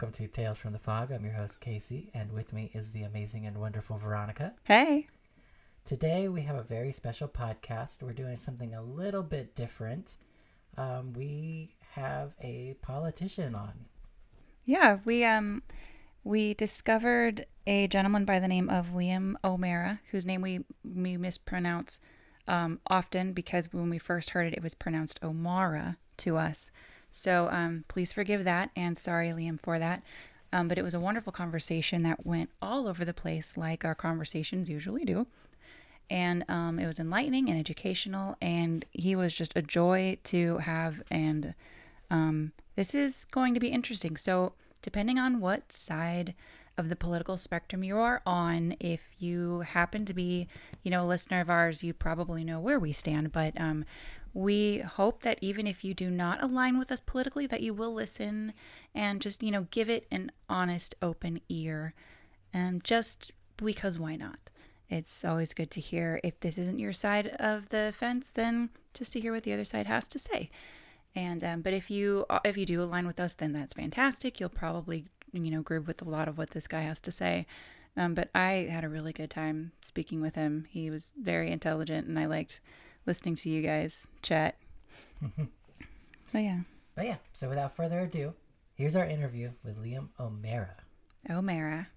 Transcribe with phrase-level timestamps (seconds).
[0.00, 1.12] welcome to Tales from the Fog.
[1.12, 4.54] I'm your host, Casey, and with me is the amazing and wonderful Veronica.
[4.64, 5.08] Hey.
[5.84, 8.02] Today we have a very special podcast.
[8.02, 10.16] We're doing something a little bit different.
[10.78, 13.72] Um, we have a politician on.
[14.64, 15.62] Yeah, we um
[16.24, 22.00] we discovered a gentleman by the name of Liam O'Mara, whose name we we mispronounce
[22.48, 26.70] um, often because when we first heard it, it was pronounced O'Mara to us.
[27.10, 30.02] So um, please forgive that, and sorry, Liam, for that.
[30.52, 33.94] Um, but it was a wonderful conversation that went all over the place, like our
[33.94, 35.26] conversations usually do.
[36.08, 41.02] And um, it was enlightening and educational, and he was just a joy to have.
[41.08, 41.54] And
[42.10, 44.16] um, this is going to be interesting.
[44.16, 46.34] So, depending on what side
[46.76, 50.48] of the political spectrum you are on, if you happen to be,
[50.82, 53.30] you know, a listener of ours, you probably know where we stand.
[53.30, 53.84] But um,
[54.32, 57.92] we hope that even if you do not align with us politically, that you will
[57.92, 58.52] listen
[58.94, 61.94] and just, you know, give it an honest, open ear.
[62.54, 64.50] Um, just because why not?
[64.88, 66.20] It's always good to hear.
[66.24, 69.64] If this isn't your side of the fence, then just to hear what the other
[69.64, 70.50] side has to say.
[71.14, 74.38] And um, but if you if you do align with us, then that's fantastic.
[74.38, 77.46] You'll probably you know groove with a lot of what this guy has to say.
[77.96, 80.66] Um, but I had a really good time speaking with him.
[80.70, 82.60] He was very intelligent, and I liked
[83.06, 84.56] listening to you guys chat.
[86.32, 86.60] so yeah.
[86.94, 88.34] But yeah, so without further ado,
[88.74, 90.76] here's our interview with Liam O'Mara.
[91.28, 91.88] O'Mara.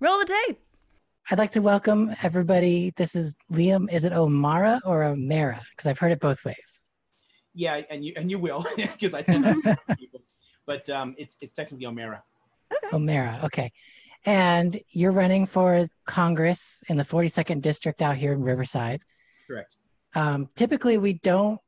[0.00, 0.60] Roll the tape.
[1.30, 2.90] I'd like to welcome everybody.
[2.96, 3.92] This is Liam.
[3.92, 5.60] Is it O'Mara or O'Mara?
[5.70, 6.80] Because I've heard it both ways.
[7.54, 10.22] Yeah, and you and you will because I tend to people.
[10.64, 12.22] But um, it's it's technically O'Mara.
[12.72, 12.96] Okay.
[12.96, 13.40] O'Mara.
[13.44, 13.72] Okay.
[14.24, 19.02] And you're running for Congress in the 42nd district out here in Riverside.
[19.46, 19.76] Correct.
[20.14, 21.60] Um, typically, we don't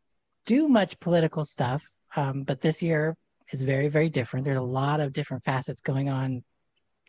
[0.46, 1.84] do much political stuff,
[2.16, 3.16] um, but this year
[3.52, 4.44] is very, very different.
[4.44, 6.42] There's a lot of different facets going on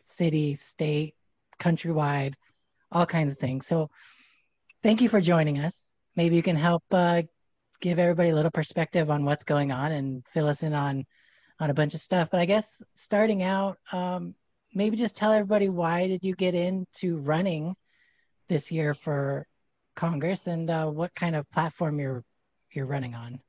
[0.04, 1.14] city, state,
[1.58, 2.34] countrywide,
[2.90, 3.66] all kinds of things.
[3.66, 3.90] So,
[4.82, 5.92] thank you for joining us.
[6.16, 7.22] Maybe you can help uh,
[7.80, 11.04] give everybody a little perspective on what's going on and fill us in on
[11.60, 12.28] on a bunch of stuff.
[12.30, 14.34] But I guess starting out, um,
[14.74, 17.76] maybe just tell everybody why did you get into running
[18.48, 19.46] this year for
[19.94, 22.24] Congress and uh, what kind of platform you're
[22.72, 23.40] you're running on.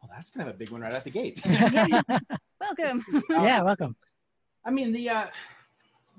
[0.00, 1.40] Well, that's kind of a big one right out the gate.
[2.60, 3.04] welcome.
[3.14, 3.96] Um, yeah, welcome.
[4.64, 5.26] I mean the uh,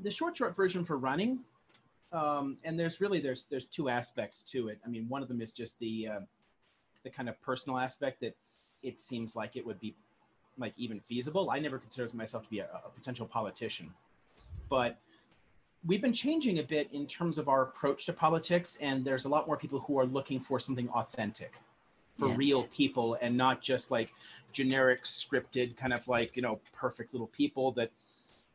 [0.01, 1.39] the short short version for running,
[2.11, 4.79] um, and there's really there's there's two aspects to it.
[4.85, 6.19] I mean, one of them is just the uh,
[7.03, 8.35] the kind of personal aspect that
[8.83, 9.95] it seems like it would be
[10.57, 11.49] like even feasible.
[11.49, 13.93] I never considered myself to be a, a potential politician,
[14.69, 14.99] but
[15.85, 19.29] we've been changing a bit in terms of our approach to politics, and there's a
[19.29, 21.53] lot more people who are looking for something authentic
[22.17, 22.35] for yeah.
[22.37, 24.13] real people and not just like
[24.51, 27.89] generic scripted kind of like you know perfect little people that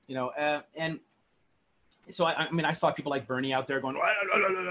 [0.06, 1.00] you know uh, and
[2.08, 3.96] so I, I, mean i saw people like bernie out there going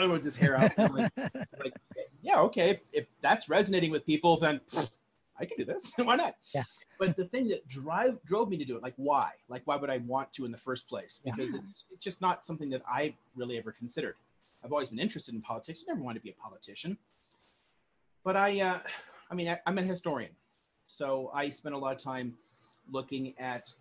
[0.10, 1.74] with his hair out like, like,
[2.22, 4.92] yeah okay if, if, that's resonating with people then pfft,
[5.40, 5.94] I can do this.
[5.98, 6.36] why not?
[6.54, 6.64] Yeah.
[7.00, 9.32] But the thing that drive drove me to do it, like why?
[9.50, 11.22] Like why would I want to in the first place?
[11.24, 11.60] Because yeah.
[11.60, 14.16] it's it's just not something that I really ever considered.
[14.64, 15.84] I've always been interested in politics.
[15.88, 16.98] I never wanted to be a politician.
[18.24, 18.80] But I, uh,
[19.32, 20.32] I mean, I, I'm a historian,
[20.88, 22.36] so I spent a lot of time
[22.92, 23.72] looking at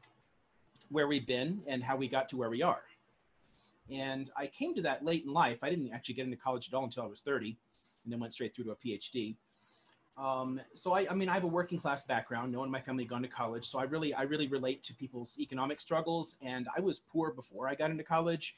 [0.91, 2.83] where we've been and how we got to where we are.
[3.91, 5.59] And I came to that late in life.
[5.63, 7.57] I didn't actually get into college at all until I was 30,
[8.05, 9.35] and then went straight through to a PhD.
[10.19, 12.53] Um, so I, I mean, I have a working class background.
[12.53, 14.95] No one in my family gone to college, so I really, I really relate to
[14.95, 16.39] people's economic struggles.
[16.43, 18.57] And I was poor before I got into college,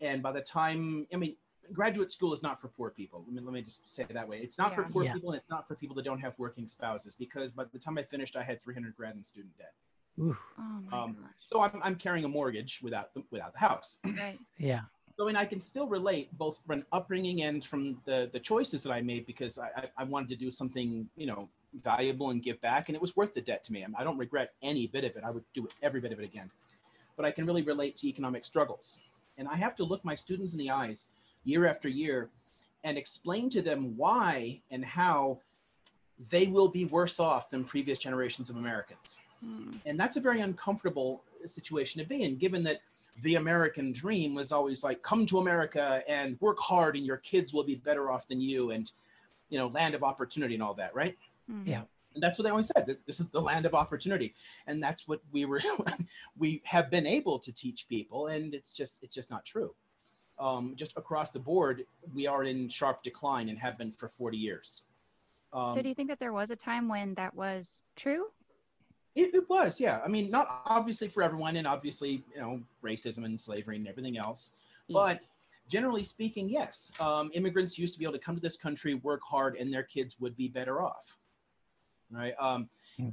[0.00, 1.36] and by the time, I mean,
[1.72, 3.24] graduate school is not for poor people.
[3.26, 4.38] Let me, let me just say it that way.
[4.38, 4.76] It's not yeah.
[4.76, 5.12] for poor yeah.
[5.12, 7.14] people, and it's not for people that don't have working spouses.
[7.14, 9.72] Because by the time I finished, I had 300 grand in student debt.
[10.20, 10.36] Oh
[10.92, 13.98] um, so I'm, I'm carrying a mortgage without the, without the house.
[14.04, 14.38] Right.
[14.58, 14.80] yeah.
[15.18, 18.92] So, and I can still relate both from upbringing and from the the choices that
[18.92, 22.88] I made because I, I, wanted to do something, you know, valuable and give back,
[22.88, 23.84] and it was worth the debt to me.
[23.98, 25.24] I don't regret any bit of it.
[25.24, 26.48] I would do every bit of it again.
[27.16, 28.98] But I can really relate to economic struggles,
[29.38, 31.08] and I have to look my students in the eyes
[31.44, 32.30] year after year
[32.84, 35.40] and explain to them why and how
[36.30, 39.18] they will be worse off than previous generations of Americans.
[39.44, 39.78] Hmm.
[39.84, 42.82] And that's a very uncomfortable situation to be in, given that
[43.22, 47.52] the American dream was always like, come to America and work hard, and your kids
[47.52, 48.90] will be better off than you, and
[49.48, 51.16] you know, land of opportunity and all that, right?
[51.50, 51.70] Mm-hmm.
[51.70, 51.82] Yeah.
[52.14, 52.86] And that's what they always said.
[52.86, 54.34] That this is the land of opportunity,
[54.66, 55.62] and that's what we were,
[56.38, 59.74] we have been able to teach people, and it's just, it's just not true.
[60.38, 61.84] Um, just across the board,
[62.14, 64.82] we are in sharp decline and have been for 40 years.
[65.52, 68.26] Um, so, do you think that there was a time when that was true?
[69.18, 70.00] It, it, was, yeah.
[70.04, 74.16] I mean, not obviously for everyone, and obviously, you know, racism and slavery and everything
[74.16, 74.54] else.
[74.86, 74.94] Yeah.
[74.94, 75.20] But
[75.68, 76.92] generally speaking, yes.
[77.00, 79.82] Um, immigrants used to be able to come to this country, work hard, and their
[79.82, 81.16] kids would be better off.
[82.12, 82.32] Right.
[82.38, 83.08] Um, hmm.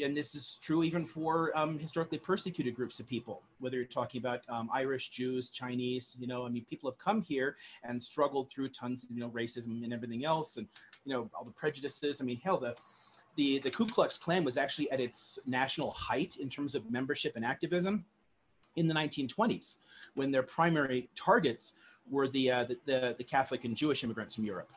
[0.00, 4.20] and this is true even for um, historically persecuted groups of people, whether you're talking
[4.20, 8.50] about um, Irish, Jews, Chinese, you know, I mean, people have come here and struggled
[8.50, 10.68] through tons of, you know, racism and everything else and,
[11.04, 12.20] you know, all the prejudices.
[12.20, 12.76] I mean, hell, the,
[13.36, 17.36] the, the Ku Klux Klan was actually at its national height in terms of membership
[17.36, 18.04] and activism
[18.76, 19.78] in the 1920s
[20.14, 21.74] when their primary targets
[22.10, 24.70] were the, uh, the, the, the, Catholic and Jewish immigrants from Europe.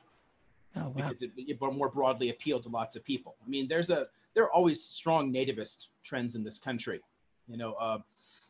[0.75, 0.94] Oh, wow.
[0.95, 3.36] Because it, it more broadly appealed to lots of people.
[3.45, 7.01] I mean, there's a there are always strong nativist trends in this country.
[7.48, 7.98] You know, uh,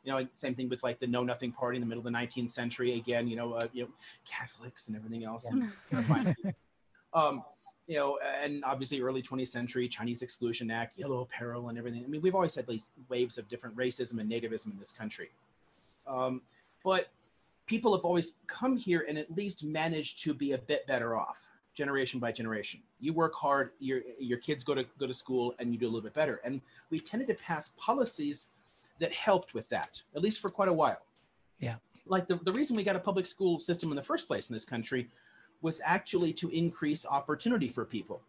[0.03, 2.17] you know, same thing with like the Know Nothing Party in the middle of the
[2.17, 2.95] 19th century.
[2.95, 3.89] Again, you know, uh, you know,
[4.25, 5.49] Catholics and everything else.
[5.91, 6.33] Yeah.
[7.13, 7.43] um,
[7.87, 12.03] you know, and obviously early 20th century Chinese Exclusion Act, yellow peril, and everything.
[12.03, 15.29] I mean, we've always had these waves of different racism and nativism in this country.
[16.05, 16.41] Um,
[16.83, 17.07] but
[17.65, 21.37] people have always come here and at least managed to be a bit better off
[21.75, 22.81] generation by generation.
[22.99, 25.89] You work hard, your your kids go to go to school, and you do a
[25.89, 26.41] little bit better.
[26.43, 26.59] And
[26.89, 28.51] we tended to pass policies
[28.99, 31.03] that helped with that, at least for quite a while.
[31.59, 31.75] Yeah.
[32.05, 34.53] Like the, the reason we got a public school system in the first place in
[34.53, 35.07] this country
[35.61, 38.21] was actually to increase opportunity for people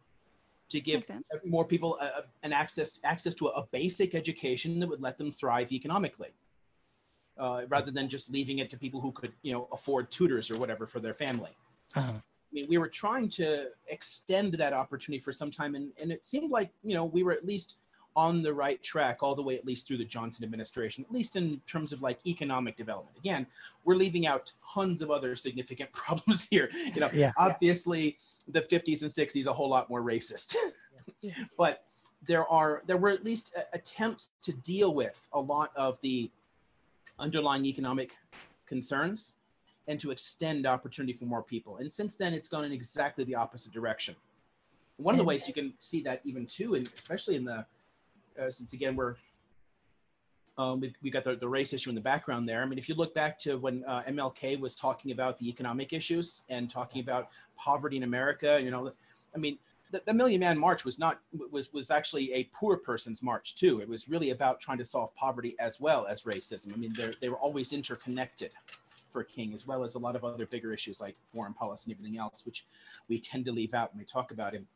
[0.68, 1.10] to give
[1.44, 5.72] more people a, an access access to a, basic education that would let them thrive
[5.72, 6.28] economically
[7.38, 10.58] uh, rather than just leaving it to people who could you know afford tutors or
[10.58, 11.50] whatever for their family
[11.94, 12.12] uh-huh.
[12.12, 16.24] I mean, we were trying to extend that opportunity for some time, and, and it
[16.24, 17.76] seemed like you know we were at least
[18.18, 21.36] on the right track all the way at least through the Johnson administration, at least
[21.36, 23.16] in terms of like economic development.
[23.16, 23.46] Again,
[23.84, 26.68] we're leaving out tons of other significant problems here.
[26.92, 27.30] You know, yeah.
[27.36, 28.16] obviously
[28.48, 30.56] the 50s and 60s a whole lot more racist.
[31.58, 31.84] but
[32.26, 36.28] there are there were at least uh, attempts to deal with a lot of the
[37.20, 38.16] underlying economic
[38.66, 39.36] concerns
[39.86, 41.76] and to extend opportunity for more people.
[41.76, 44.16] And since then, it's gone in exactly the opposite direction.
[44.96, 47.64] One of the ways you can see that even too, and especially in the
[48.40, 49.16] uh, since again we're
[50.58, 52.62] um, we've, we got the, the race issue in the background there.
[52.62, 55.92] I mean, if you look back to when uh, MLK was talking about the economic
[55.92, 58.90] issues and talking about poverty in America, you know,
[59.34, 59.56] I mean,
[59.92, 61.20] the, the Million Man March was not
[61.50, 63.80] was was actually a poor person's march too.
[63.80, 66.74] It was really about trying to solve poverty as well as racism.
[66.74, 68.50] I mean, they were always interconnected
[69.10, 71.98] for King, as well as a lot of other bigger issues like foreign policy and
[71.98, 72.66] everything else, which
[73.08, 74.66] we tend to leave out when we talk about him.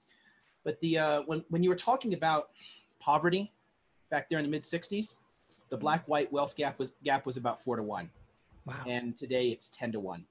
[0.65, 2.51] But the uh, when when you were talking about
[3.03, 3.53] poverty
[4.11, 5.19] back there in the mid 60s,
[5.71, 8.11] the black white wealth gap was gap was about four to one.
[8.65, 8.75] Wow.
[8.87, 10.25] And today it's 10 to one.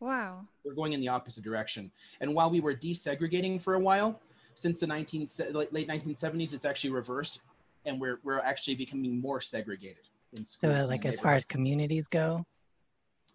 [0.00, 0.46] Wow.
[0.64, 1.90] We're going in the opposite direction.
[2.20, 4.20] And while we were desegregating for a while,
[4.54, 7.40] since the 19 late 1970s, it's actually reversed,
[7.86, 10.04] and we're we're actually becoming more segregated
[10.34, 10.84] in schools.
[10.84, 12.44] So, like as far as communities go.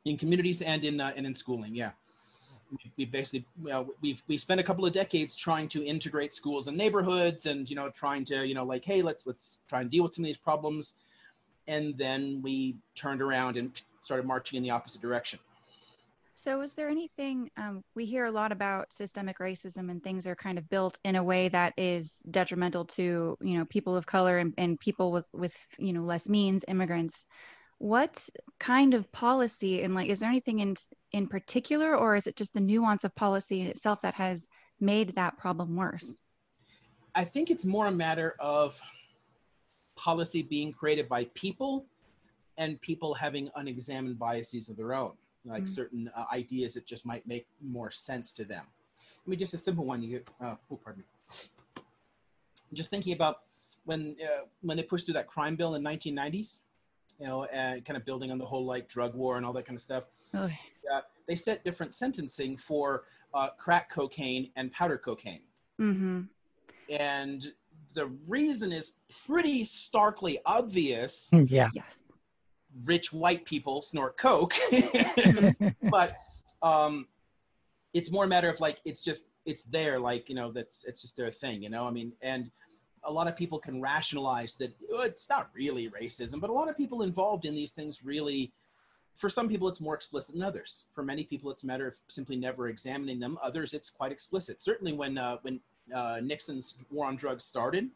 [0.05, 1.91] In communities and in uh, and in schooling, yeah
[2.97, 6.67] we basically you know, we've we spent a couple of decades trying to integrate schools
[6.67, 9.89] and neighborhoods and you know trying to you know like hey let's let's try and
[9.89, 10.95] deal with some of these problems.
[11.67, 15.39] And then we turned around and started marching in the opposite direction.
[16.33, 20.35] So is there anything um, we hear a lot about systemic racism and things are
[20.35, 24.37] kind of built in a way that is detrimental to you know people of color
[24.37, 27.25] and, and people with with you know less means immigrants
[27.79, 30.75] what kind of policy and like is there anything in
[31.13, 34.47] in particular or is it just the nuance of policy in itself that has
[34.79, 36.17] made that problem worse?
[37.15, 38.79] I think it's more a matter of
[39.95, 41.85] policy being created by people
[42.57, 45.13] and people having unexamined biases of their own
[45.45, 45.71] like mm-hmm.
[45.71, 48.65] certain uh, ideas that just might make more sense to them.
[49.25, 51.81] I mean just a simple one you get uh, oh pardon me.
[52.73, 53.39] Just thinking about
[53.85, 56.59] when uh, when they pushed through that crime bill in 1990s
[57.19, 59.65] you know, and kind of building on the whole like drug war and all that
[59.65, 60.03] kind of stuff.
[60.33, 60.49] Oh.
[60.83, 65.41] Yeah, they set different sentencing for uh, crack cocaine and powder cocaine.
[65.79, 66.21] Mm-hmm.
[66.89, 67.47] And
[67.93, 68.93] the reason is
[69.25, 71.29] pretty starkly obvious.
[71.33, 71.69] Yeah.
[71.73, 72.03] Yes.
[72.85, 74.53] Rich white people snort coke,
[75.89, 76.15] but
[76.61, 77.07] um,
[77.93, 81.01] it's more a matter of like it's just it's there, like you know that's it's
[81.01, 81.87] just their thing, you know.
[81.87, 82.51] I mean, and
[83.03, 86.69] a lot of people can rationalize that oh, it's not really racism, but a lot
[86.69, 88.51] of people involved in these things really,
[89.15, 90.85] for some people, it's more explicit than others.
[90.93, 93.37] For many people, it's a matter of simply never examining them.
[93.43, 94.61] Others, it's quite explicit.
[94.61, 95.59] Certainly, when uh, when
[95.93, 97.89] uh, Nixon's war on drugs started,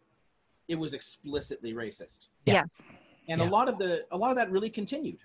[0.68, 2.28] it was explicitly racist.
[2.46, 2.82] Yes,
[3.28, 3.48] and yeah.
[3.48, 5.20] a lot of the a lot of that really continued.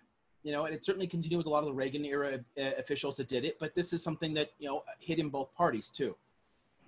[0.44, 3.16] You know, and it certainly continued with a lot of the Reagan era uh, officials
[3.16, 3.58] that did it.
[3.58, 6.16] But this is something that you know hit in both parties too.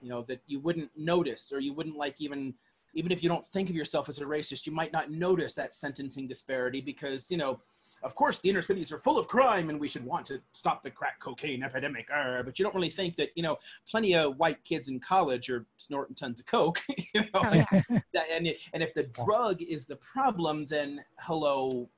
[0.02, 2.54] You know that you wouldn't notice or you wouldn't like even
[2.94, 5.75] even if you don't think of yourself as a racist, you might not notice that
[5.75, 7.61] sentencing disparity because, you know,
[8.02, 10.82] of course, the inner cities are full of crime and we should want to stop
[10.82, 12.09] the crack cocaine epidemic.
[12.14, 13.56] Uh, but you don't really think that, you know,
[13.88, 16.80] plenty of white kids in college are snorting tons of coke.
[17.12, 17.26] You know?
[17.35, 17.82] oh, yeah.
[18.32, 21.88] and, and if the drug is the problem, then hello,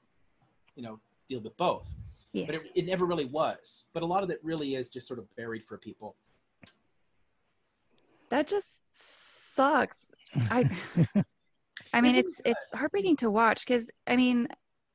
[0.75, 1.87] you know, deal with both.
[2.33, 2.47] Yeah.
[2.47, 3.89] But it, it never really was.
[3.93, 6.17] But a lot of it really is just sort of buried for people.
[8.31, 8.83] That just
[9.55, 10.13] sucks.
[10.51, 10.69] I
[11.93, 14.49] I mean it's it's heartbreaking to watch because I mean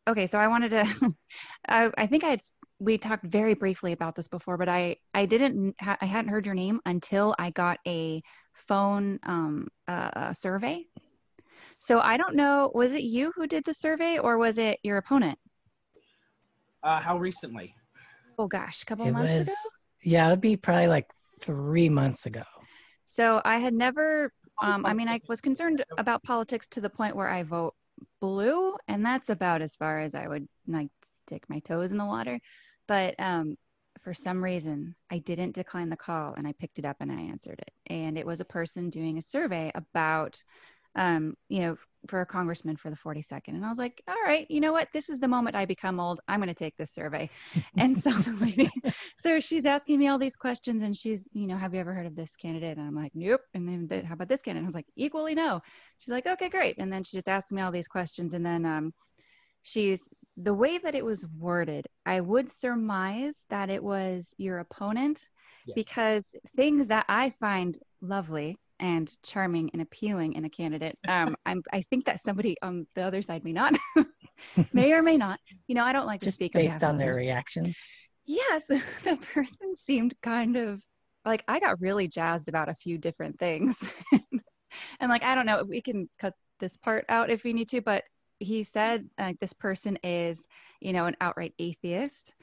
[0.08, 1.12] okay so I wanted to
[1.68, 2.42] I, I think I had
[2.80, 6.46] we talked very briefly about this before but I I didn't ha- I hadn't heard
[6.46, 8.22] your name until I got a
[8.54, 10.86] phone um uh, survey.
[11.80, 14.98] So I don't know was it you who did the survey or was it your
[14.98, 15.38] opponent?
[16.84, 17.76] Uh how recently?
[18.40, 19.54] Oh gosh a couple it months was, ago?
[20.04, 21.08] Yeah it'd be probably like
[21.42, 22.44] three months ago.
[23.06, 27.16] So I had never um, I mean, I was concerned about politics to the point
[27.16, 27.76] where I vote
[28.22, 30.90] blue, and that's about as far as I would like
[31.26, 32.40] stick my toes in the water.
[32.88, 33.56] But um,
[34.02, 37.22] for some reason, I didn't decline the call, and I picked it up and I
[37.22, 37.72] answered it.
[37.88, 40.42] And it was a person doing a survey about
[40.98, 43.50] um, you know, for a congressman for the 42nd.
[43.50, 44.90] And I was like, all right, you know what?
[44.94, 46.20] This is the moment I become old.
[46.28, 47.30] I'm going to take this survey.
[47.78, 48.70] and so the lady,
[49.18, 52.06] so she's asking me all these questions and she's, you know, have you ever heard
[52.08, 52.78] of this candidate?
[52.78, 53.42] And I'm like, nope.
[53.54, 54.62] And then the, how about this candidate?
[54.62, 55.62] And I was like, equally no.
[56.00, 56.76] She's like, okay, great.
[56.78, 58.34] And then she just asked me all these questions.
[58.34, 58.94] And then um,
[59.64, 65.20] she's, the way that it was worded, I would surmise that it was your opponent
[65.66, 65.74] yes.
[65.76, 70.98] because things that I find lovely and charming and appealing in a candidate.
[71.08, 73.76] Um, I'm, I think that somebody on the other side may not,
[74.74, 75.40] may or may not.
[75.68, 77.78] You know, I don't like just to speak based on, on their reactions.
[78.26, 80.82] Yes, the person seemed kind of
[81.26, 83.94] like I got really jazzed about a few different things,
[85.00, 87.82] and like I don't know, we can cut this part out if we need to,
[87.82, 88.04] but
[88.40, 90.46] he said like this person is,
[90.80, 92.34] you know, an outright atheist,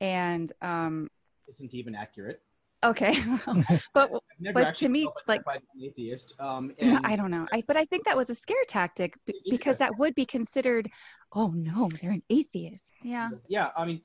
[0.00, 1.08] and um,
[1.48, 2.42] isn't even accurate.
[2.84, 3.16] Okay,
[3.94, 4.10] but
[4.54, 6.34] but to me, like an atheist.
[6.40, 7.46] Um, and, I don't know.
[7.52, 10.88] I but I think that was a scare tactic b- because that would be considered.
[11.32, 12.92] Oh no, they're an atheist.
[13.02, 13.30] Yeah.
[13.48, 14.00] Yeah, I mean,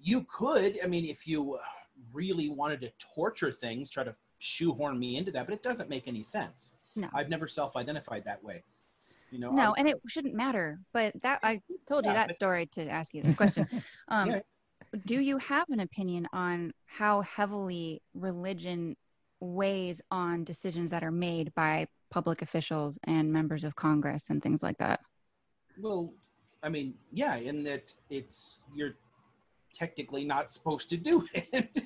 [0.00, 0.78] you could.
[0.82, 1.58] I mean, if you
[2.12, 6.08] really wanted to torture things, try to shoehorn me into that, but it doesn't make
[6.08, 6.76] any sense.
[6.94, 8.62] No, I've never self-identified that way.
[9.30, 9.50] You know.
[9.50, 10.80] No, I, and it shouldn't matter.
[10.94, 13.68] But that I told you that but, story to ask you this question.
[14.08, 14.40] Um, yeah
[15.04, 18.96] do you have an opinion on how heavily religion
[19.40, 24.62] weighs on decisions that are made by public officials and members of Congress and things
[24.62, 25.00] like that?
[25.78, 26.12] Well,
[26.62, 28.94] I mean, yeah, in that it's you're
[29.72, 31.82] technically not supposed to do it.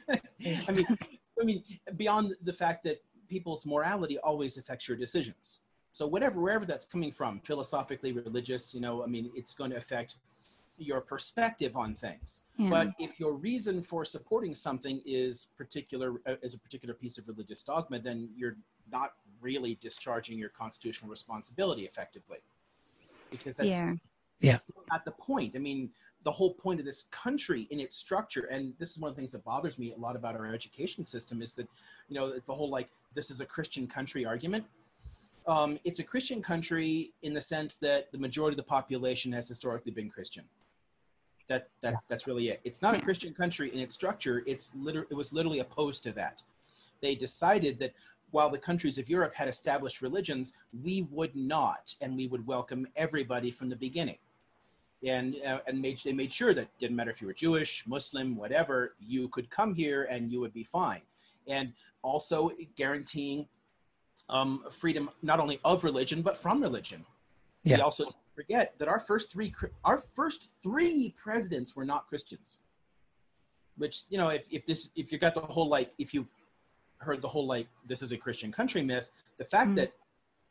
[0.68, 0.86] I mean,
[1.40, 1.64] I mean,
[1.96, 5.60] beyond the fact that people's morality always affects your decisions.
[5.92, 9.76] So whatever, wherever that's coming from, philosophically, religious, you know, I mean, it's going to
[9.76, 10.14] affect
[10.80, 12.44] your perspective on things.
[12.56, 12.70] Yeah.
[12.70, 17.28] But if your reason for supporting something is particular uh, is a particular piece of
[17.28, 18.56] religious dogma, then you're
[18.90, 22.38] not really discharging your constitutional responsibility effectively.
[23.30, 23.94] Because that's, yeah.
[24.40, 24.82] that's yeah.
[24.90, 25.54] not the point.
[25.54, 25.90] I mean,
[26.24, 29.20] the whole point of this country in its structure, and this is one of the
[29.20, 31.68] things that bothers me a lot about our education system, is that,
[32.08, 34.64] you know, the whole like, this is a Christian country argument.
[35.46, 39.48] Um, it's a Christian country in the sense that the majority of the population has
[39.48, 40.44] historically been Christian.
[41.50, 42.08] That that's yeah.
[42.08, 42.60] that's really it.
[42.62, 44.44] It's not a Christian country in its structure.
[44.46, 46.42] It's liter- it was literally opposed to that.
[47.02, 47.92] They decided that
[48.30, 50.52] while the countries of Europe had established religions,
[50.84, 54.18] we would not, and we would welcome everybody from the beginning.
[55.04, 58.36] And uh, and made they made sure that didn't matter if you were Jewish, Muslim,
[58.36, 61.02] whatever, you could come here and you would be fine.
[61.48, 63.48] And also guaranteeing
[64.28, 67.04] um, freedom not only of religion but from religion.
[67.64, 67.78] Yeah.
[67.78, 68.04] We also
[68.40, 69.52] forget that our first three
[69.84, 72.60] our first three presidents were not Christians.
[73.76, 76.30] Which you know, if if this if you got the whole like if you've
[76.98, 79.76] heard the whole like this is a Christian country myth, the fact mm.
[79.76, 79.92] that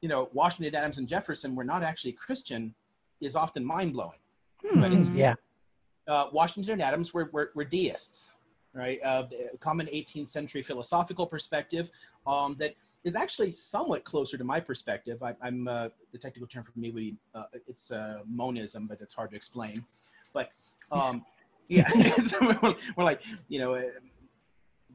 [0.01, 2.75] you know Washington, Adams, and Jefferson were not actually Christian
[3.22, 4.19] is often mind blowing.
[4.63, 5.15] Mm.
[5.15, 5.34] Yeah.
[6.08, 8.31] Uh, Washington and Adams were, were, were deists,
[8.74, 9.00] right?
[9.04, 9.24] Uh,
[9.60, 11.90] common 18th century philosophical perspective
[12.28, 15.22] um, that is actually somewhat closer to my perspective.
[15.24, 19.02] I, am uh, the technical term for me would be uh, it's uh, monism, but
[19.02, 19.86] it's hard to explain.
[20.34, 20.52] But
[20.92, 21.26] um,
[21.68, 21.90] yeah,
[22.42, 23.76] we're, we're, like you know.
[23.76, 23.84] Uh,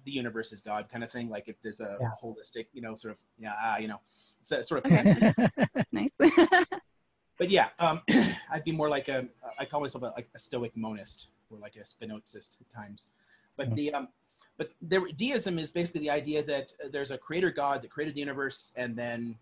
[0.04, 1.31] the universe is God kind of thing.
[1.31, 2.09] Like if there's a, yeah.
[2.09, 4.00] a holistic, you know, sort of, yeah, uh, you know,
[4.43, 4.90] it's a sort of
[5.93, 6.11] nice.
[7.38, 8.02] but yeah, um,
[8.50, 9.25] I'd be more like a,
[9.59, 13.12] I call myself a, like a stoic monist or like a Spinozist at times.
[13.56, 13.75] But mm-hmm.
[13.76, 14.08] the, um,
[14.56, 18.20] but there, deism is basically the idea that there's a creator God that created the
[18.20, 19.37] universe, and then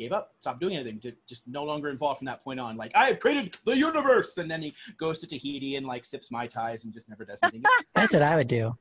[0.00, 2.76] gave up, stopped doing anything, just no longer involved from that point on.
[2.76, 6.30] Like I have created the universe, and then he goes to Tahiti and like sips
[6.30, 7.62] mai tais and just never does anything.
[7.94, 8.76] That's what I would do.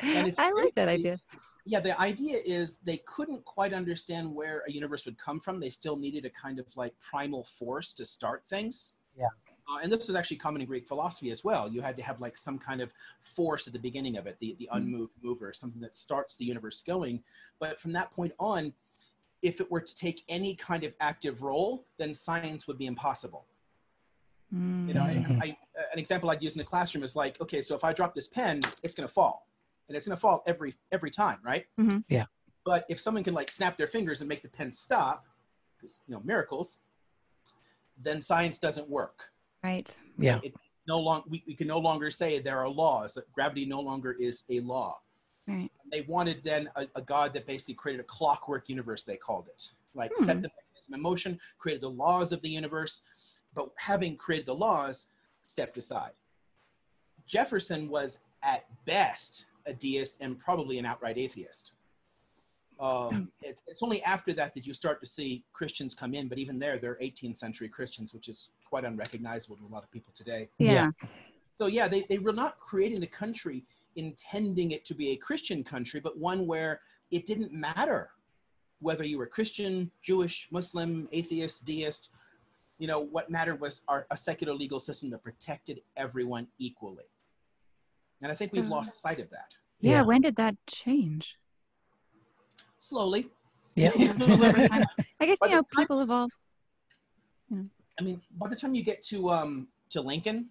[0.00, 1.18] I like that idea.
[1.64, 5.60] Yeah, the idea is they couldn't quite understand where a universe would come from.
[5.60, 8.94] They still needed a kind of like primal force to start things.
[9.16, 9.26] Yeah.
[9.72, 11.68] Uh, and this was actually common in Greek philosophy as well.
[11.68, 14.56] You had to have like some kind of force at the beginning of it, the,
[14.58, 17.22] the unmoved mover, something that starts the universe going.
[17.58, 18.72] But from that point on,
[19.40, 23.46] if it were to take any kind of active role, then science would be impossible.
[24.54, 24.88] Mm.
[24.88, 25.56] You know, I, I,
[25.92, 28.28] an example I'd use in the classroom is like, okay, so if I drop this
[28.28, 29.48] pen, it's going to fall,
[29.88, 31.66] and it's going to fall every every time, right?
[31.80, 31.98] Mm-hmm.
[32.08, 32.26] Yeah.
[32.64, 35.24] But if someone can like snap their fingers and make the pen stop,
[35.76, 36.78] because you know miracles,
[38.00, 39.30] then science doesn't work.
[39.62, 39.98] Right.
[40.18, 40.40] Yeah.
[40.42, 40.54] It
[40.88, 44.16] no long we, we can no longer say there are laws that gravity no longer
[44.18, 44.98] is a law.
[45.46, 45.70] Right.
[45.90, 49.02] They wanted then a, a, god that basically created a clockwork universe.
[49.02, 50.24] They called it like hmm.
[50.24, 53.02] set the mechanism in motion, created the laws of the universe,
[53.54, 55.06] but having created the laws,
[55.42, 56.12] stepped aside.
[57.26, 61.72] Jefferson was at best a deist and probably an outright atheist.
[62.80, 66.38] Um, it, it's only after that that you start to see Christians come in, but
[66.38, 70.12] even there, they're 18th century Christians, which is quite unrecognizable to a lot of people
[70.14, 70.48] today.
[70.58, 70.90] Yeah.
[71.60, 73.64] So yeah, they, they were not creating the country
[73.96, 78.10] intending it to be a Christian country, but one where it didn't matter
[78.80, 82.10] whether you were Christian, Jewish, Muslim, atheist, deist.
[82.78, 87.04] You know, what mattered was our, a secular legal system that protected everyone equally.
[88.22, 89.50] And I think we've uh, lost sight of that.
[89.80, 91.38] Yeah, yeah, when did that change?
[92.82, 93.28] Slowly.
[93.76, 93.92] Yeah.
[93.96, 96.32] I guess, you know, people evolve.
[97.52, 100.48] I mean, by the time you get to um, to Lincoln,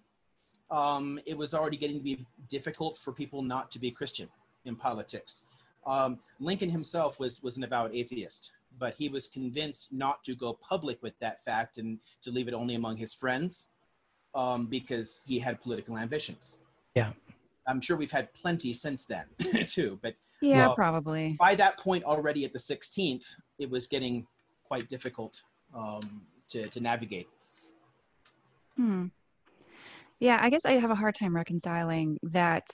[0.70, 4.30] um, it was already getting to be difficult for people not to be Christian
[4.64, 5.44] in politics.
[5.86, 10.54] Um, Lincoln himself was was an avowed atheist, but he was convinced not to go
[10.54, 13.68] public with that fact and to leave it only among his friends
[14.34, 16.60] um, because he had political ambitions.
[16.94, 17.12] Yeah,
[17.66, 19.26] I'm sure we've had plenty since then
[19.66, 19.98] too.
[20.00, 23.24] But yeah, well, probably by that point already at the 16th,
[23.58, 24.26] it was getting
[24.64, 25.42] quite difficult
[25.74, 27.28] um, to to navigate.
[28.76, 29.06] Hmm.
[30.20, 32.66] Yeah, I guess I have a hard time reconciling that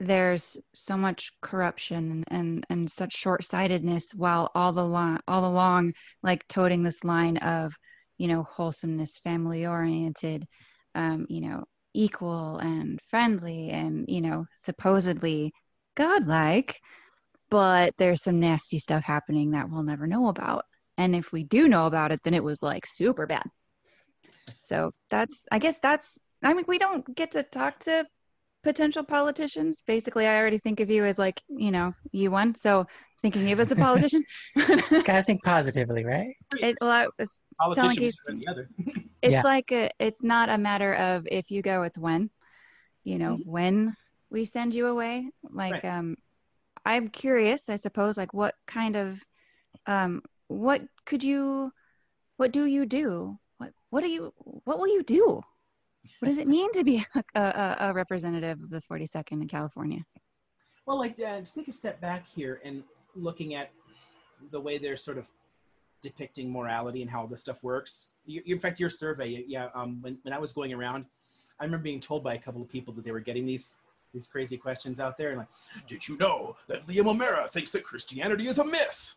[0.00, 6.46] there's so much corruption and and such short-sightedness while all the long all along like
[6.48, 7.74] toting this line of
[8.18, 10.44] you know wholesomeness family oriented
[10.94, 11.62] um you know
[11.94, 15.52] equal and friendly and you know supposedly
[15.96, 16.80] godlike
[17.54, 20.64] but there's some nasty stuff happening that we'll never know about
[20.98, 23.44] and if we do know about it then it was like super bad
[24.64, 28.04] so that's i guess that's i mean we don't get to talk to
[28.64, 29.82] potential politicians.
[29.86, 32.54] Basically, I already think of you as like, you know, you won.
[32.56, 32.86] So
[33.20, 34.24] thinking of you as a politician.
[34.56, 36.34] Gotta think positively, right?
[36.56, 37.06] It, well, I
[37.68, 38.10] was telling you,
[39.22, 39.42] it's yeah.
[39.42, 42.30] like a, it's not a matter of if you go, it's when.
[43.04, 43.50] You know, mm-hmm.
[43.50, 43.96] when
[44.30, 45.28] we send you away.
[45.48, 45.84] Like, right.
[45.84, 46.16] um,
[46.84, 47.68] I'm curious.
[47.68, 49.24] I suppose, like, what kind of,
[49.86, 51.72] um, what could you,
[52.36, 53.38] what do you do?
[53.58, 54.32] What what do you,
[54.64, 55.42] what will you do?
[56.20, 60.04] what does it mean to be a, a, a representative of the 42nd in California?
[60.86, 62.82] Well, like uh, to take a step back here and
[63.16, 63.70] looking at
[64.50, 65.28] the way they're sort of
[66.02, 68.10] depicting morality and how this stuff works.
[68.26, 71.06] You, in fact, your survey, yeah, um, when, when I was going around,
[71.58, 73.76] I remember being told by a couple of people that they were getting these
[74.14, 75.48] these crazy questions out there, and like,
[75.86, 79.16] did you know that Liam O'Mara thinks that Christianity is a myth?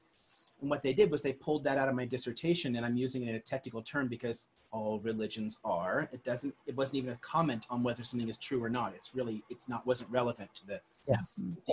[0.60, 3.24] And what they did was they pulled that out of my dissertation, and I'm using
[3.24, 6.10] it in a technical term because all religions are.
[6.12, 6.54] It doesn't.
[6.66, 8.94] It wasn't even a comment on whether something is true or not.
[8.96, 9.44] It's really.
[9.50, 9.86] It's not.
[9.86, 10.82] wasn't relevant to the.
[11.08, 11.18] Yeah,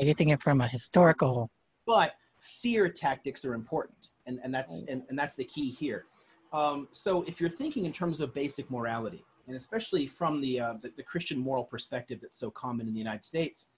[0.01, 1.51] taking it from a historical.
[1.87, 6.05] But fear tactics are important, and and that's and, and that's the key here.
[6.53, 10.75] Um, so if you're thinking in terms of basic morality, and especially from the, uh,
[10.81, 13.69] the the Christian moral perspective that's so common in the United States,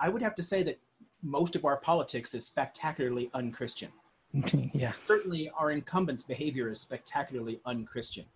[0.00, 0.78] I would have to say that
[1.22, 3.90] most of our politics is spectacularly unchristian.
[4.72, 4.92] yeah.
[5.00, 8.26] Certainly, our incumbents' behavior is spectacularly unchristian.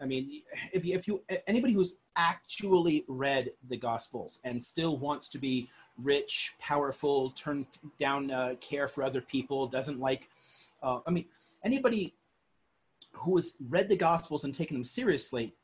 [0.00, 5.28] I mean, if you, if you anybody who's actually read the Gospels and still wants
[5.30, 5.70] to be
[6.02, 7.66] rich, powerful, turn
[7.98, 10.28] down uh, care for other people, doesn't like,
[10.82, 11.26] uh, I mean,
[11.64, 12.14] anybody
[13.12, 15.54] who has read the Gospels and taken them seriously,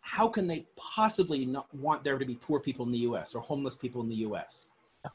[0.00, 3.34] how can they possibly not want there to be poor people in the U.S.
[3.34, 4.70] or homeless people in the U.S.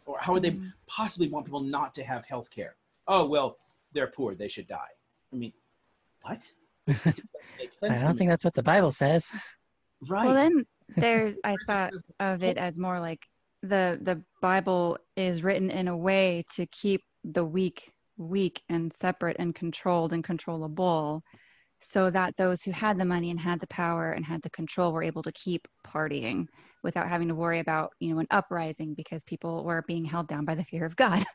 [0.05, 0.67] Or how would they mm-hmm.
[0.87, 2.75] possibly want people not to have health care?
[3.07, 3.57] Oh well,
[3.93, 4.93] they're poor, they should die.
[5.31, 5.53] I mean,
[6.21, 6.49] what?
[6.87, 6.93] I
[7.81, 9.31] don't think that's what the Bible says.
[10.07, 10.25] Right.
[10.25, 10.65] Well, then
[10.95, 13.25] there's I thought of it as more like
[13.61, 19.37] the the Bible is written in a way to keep the weak weak and separate
[19.39, 21.23] and controlled and controllable
[21.83, 24.91] so that those who had the money and had the power and had the control
[24.91, 26.47] were able to keep partying
[26.83, 30.45] without having to worry about you know an uprising because people were being held down
[30.45, 31.23] by the fear of god.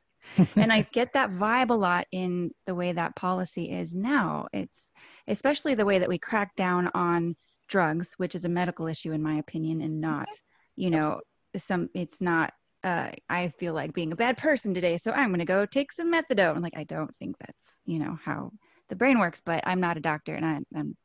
[0.57, 4.49] And i get that vibe a lot in the way that policy is now.
[4.53, 4.93] It's
[5.29, 7.37] especially the way that we crack down on
[7.69, 10.29] drugs which is a medical issue in my opinion and not
[10.75, 11.21] you know
[11.57, 12.53] some it's not
[12.85, 15.91] uh, I feel like being a bad person today, so I'm going to go take
[15.91, 16.63] some methadone.
[16.63, 18.53] Like, I don't think that's, you know, how
[18.89, 20.97] the brain works, but I'm not a doctor and I, I'm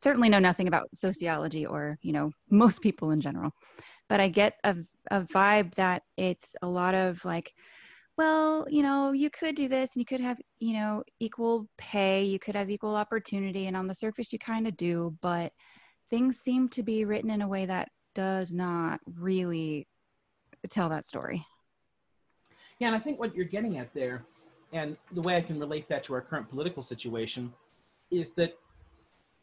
[0.00, 3.50] certainly know nothing about sociology or, you know, most people in general.
[4.08, 4.76] But I get a,
[5.10, 7.52] a vibe that it's a lot of like,
[8.18, 12.24] well, you know, you could do this and you could have, you know, equal pay,
[12.24, 13.68] you could have equal opportunity.
[13.68, 15.50] And on the surface, you kind of do, but
[16.10, 19.86] things seem to be written in a way that does not really
[20.68, 21.44] tell that story.
[22.78, 24.24] Yeah, and I think what you're getting at there,
[24.72, 27.52] and the way I can relate that to our current political situation,
[28.10, 28.58] is that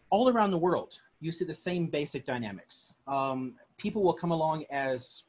[0.09, 2.95] all around the world, you see the same basic dynamics.
[3.07, 5.23] Um, people will come along as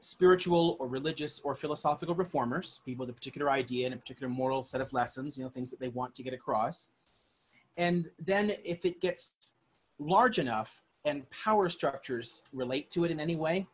[0.00, 4.64] spiritual or religious or philosophical reformers, people with a particular idea and a particular moral
[4.64, 6.88] set of lessons, you know, things that they want to get across.
[7.76, 9.52] And then if it gets
[9.98, 13.66] large enough and power structures relate to it in any way,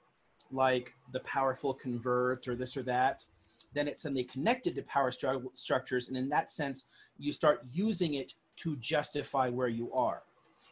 [0.51, 3.27] like the powerful convert or this or that,
[3.75, 6.09] then it's suddenly connected to power stru- structures.
[6.09, 10.23] And in that sense, you start using it to justify where you are.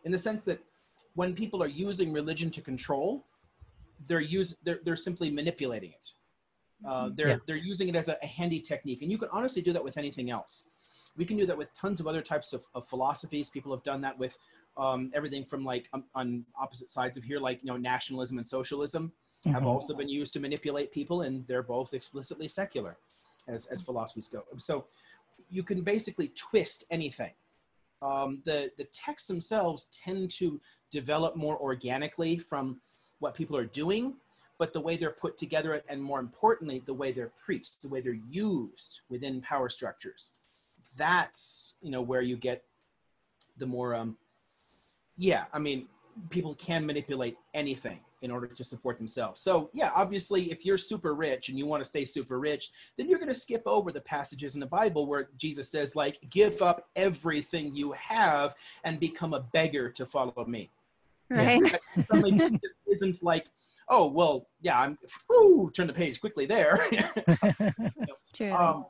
[0.05, 0.61] In the sense that
[1.15, 3.25] when people are using religion to control,
[4.07, 6.13] they're, use, they're, they're simply manipulating it.
[6.85, 7.37] Uh, they're, yeah.
[7.47, 9.03] they're using it as a, a, handy technique.
[9.03, 10.65] And you can honestly do that with anything else.
[11.17, 13.51] We can do that with tons of other types of, of philosophies.
[13.51, 14.37] People have done that with
[14.77, 18.49] um, everything from like um, on opposite sides of here, like, you know, nationalism and
[18.49, 19.13] socialism
[19.45, 19.53] mm-hmm.
[19.53, 22.97] have also been used to manipulate people, and they're both explicitly secular
[23.49, 24.43] as, as philosophies go.
[24.57, 24.85] So
[25.51, 27.33] you can basically twist anything.
[28.01, 32.81] Um, the, the texts themselves tend to develop more organically from
[33.21, 34.15] what people are doing,
[34.59, 38.01] but the way they're put together, and more importantly, the way they're preached, the way
[38.01, 40.33] they're used within power structures,
[40.97, 42.65] that's you know where you get
[43.59, 44.17] the more um,
[45.17, 45.87] yeah i mean
[46.31, 49.41] people can manipulate anything in order to support themselves.
[49.41, 53.09] So, yeah, obviously, if you're super rich and you want to stay super rich, then
[53.09, 56.63] you're going to skip over the passages in the Bible where Jesus says, like, give
[56.63, 58.55] up everything you have
[58.85, 60.71] and become a beggar to follow me.
[61.31, 61.63] Right.
[62.09, 63.47] Suddenly isn't like,
[63.89, 66.79] oh, well, yeah, I'm, whoo, turn the page quickly there.
[68.35, 68.53] True.
[68.53, 68.87] Um,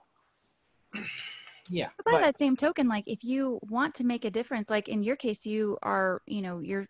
[1.71, 1.88] yeah.
[1.97, 4.88] But by but, that same token, like, if you want to make a difference, like
[4.88, 6.87] in your case, you are, you know, you're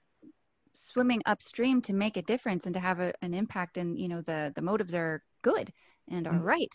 [0.74, 4.20] swimming upstream to make a difference and to have a, an impact and you know
[4.22, 5.72] the the motives are good
[6.08, 6.44] and are mm-hmm.
[6.44, 6.74] right.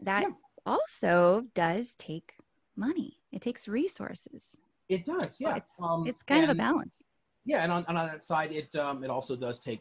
[0.00, 0.30] That yeah.
[0.66, 2.34] also does take
[2.76, 3.18] money.
[3.32, 4.56] It takes resources.
[4.88, 5.56] It does yeah.
[5.56, 7.02] It's, um, it's kind and, of a balance.
[7.44, 9.80] Yeah and on, and on that side it um, it also does take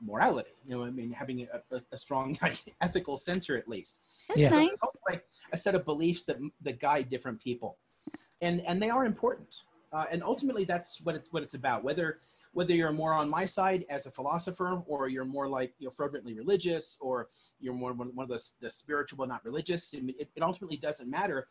[0.00, 1.10] morality you know i mean?
[1.10, 2.36] Having a, a, a strong
[2.80, 4.00] ethical center at least.
[4.28, 4.78] That's yeah nice.
[4.80, 7.78] so it's like a set of beliefs that that guide different people.
[8.40, 9.62] And and they are important
[9.94, 11.84] uh, and ultimately that's what it's what it's about.
[11.84, 12.18] Whether
[12.52, 15.92] whether you're more on my side as a philosopher or you're more like you know
[15.92, 17.28] fervently religious or
[17.60, 21.46] you're more one of the, the spiritual not religious it, it ultimately doesn't matter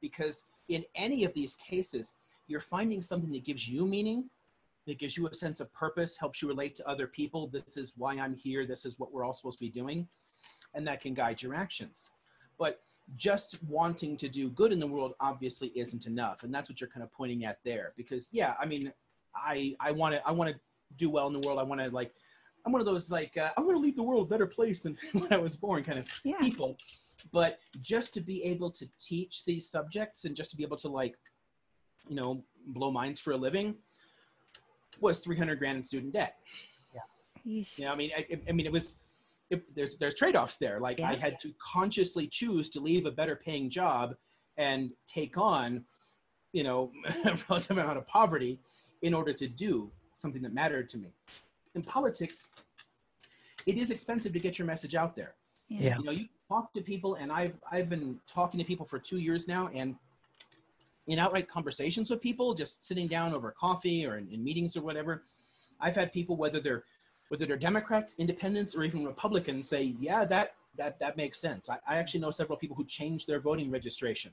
[0.00, 2.14] because in any of these cases
[2.46, 4.28] you're finding something that gives you meaning
[4.86, 7.46] that gives you a sense of purpose helps you relate to other people.
[7.46, 8.66] This is why i'm here.
[8.66, 10.06] This is what we're all supposed to be doing.
[10.74, 12.10] And that can guide your actions
[12.58, 12.80] but
[13.16, 16.42] just wanting to do good in the world obviously isn't enough.
[16.42, 17.92] And that's what you're kind of pointing at there.
[17.96, 18.92] Because yeah i mean
[19.34, 20.60] i i want to i want to
[20.96, 21.58] do well in the world.
[21.58, 22.12] I want to like
[22.64, 24.82] i'm one of those like uh, i want to leave the world a better place
[24.82, 26.38] than when i was born kind of yeah.
[26.38, 26.76] people.
[27.32, 30.88] But just to be able to teach these subjects and just to be able to
[30.88, 31.16] like
[32.08, 33.74] you know blow minds for a living
[35.00, 36.36] was 300 grand in student debt.
[36.94, 37.00] Yeah.
[37.44, 39.00] You know i mean I, I mean it was
[39.50, 40.80] if there's there's trade-offs there.
[40.80, 41.10] Like yeah.
[41.10, 44.14] i had to consciously choose to leave a better paying job
[44.56, 45.84] and take on
[46.52, 46.92] you know
[47.26, 48.60] a relative amount of poverty
[49.02, 51.08] in order to do something that mattered to me.
[51.74, 52.48] In politics
[53.66, 55.34] it is expensive to get your message out there.
[55.68, 55.96] Yeah.
[55.98, 59.18] You know you talk to people and i've i've been talking to people for two
[59.18, 59.96] years now and
[61.06, 64.82] in outright conversations with people just sitting down over coffee or in, in meetings or
[64.82, 65.22] whatever
[65.80, 66.84] i've had people whether they're
[67.34, 71.68] whether they're Democrats, independents, or even Republicans, say, yeah, that that that makes sense.
[71.68, 74.30] I, I actually know several people who changed their voting registration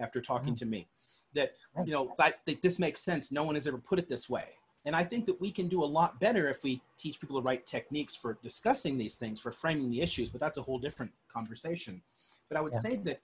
[0.00, 0.58] after talking mm.
[0.58, 0.88] to me.
[1.34, 1.54] That
[1.86, 3.30] you know that, that, this makes sense.
[3.30, 4.46] No one has ever put it this way.
[4.84, 7.42] And I think that we can do a lot better if we teach people the
[7.42, 11.12] right techniques for discussing these things, for framing the issues, but that's a whole different
[11.32, 12.02] conversation.
[12.48, 12.80] But I would yeah.
[12.80, 13.20] say that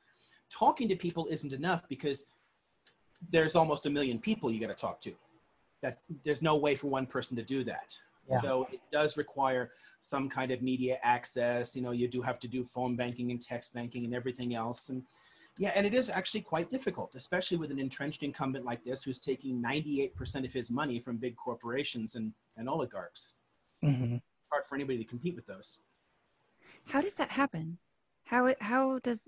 [0.48, 2.28] talking to people isn't enough because
[3.32, 5.12] there's almost a million people you got to talk to.
[5.82, 7.98] That there's no way for one person to do that.
[8.30, 8.38] Yeah.
[8.38, 11.74] So it does require some kind of media access.
[11.74, 14.90] You know, you do have to do phone banking and text banking and everything else.
[14.90, 15.02] And
[15.58, 19.18] yeah, and it is actually quite difficult, especially with an entrenched incumbent like this who's
[19.18, 23.34] taking 98% of his money from big corporations and, and oligarchs.
[23.84, 24.16] Mm-hmm.
[24.50, 25.80] Hard for anybody to compete with those.
[26.86, 27.78] How does that happen?
[28.24, 29.24] How how does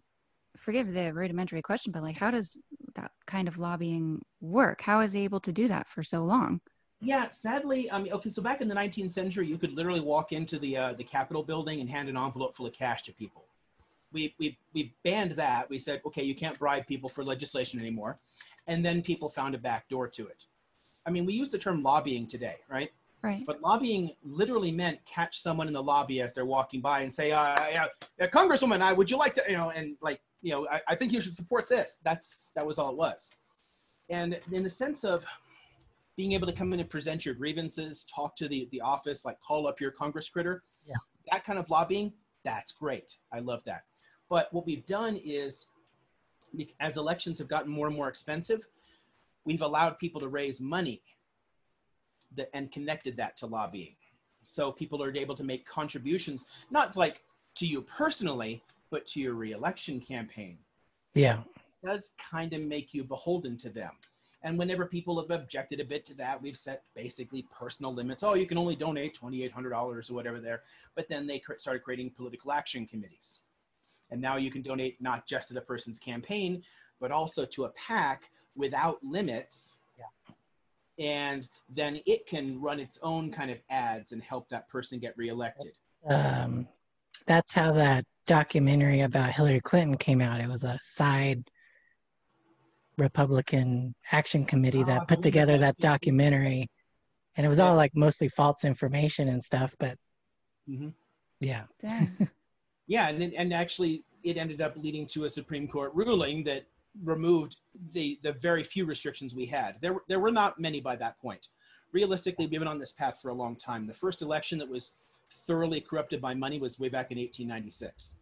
[0.56, 2.56] forgive the rudimentary question, but like how does
[2.94, 4.80] that kind of lobbying work?
[4.80, 6.60] How is he able to do that for so long?
[7.02, 10.32] Yeah, sadly, I mean, okay, so back in the 19th century, you could literally walk
[10.32, 13.44] into the uh, the Capitol building and hand an envelope full of cash to people
[14.12, 15.68] we, we, we banned that.
[15.70, 18.18] We said, okay, you can't bribe people for legislation anymore.
[18.66, 20.44] And then people found a back door to it.
[21.06, 22.90] I mean, we use the term lobbying today, right?
[23.22, 23.44] Right.
[23.46, 27.32] But lobbying literally meant catch someone in the lobby as they're walking by and say,
[27.32, 27.86] uh, yeah,
[28.28, 31.12] Congresswoman, I would you like to, you know, and like, you know, I, I think
[31.12, 31.98] you should support this.
[32.02, 33.34] That's that was all it was.
[34.08, 35.24] And in the sense of
[36.20, 39.40] being able to come in and present your grievances, talk to the, the office, like
[39.40, 40.94] call up your Congress critter, yeah.
[41.32, 42.12] that kind of lobbying,
[42.44, 43.16] that's great.
[43.32, 43.84] I love that.
[44.28, 45.64] But what we've done is,
[46.78, 48.68] as elections have gotten more and more expensive,
[49.46, 51.00] we've allowed people to raise money
[52.36, 53.96] that, and connected that to lobbying.
[54.42, 57.22] So people are able to make contributions, not like
[57.54, 60.58] to you personally, but to your reelection campaign.
[61.14, 61.38] Yeah.
[61.82, 63.92] It does kind of make you beholden to them.
[64.42, 68.22] And whenever people have objected a bit to that, we've set basically personal limits.
[68.22, 70.62] Oh, you can only donate $2,800 or whatever there.
[70.94, 73.40] But then they started creating political action committees.
[74.10, 76.62] And now you can donate not just to the person's campaign,
[77.00, 79.76] but also to a PAC without limits.
[79.98, 80.34] Yeah.
[81.04, 85.16] And then it can run its own kind of ads and help that person get
[85.18, 85.72] reelected.
[86.08, 86.66] Um,
[87.26, 90.40] that's how that documentary about Hillary Clinton came out.
[90.40, 91.50] It was a side
[93.00, 96.68] Republican Action Committee that ah, put together that documentary,
[97.36, 99.74] and it was all like mostly false information and stuff.
[99.78, 99.96] But
[100.68, 100.90] mm-hmm.
[101.40, 101.64] yeah,
[102.86, 106.66] yeah, and and actually, it ended up leading to a Supreme Court ruling that
[107.02, 107.56] removed
[107.92, 109.76] the the very few restrictions we had.
[109.80, 111.48] There there were not many by that point.
[111.92, 113.86] Realistically, we've been on this path for a long time.
[113.86, 114.92] The first election that was
[115.46, 118.18] thoroughly corrupted by money was way back in 1896.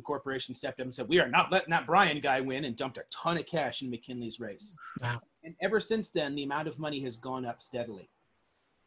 [0.00, 2.74] The corporation stepped up and said, "We are not letting that Bryan guy win," and
[2.74, 4.74] dumped a ton of cash in McKinley's race.
[4.98, 5.20] Wow.
[5.44, 8.08] And ever since then, the amount of money has gone up steadily.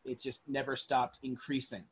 [0.06, 1.84] It just never stopped increasing.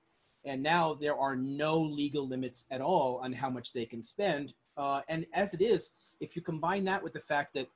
[0.44, 4.56] And now there are no legal limits at all on how much they can spend.
[4.76, 7.68] Uh, and as it is, if you combine that with the fact that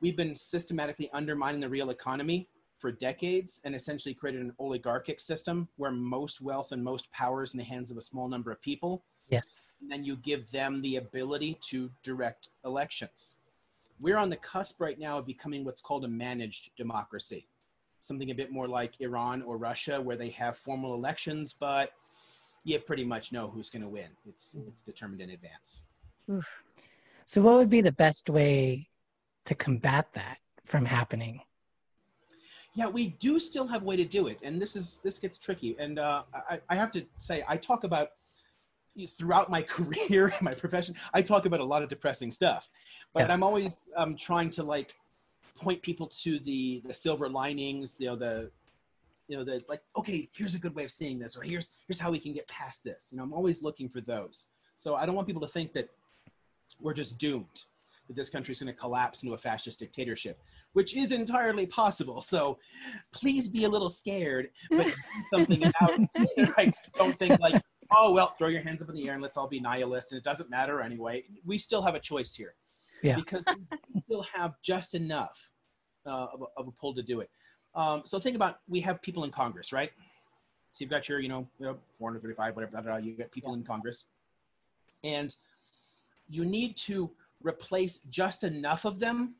[0.00, 5.68] we've been systematically undermining the real economy for decades and essentially created an oligarchic system
[5.76, 8.60] where most wealth and most power is in the hands of a small number of
[8.60, 9.04] people.
[9.28, 9.78] Yes.
[9.82, 13.36] And then you give them the ability to direct elections.
[14.00, 17.46] We're on the cusp right now of becoming what's called a managed democracy
[18.02, 21.92] something a bit more like Iran or Russia, where they have formal elections, but
[22.64, 24.08] you pretty much know who's going to win.
[24.26, 24.68] It's mm.
[24.68, 25.82] it's determined in advance.
[26.30, 26.64] Oof.
[27.26, 28.88] So, what would be the best way
[29.46, 31.40] to combat that from happening?
[32.74, 35.38] Yeah, we do still have a way to do it, and this is this gets
[35.38, 35.76] tricky.
[35.78, 38.10] And uh, I, I have to say, I talk about
[39.06, 42.70] throughout my career, my profession, I talk about a lot of depressing stuff,
[43.12, 43.32] but yeah.
[43.32, 44.94] I'm always um, trying to like
[45.56, 48.50] point people to the the silver linings you know the
[49.28, 52.00] you know the like okay here's a good way of seeing this or here's here's
[52.00, 53.10] how we can get past this.
[53.12, 54.48] You know i'm always looking for those.
[54.76, 55.88] So i don't want people to think that
[56.80, 57.64] we're just doomed
[58.08, 60.40] that this country is going to collapse into a fascist dictatorship
[60.72, 62.20] which is entirely possible.
[62.20, 62.58] So
[63.12, 64.92] please be a little scared but
[65.32, 66.74] something about it.
[66.96, 67.62] Don't think like
[67.96, 70.18] oh well throw your hands up in the air and let's all be nihilists and
[70.18, 72.54] it doesn't matter anyway we still have a choice here
[73.02, 73.16] yeah.
[73.16, 73.44] because
[73.94, 75.50] we still have just enough
[76.06, 77.30] uh, of, a, of, a, pull to do it.
[77.74, 79.90] Um, so think about we have people in Congress, right?
[80.70, 83.30] So you've got your, you know, you know 435, whatever, blah, blah, blah, you get
[83.30, 83.58] people yeah.
[83.58, 84.06] in Congress,
[85.04, 85.34] and
[86.28, 87.10] you need to
[87.42, 89.34] replace just enough of them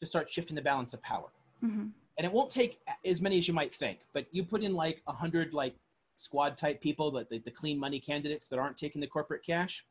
[0.00, 1.28] to start shifting the balance of power.
[1.62, 1.86] Mm-hmm.
[2.16, 5.02] And it won't take as many as you might think, but you put in like
[5.06, 5.74] a hundred like
[6.16, 9.84] squad type people, that the, the clean money candidates that aren't taking the corporate cash.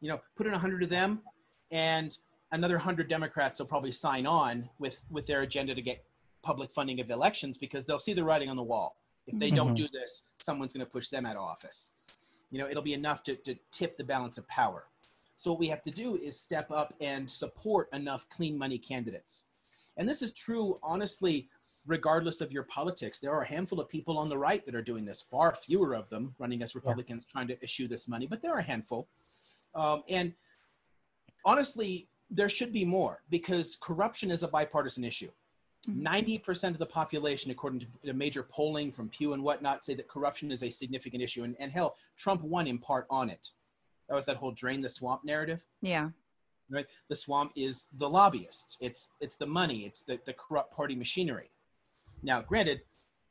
[0.00, 1.20] You know, put in a hundred of them,
[1.70, 2.16] and
[2.54, 6.04] another 100 democrats will probably sign on with with their agenda to get
[6.42, 9.56] public funding of elections because they'll see the writing on the wall if they mm-hmm.
[9.56, 11.92] don't do this someone's going to push them out of office
[12.50, 14.84] you know it'll be enough to, to tip the balance of power
[15.36, 19.44] so what we have to do is step up and support enough clean money candidates
[19.96, 21.48] and this is true honestly
[21.86, 24.82] regardless of your politics, there are a handful of people on the right that are
[24.82, 25.20] doing this.
[25.20, 27.32] Far fewer of them running as Republicans yeah.
[27.32, 29.08] trying to issue this money, but there are a handful.
[29.74, 30.32] Um, and
[31.44, 35.30] honestly, there should be more because corruption is a bipartisan issue.
[35.88, 36.68] 90% mm-hmm.
[36.68, 40.62] of the population, according to major polling from Pew and whatnot, say that corruption is
[40.62, 41.44] a significant issue.
[41.44, 43.50] And, and hell, Trump won in part on it.
[44.08, 45.64] That was that whole drain the swamp narrative.
[45.82, 46.10] Yeah.
[46.70, 46.86] Right.
[47.08, 48.78] The swamp is the lobbyists.
[48.80, 49.84] It's it's the money.
[49.84, 51.50] It's the, the corrupt party machinery.
[52.24, 52.80] Now, granted,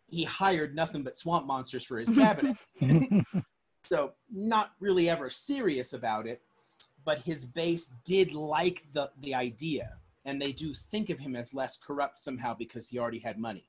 [0.08, 2.58] he hired nothing but swamp monsters for his cabinet.
[3.84, 6.42] so not really ever serious about it,
[7.04, 9.98] but his base did like the, the idea.
[10.26, 13.66] And they do think of him as less corrupt somehow because he already had money.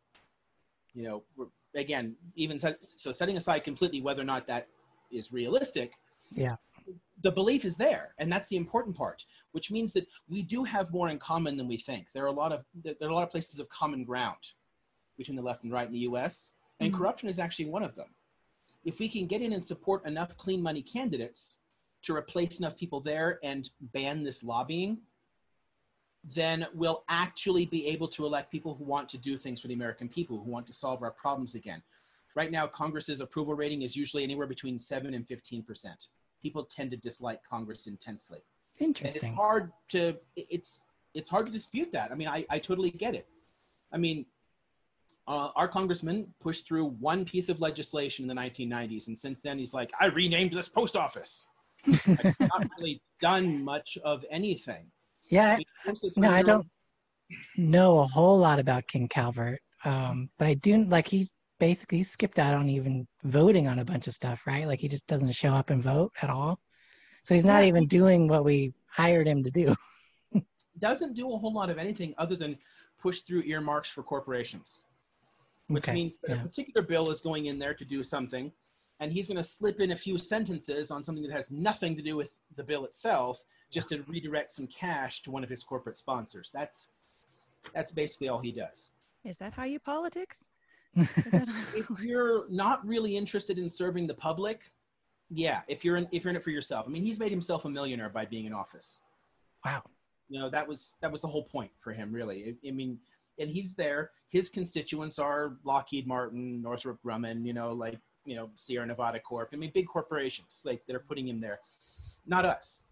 [0.95, 4.69] You know, again, even so, so setting aside completely whether or not that
[5.11, 5.95] is realistic.
[6.31, 6.57] Yeah
[7.23, 10.93] the belief is there and that's the important part which means that we do have
[10.93, 13.23] more in common than we think there are a lot of there are a lot
[13.23, 14.53] of places of common ground
[15.17, 17.01] between the left and right in the us and mm-hmm.
[17.01, 18.09] corruption is actually one of them
[18.85, 21.57] if we can get in and support enough clean money candidates
[22.03, 24.99] to replace enough people there and ban this lobbying
[26.33, 29.75] then we'll actually be able to elect people who want to do things for the
[29.75, 31.83] american people who want to solve our problems again
[32.35, 36.09] right now congress's approval rating is usually anywhere between 7 and 15 percent
[36.45, 38.41] people tend to dislike Congress intensely.
[38.79, 39.23] Interesting.
[39.23, 40.79] And it's hard to it's
[41.15, 42.13] it's hard to dispute that.
[42.13, 43.27] I mean, I, I totally get it.
[43.91, 44.27] I mean,
[45.27, 49.59] uh, our congressman pushed through one piece of legislation in the 1990s, and since then
[49.59, 51.47] he's like, I renamed this post office.
[51.87, 54.91] I've not really done much of anything.
[55.27, 55.59] Yeah,
[56.17, 56.67] no, I don't
[57.57, 62.39] know a whole lot about Ken Calvert, um, but I do like he basically skipped
[62.39, 64.67] out on even voting on a bunch of stuff, right?
[64.67, 66.59] Like he just doesn't show up and vote at all.
[67.25, 67.69] So he's not yeah.
[67.69, 69.75] even doing what we hired him to do.
[70.79, 72.59] doesn't do a whole lot of anything other than
[73.01, 74.81] push through earmarks for corporations,
[75.69, 75.95] which okay.
[75.95, 76.41] means that yeah.
[76.41, 78.53] a particular bill is going in there to do something,
[79.01, 82.03] and he's going to slip in a few sentences on something that has nothing to
[82.03, 85.97] do with the bill itself, just to redirect some cash to one of his corporate
[85.97, 86.51] sponsors.
[86.53, 86.91] That's
[87.75, 88.91] that's basically all he does.
[89.25, 90.45] Is that how you politics?
[90.97, 94.71] if you're not really interested in serving the public,
[95.31, 96.87] yeah, if you're in if you're in it for yourself.
[96.87, 99.01] I mean, he's made himself a millionaire by being in office.
[99.65, 99.83] Wow.
[100.29, 102.57] You know, that was that was the whole point for him, really.
[102.65, 102.99] I, I mean,
[103.39, 104.11] and he's there.
[104.29, 109.51] His constituents are Lockheed Martin, Northrop Grumman, you know, like you know, Sierra Nevada Corp.
[109.53, 111.61] I mean, big corporations like that are putting him there.
[112.27, 112.83] Not us.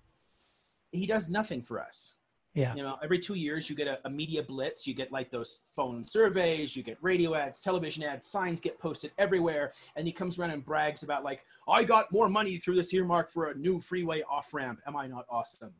[0.90, 2.16] He does nothing for us.
[2.54, 2.74] Yeah.
[2.74, 4.86] You know, every two years you get a, a, media blitz.
[4.86, 9.10] You get like those phone surveys, you get radio ads, television ads, signs get posted
[9.16, 9.72] everywhere.
[9.96, 13.30] And he comes around and brags about like, I got more money through this earmark
[13.30, 14.80] for a new freeway off ramp.
[14.86, 15.72] Am I not awesome?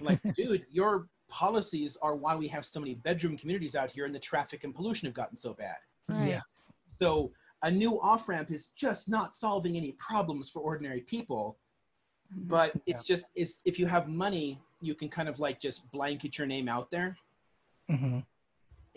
[0.00, 4.14] like, dude, your policies are why we have so many bedroom communities out here and
[4.14, 5.76] the traffic and pollution have gotten so bad.
[6.08, 6.28] Right.
[6.28, 6.40] Yeah.
[6.90, 11.56] So a new off ramp is just not solving any problems for ordinary people.
[12.34, 12.48] Mm-hmm.
[12.48, 16.38] But it's just is if you have money you can kind of like just blanket
[16.38, 17.16] your name out there.
[17.90, 18.20] Mm-hmm.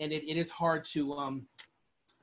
[0.00, 1.46] And it, it is hard to um,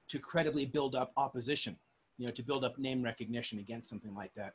[0.07, 1.77] to credibly build up opposition,
[2.17, 4.53] you know, to build up name recognition against something like that.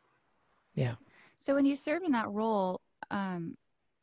[0.74, 0.94] Yeah.
[1.40, 3.56] So when you serve in that role, um,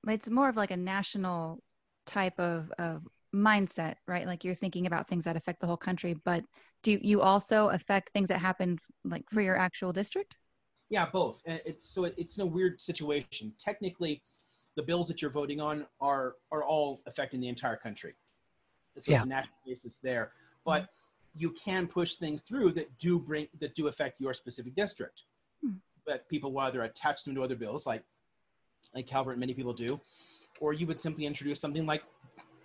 [0.08, 1.60] it's more of like a national
[2.06, 4.28] type of, of mindset, right?
[4.28, 6.44] Like you're thinking about things that affect the whole country, but
[6.84, 10.36] do you also affect things that happen like for your actual district?
[10.90, 11.42] Yeah, both.
[11.46, 13.54] It's so it's a weird situation.
[13.60, 14.22] Technically,
[14.76, 18.16] the bills that you're voting on are are all affecting the entire country.
[19.00, 19.18] So yeah.
[19.18, 20.34] it's a national basis there,
[20.66, 20.90] but
[21.34, 25.24] you can push things through that do bring that do affect your specific district.
[25.64, 25.76] Hmm.
[26.06, 28.04] But people will either attach them to other bills, like
[28.94, 30.00] like Calvert, many people do,
[30.60, 32.04] or you would simply introduce something like,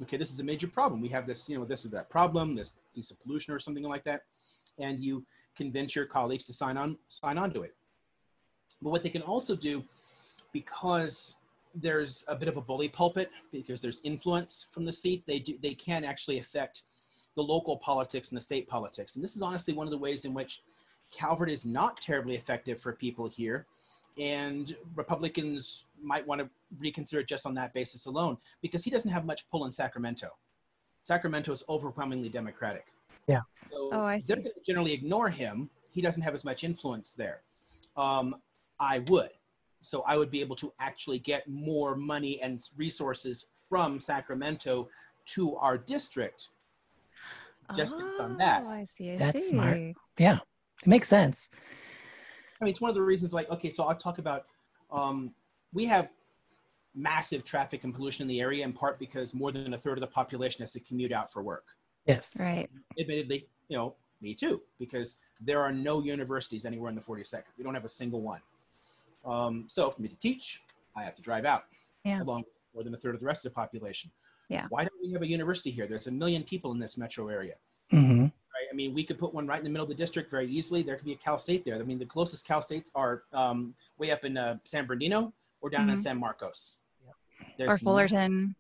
[0.03, 1.01] okay, this is a major problem.
[1.01, 3.85] We have this, you know, this or that problem, this piece of pollution or something
[3.85, 4.23] like that,
[4.79, 5.25] and you
[5.57, 7.75] convince your colleagues to sign on sign on to it.
[8.83, 9.83] But what they can also do,
[10.53, 11.37] because
[11.75, 15.25] there's a bit of a bully pulpit because there's influence from the seat.
[15.27, 16.83] They do they can actually affect
[17.35, 19.17] the local politics and the state politics.
[19.17, 20.63] And this is honestly one of the ways in which
[21.13, 23.67] Calvert is not terribly effective for people here.
[24.19, 26.49] And Republicans might want to
[26.79, 30.29] reconsider it just on that basis alone because he doesn't have much pull in Sacramento.
[31.05, 32.87] Sacramento is overwhelmingly Democratic.
[33.27, 33.43] Yeah.
[33.71, 34.27] So oh, I see.
[34.29, 35.71] They're going to generally ignore him.
[35.91, 37.43] He doesn't have as much influence there.
[37.97, 38.37] Um,
[38.81, 39.31] I would.
[39.83, 44.89] So I would be able to actually get more money and resources from Sacramento
[45.27, 46.49] to our district
[47.75, 48.65] just oh, on that.
[48.65, 49.13] I see.
[49.13, 49.49] I That's see.
[49.49, 49.79] smart.
[50.19, 50.39] Yeah,
[50.83, 51.51] it makes sense.
[52.61, 53.35] I mean, it's one of the reasons.
[53.35, 54.45] Like, okay, so I'll talk about.
[54.91, 55.35] Um,
[55.73, 56.09] we have
[56.95, 60.01] massive traffic and pollution in the area, in part because more than a third of
[60.01, 61.65] the population has to commute out for work.
[62.07, 62.37] Yes.
[62.39, 62.69] Right.
[62.99, 67.43] Admittedly, you know, me too, because there are no universities anywhere in the 42nd.
[67.59, 68.41] We don't have a single one.
[69.25, 70.63] Um, so for me to teach,
[70.97, 71.65] I have to drive out.
[72.05, 72.23] Yeah.
[72.23, 74.11] Along with more than a third of the rest of the population.
[74.49, 74.67] Yeah.
[74.71, 75.87] Why don't we have a university here?
[75.87, 77.55] There's a million people in this metro area.
[77.91, 78.31] hmm Right?
[78.31, 78.31] I
[78.77, 80.83] mean, we could put one right in the middle of the district very easily.
[80.83, 81.77] There could be a Cal State there.
[81.77, 85.71] I mean, the closest Cal States are um, way up in uh, San Bernardino or
[85.71, 86.01] down in Mhm.
[86.01, 86.79] San Marcos.
[87.07, 87.15] Or
[87.59, 88.55] There's Fullerton.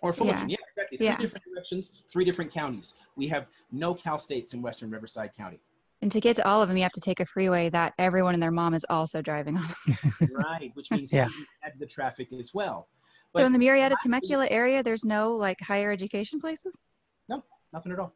[0.00, 0.48] or Fullerton.
[0.48, 0.96] Yeah, exactly.
[0.98, 1.16] Three Yeah.
[1.18, 2.94] different directions, three different counties.
[3.16, 5.60] We have no Cal States in Western Riverside County.
[6.02, 8.32] And to get to all of them, you have to take a freeway that everyone
[8.32, 9.66] and their mom is also driving on.
[10.32, 11.26] right, which means Yeah.
[11.28, 12.88] you add the traffic as well.
[13.36, 16.80] so in the Murrieta Temecula area, there's no like higher education places.
[17.28, 18.14] No, nothing at all.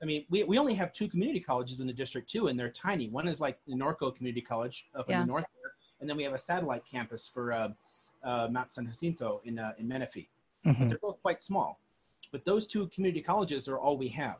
[0.00, 2.70] I mean, we, we only have two community colleges in the district too, and they're
[2.70, 3.08] tiny.
[3.08, 6.22] One is like the Norco Community College up in the north there, and then we
[6.22, 7.68] have a satellite campus for uh,
[8.22, 10.28] uh, Mount San Jacinto in uh, in Menifee.
[10.64, 11.80] hmm They're both quite small,
[12.30, 14.38] but those two community colleges are all we have,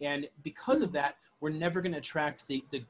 [0.00, 2.82] and because of that, we're never going to attract the the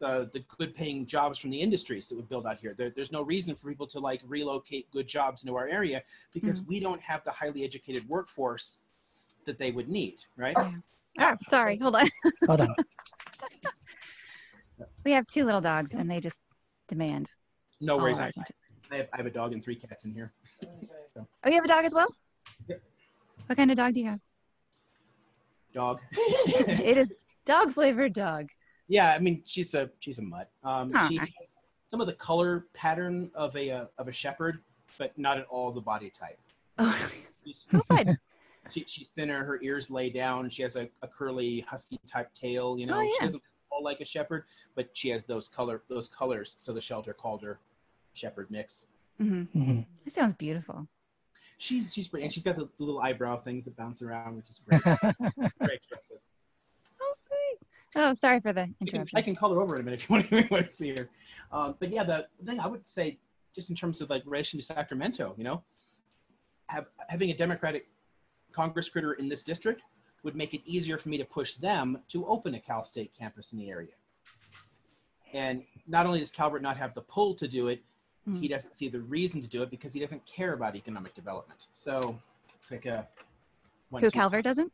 [0.00, 2.74] the, the good paying jobs from the industries that would build out here.
[2.76, 6.02] There, there's no reason for people to like relocate good jobs into our area
[6.32, 8.78] because we don't have the highly educated workforce
[9.44, 10.56] that they would need, right?
[11.18, 12.08] Ah, sorry, hold on.
[12.46, 12.74] Hold on.
[15.04, 16.42] We have two little dogs, and they just
[16.86, 17.28] demand.
[17.80, 18.20] No all worries.
[18.20, 18.30] I.
[18.90, 20.32] I, have, I have a dog and three cats in here.
[21.16, 22.08] Oh, you have a dog as well?
[22.68, 22.82] Yep.
[23.46, 24.20] What kind of dog do you have?
[25.72, 26.00] Dog.
[26.12, 27.10] it is
[27.46, 28.48] dog flavored dog.
[28.88, 30.50] yeah, I mean she's a she's a mutt.
[30.64, 31.08] Um, Huh.
[31.08, 31.56] She has
[31.88, 34.58] some of the color pattern of a uh, of a shepherd,
[34.98, 36.38] but not at all the body type.
[36.78, 37.10] Oh,
[37.44, 38.18] She's, so fun.
[38.72, 39.44] She, she's thinner.
[39.44, 40.48] Her ears lay down.
[40.50, 42.78] She has a, a curly husky type tail.
[42.78, 43.26] You know, Oh, she yeah.
[43.26, 43.42] doesn't
[43.72, 44.44] look like a shepherd,
[44.74, 46.54] but she has those color those colors.
[46.58, 47.58] So the shelter called her
[48.14, 48.86] shepherd mix.
[49.18, 50.86] hmm hmm That sounds beautiful.
[51.58, 54.48] She's she's pretty, and she's got the, the little eyebrow things that bounce around, which
[54.50, 54.80] is great.
[55.60, 56.18] very expressive.
[57.02, 57.68] Oh, sweet.
[57.96, 59.18] Oh, sorry for the I can, interruption.
[59.18, 60.90] I can call her over in a minute if you want to, want to see
[60.96, 61.08] her.
[61.52, 63.18] Um, but yeah, the thing I would say,
[63.54, 65.62] just in terms of like relation to Sacramento, you know,
[66.68, 67.88] have, having a Democratic
[68.52, 69.82] Congress critter in this district
[70.22, 73.52] would make it easier for me to push them to open a Cal State campus
[73.52, 73.92] in the area.
[75.32, 77.82] And not only does Calvert not have the pull to do it,
[78.26, 78.50] he Mhm.
[78.50, 81.66] doesn't see the reason to do it because he doesn't care about economic development.
[81.72, 82.20] So
[82.54, 83.08] it's like a
[83.88, 84.72] one, Who two, Calvert doesn't?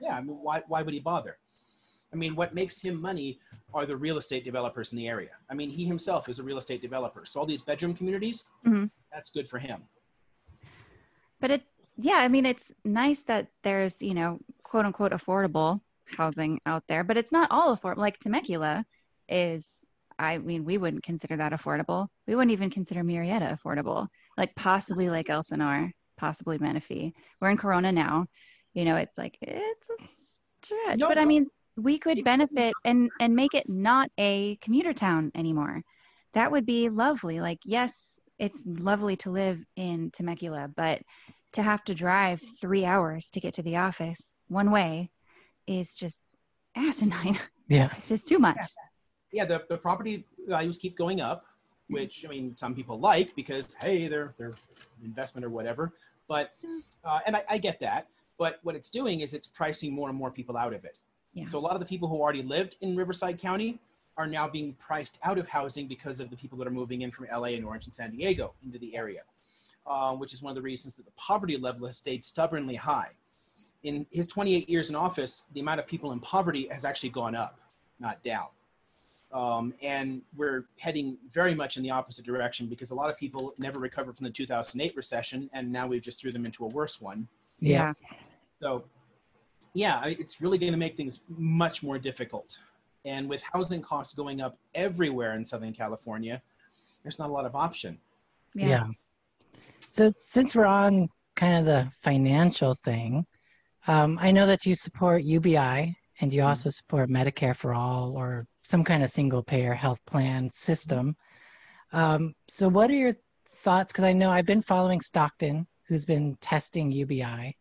[0.00, 1.38] yeah, I mean, why, why would he bother?
[2.12, 3.40] I mean, what makes him money
[3.72, 5.30] are the real estate developers in the area.
[5.48, 7.24] I mean, he himself is a real estate developer.
[7.24, 8.90] So all these bedroom communities, Mhm.
[9.10, 9.88] that's good for him.
[11.40, 11.66] But it,
[12.02, 17.04] yeah, I mean, it's nice that there's, you know, quote unquote affordable housing out there,
[17.04, 17.98] but it's not all affordable.
[17.98, 18.84] Like Temecula
[19.28, 19.84] is,
[20.18, 22.08] I mean, we wouldn't consider that affordable.
[22.26, 24.08] We wouldn't even consider Murrieta affordable.
[24.36, 27.12] Like possibly Lake Elsinore, possibly Menifee.
[27.40, 28.26] We're in Corona now.
[28.74, 31.46] You know, it's like it's a stretch, No, but I mean,
[31.76, 35.82] we could benefit and and make it not a commuter town anymore.
[36.32, 37.40] That would be lovely.
[37.40, 41.02] Like, yes, it's lovely to live in Temecula, but
[41.52, 45.10] to have to drive three hours to get to the office one way
[45.66, 46.24] is just
[46.76, 47.38] asinine.
[47.68, 47.90] Yeah.
[47.96, 48.58] It's just too much.
[49.32, 51.44] Yeah, the, the property values keep going up,
[51.88, 54.54] which I mean, some people like because hey, they're they're
[55.02, 55.92] investment or whatever.
[56.28, 56.52] But
[57.04, 58.08] uh, and I, I get that.
[58.38, 60.98] But what it's doing is it's pricing more and more people out of it.
[61.34, 61.44] Yeah.
[61.46, 63.78] So a lot of the people who already lived in Riverside County
[64.16, 67.10] are now being priced out of housing because of the people that are moving in
[67.10, 69.22] from LA and Orange and San Diego into the area,
[69.86, 73.10] um, which is one of the reasons that the poverty level has stayed stubbornly high.
[73.82, 77.34] In his 28 years in office, the amount of people in poverty has actually gone
[77.34, 77.58] up,
[77.98, 78.46] not down.
[79.32, 83.54] Um, and we're heading very much in the opposite direction because a lot of people
[83.58, 87.00] never recovered from the 2008 recession, and now we've just threw them into a worse
[87.00, 87.26] one.
[87.58, 87.94] Yeah.
[88.60, 88.84] So,
[89.74, 92.58] yeah, it's really going to make things much more difficult.
[93.04, 96.42] And with housing costs going up everywhere in Southern California,
[97.02, 97.98] there's not a lot of option.
[98.54, 98.68] Yeah.
[98.68, 98.86] Yeah.
[99.92, 103.26] So since we're on kind of the financial thing,
[103.86, 108.46] um, I know that you support UBI and you also support Medicare for all or
[108.62, 111.14] some kind of single payer health plan system.
[111.92, 113.12] Um, so what are your
[113.46, 113.92] thoughts?
[113.92, 117.54] Because I know I've been following Stockton, who's been testing UBI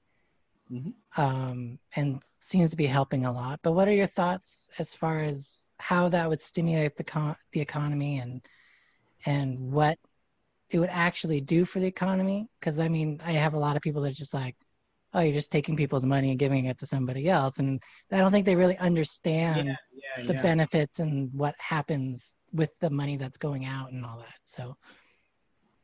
[0.72, 0.94] Mhm.
[1.18, 3.60] um, and seems to be helping a lot.
[3.62, 7.60] But what are your thoughts as far as how that would stimulate the con- the
[7.60, 8.48] economy and
[9.26, 10.00] and what
[10.72, 13.82] it would actually do for the economy because i mean i have a lot of
[13.82, 14.56] people that are just like
[15.14, 18.32] oh you're just taking people's money and giving it to somebody else and i don't
[18.32, 19.76] think they really understand yeah,
[20.18, 20.42] yeah, the yeah.
[20.42, 24.76] benefits and what happens with the money that's going out and all that so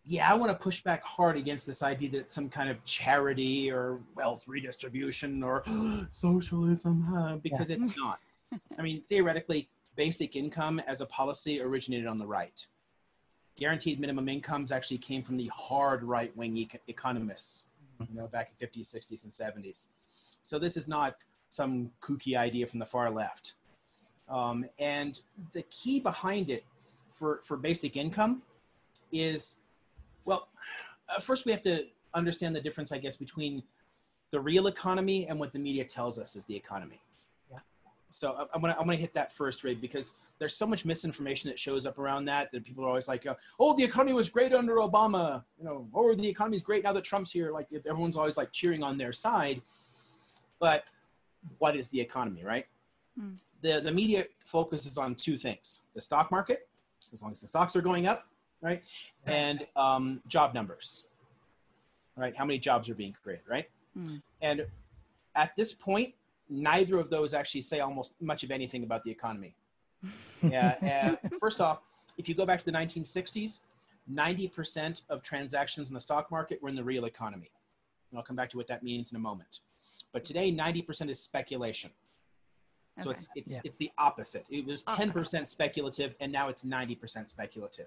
[0.09, 3.69] yeah, I want to push back hard against this idea that some kind of charity
[3.69, 5.63] or wealth redistribution or
[6.11, 8.19] socialism, because it's not.
[8.79, 9.67] I mean, theoretically,
[9.97, 12.65] basic income as a policy originated on the right.
[13.57, 17.65] Guaranteed minimum incomes actually came from the hard right wing e- economists,
[17.99, 19.87] you know, back in 50s, 60s, and 70s.
[20.43, 21.17] So this is not
[21.49, 23.53] some kooky idea from the far left.
[24.29, 25.19] Um, and
[25.53, 26.65] the key behind it
[27.11, 28.43] for, for basic income
[29.11, 29.59] is
[30.25, 30.49] well,
[31.09, 33.63] uh, first we have to understand the difference, I guess, between
[34.31, 36.99] the real economy and what the media tells us is the economy.
[38.19, 41.49] So uh, I'm gonna I'm gonna hit that first, Ray, because there's so much misinformation
[41.49, 44.29] that shows up around that that people are always like, uh, "Oh, the economy was
[44.29, 47.51] great under Obama," you know, or the economy is great now that Trump's here.
[47.51, 49.61] Like everyone's always like cheering on their side,
[50.59, 50.85] but
[51.59, 52.65] what is the economy, right?
[53.19, 53.39] Mm.
[53.61, 56.67] The the media focuses on two things: the stock market,
[57.13, 58.27] as long as the stocks are going up,
[58.61, 58.83] right?
[59.27, 61.03] And um, job numbers,
[62.15, 62.35] right?
[62.35, 63.69] How many jobs are being created, right?
[63.95, 64.21] Mm.
[64.41, 64.65] And
[65.35, 66.15] at this point,
[66.49, 69.55] neither of those actually say almost much of anything about the economy.
[70.43, 71.15] yeah.
[71.39, 71.81] first off,
[72.17, 73.59] if you go back to the 1960s,
[74.11, 77.51] 90% of transactions in the stock market were in the real economy.
[78.09, 79.59] And I'll come back to what that means in a moment.
[80.13, 81.91] But today, 90% is speculation.
[82.99, 83.59] So it's it's yeah.
[83.63, 84.43] it's the opposite.
[84.49, 87.85] It was 10% speculative, and now it's 90% speculative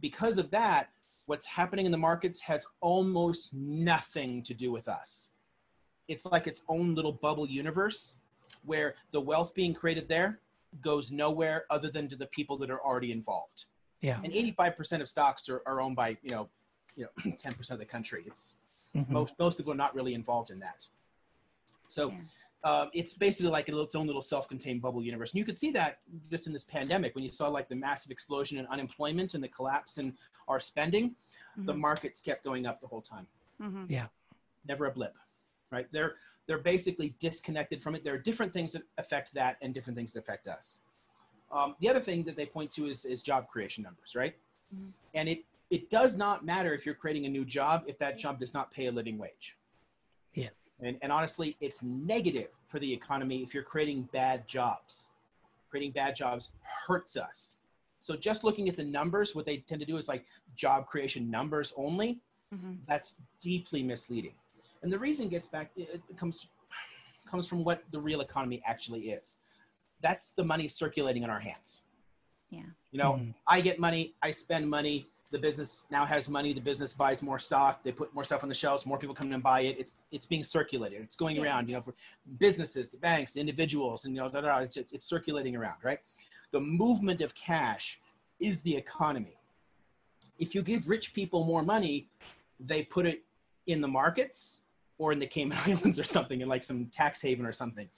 [0.00, 0.90] because of that,
[1.26, 5.30] what's happening in the markets has almost nothing to do with us.
[6.08, 8.18] It's like its own little bubble universe
[8.64, 10.40] where the wealth being created there
[10.82, 13.64] goes nowhere other than to the people that are already involved.
[14.00, 14.20] Yeah.
[14.22, 16.48] And 85% of stocks are, are owned by, you know,
[16.96, 18.24] you know, 10% of the country.
[18.26, 18.58] It's
[18.94, 19.12] mm-hmm.
[19.12, 20.86] most, most people are not really involved in that.
[21.86, 22.16] So yeah
[22.66, 25.30] uh, it's basically like its own little self-contained bubble universe.
[25.30, 28.10] And you could see that just in this pandemic when you saw like the massive
[28.10, 30.16] explosion in unemployment and the collapse in
[30.48, 31.66] our spending, mm-hmm.
[31.66, 33.28] the markets kept going up the whole time.
[33.62, 33.84] Mm-hmm.
[33.88, 34.06] Yeah,
[34.66, 35.14] never a blip,
[35.76, 35.86] right?
[35.92, 36.14] They're
[36.46, 38.04] they're basically disconnected from it.
[38.04, 40.80] There are different things that affect that and different things that affect us.
[41.52, 44.34] Um, the other thing that they point to is is job creation numbers, right?
[44.74, 44.88] Mm-hmm.
[45.14, 48.40] And it it does not matter if you're creating a new job if that job
[48.40, 49.56] does not pay a living wage.
[50.34, 50.52] Yes.
[50.82, 55.10] And, and honestly, it's negative for the economy if you're creating bad jobs.
[55.70, 56.50] Creating bad jobs
[56.86, 57.58] hurts us.
[58.00, 60.24] So just looking at the numbers, what they tend to do is like
[60.54, 62.20] job creation numbers only.
[62.54, 62.74] Mm-hmm.
[62.86, 64.34] That's deeply misleading.
[64.82, 66.46] And the reason gets back it comes
[67.30, 69.38] comes from what the real economy actually is.
[70.00, 71.82] That's the money circulating in our hands.
[72.50, 72.60] Yeah.
[72.92, 73.30] You know, mm-hmm.
[73.46, 77.38] I get money, I spend money, the business now has money the business buys more
[77.38, 79.76] stock they put more stuff on the shelves more people come in and buy it
[79.78, 81.42] it's it's being circulated it's going yeah.
[81.42, 81.94] around you know for
[82.38, 85.56] businesses to banks to individuals and you know da, da, da, it's, it's, it's circulating
[85.56, 85.98] around right
[86.52, 88.00] the movement of cash
[88.38, 89.36] is the economy
[90.38, 92.08] if you give rich people more money
[92.60, 93.22] they put it
[93.66, 94.62] in the markets
[94.98, 97.88] or in the cayman islands or something in like some tax haven or something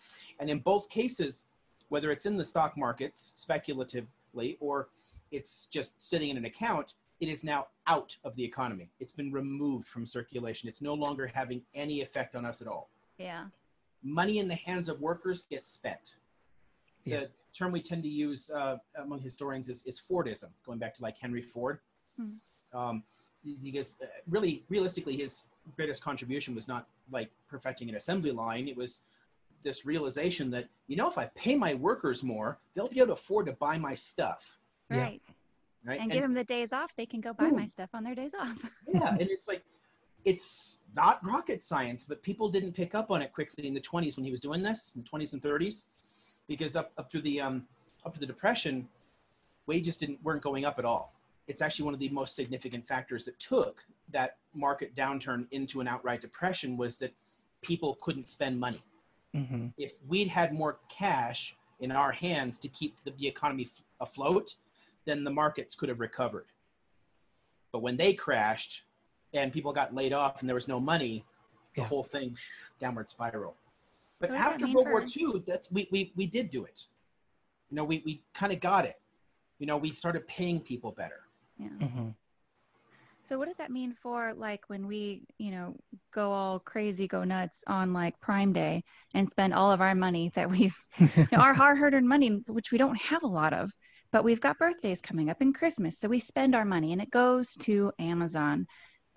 [0.41, 1.47] and in both cases
[1.89, 4.89] whether it's in the stock markets speculatively or
[5.31, 8.91] it's just sitting in an account it is now out of the economy.
[9.01, 10.69] It's been removed from circulation.
[10.69, 12.91] It's no longer having any effect on us at all.
[13.19, 13.45] Yeah.
[14.03, 16.15] Money in the hands of workers gets spent.
[17.05, 17.21] Yeah.
[17.21, 21.03] The term we tend to use uh, among historians is, is Fordism, going back to
[21.03, 21.81] like Henry Ford.
[22.17, 22.31] Hmm.
[22.73, 23.03] Um,
[23.63, 25.43] because uh, really, realistically, his
[25.77, 28.69] greatest contribution was not like perfecting an assembly line.
[28.69, 29.01] It was
[29.63, 33.13] this realization that, you know, if I pay my workers more, they'll be able to
[33.15, 34.59] afford to buy my stuff.
[34.91, 35.21] Right.
[35.27, 35.35] Yeah
[35.85, 36.01] right?
[36.01, 36.95] And, and give them the days off.
[36.97, 38.65] They can go buy ooh, my stuff on their days off.
[38.87, 39.63] yeah, and it's like
[40.25, 44.17] it's not rocket science, but people didn't pick up on it quickly in the 20s
[44.17, 45.87] when he was doing this, in the 20s and 30s,
[46.47, 47.67] because up up to the um,
[48.05, 48.89] up to the depression,
[49.67, 51.15] wages didn't weren't going up at all.
[51.47, 55.89] It's actually one of the most significant factors that took that market downturn into an
[55.89, 57.13] outright depression was that
[57.63, 58.83] people couldn't spend money.
[59.35, 59.69] Mm-hmm.
[59.77, 64.57] If we'd had more cash in our hands to keep the, the economy f- afloat,
[65.05, 66.47] then the markets could have recovered.
[67.73, 68.83] But when they crashed
[69.35, 71.25] and people got laid off and there was no money,
[71.75, 71.89] the yeah.
[71.89, 72.37] whole thing
[72.81, 73.55] downward spiral.
[74.21, 74.89] But after World.
[74.89, 76.87] War II, that's we, we we did do it.
[77.71, 78.97] You know, we we kind of got it.
[79.59, 81.21] You know, we started paying people better.
[81.59, 81.69] Yeah.
[81.81, 82.09] Mm-hmm.
[83.29, 85.77] So what does that mean for like when we, you know,
[86.15, 90.31] go all crazy, go nuts on like Prime Day and spend all of our money
[90.35, 93.71] that we've, you know, our hard-earned money, which we don't have a lot of,
[94.13, 95.99] but we've got birthdays coming up and Christmas.
[95.99, 98.67] So we spend our money and it goes to Amazon.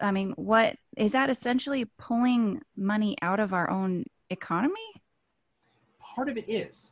[0.01, 4.75] I mean, what is that essentially pulling money out of our own economy?
[6.01, 6.91] Part of it is.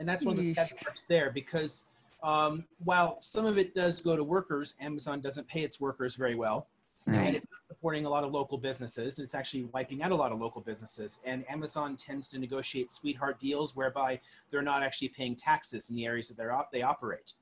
[0.00, 1.86] And that's one of the sad parts there because
[2.26, 6.34] Um, while some of it does go to workers, Amazon doesn't pay its workers very
[6.34, 6.66] well.
[7.06, 7.18] Right.
[7.18, 9.20] And it's not supporting a lot of local businesses.
[9.20, 11.20] It's actually wiping out a lot of local businesses.
[11.24, 14.18] And Amazon tends to negotiate sweetheart deals whereby
[14.50, 17.34] they're not actually paying taxes in the areas that they're op- they operate.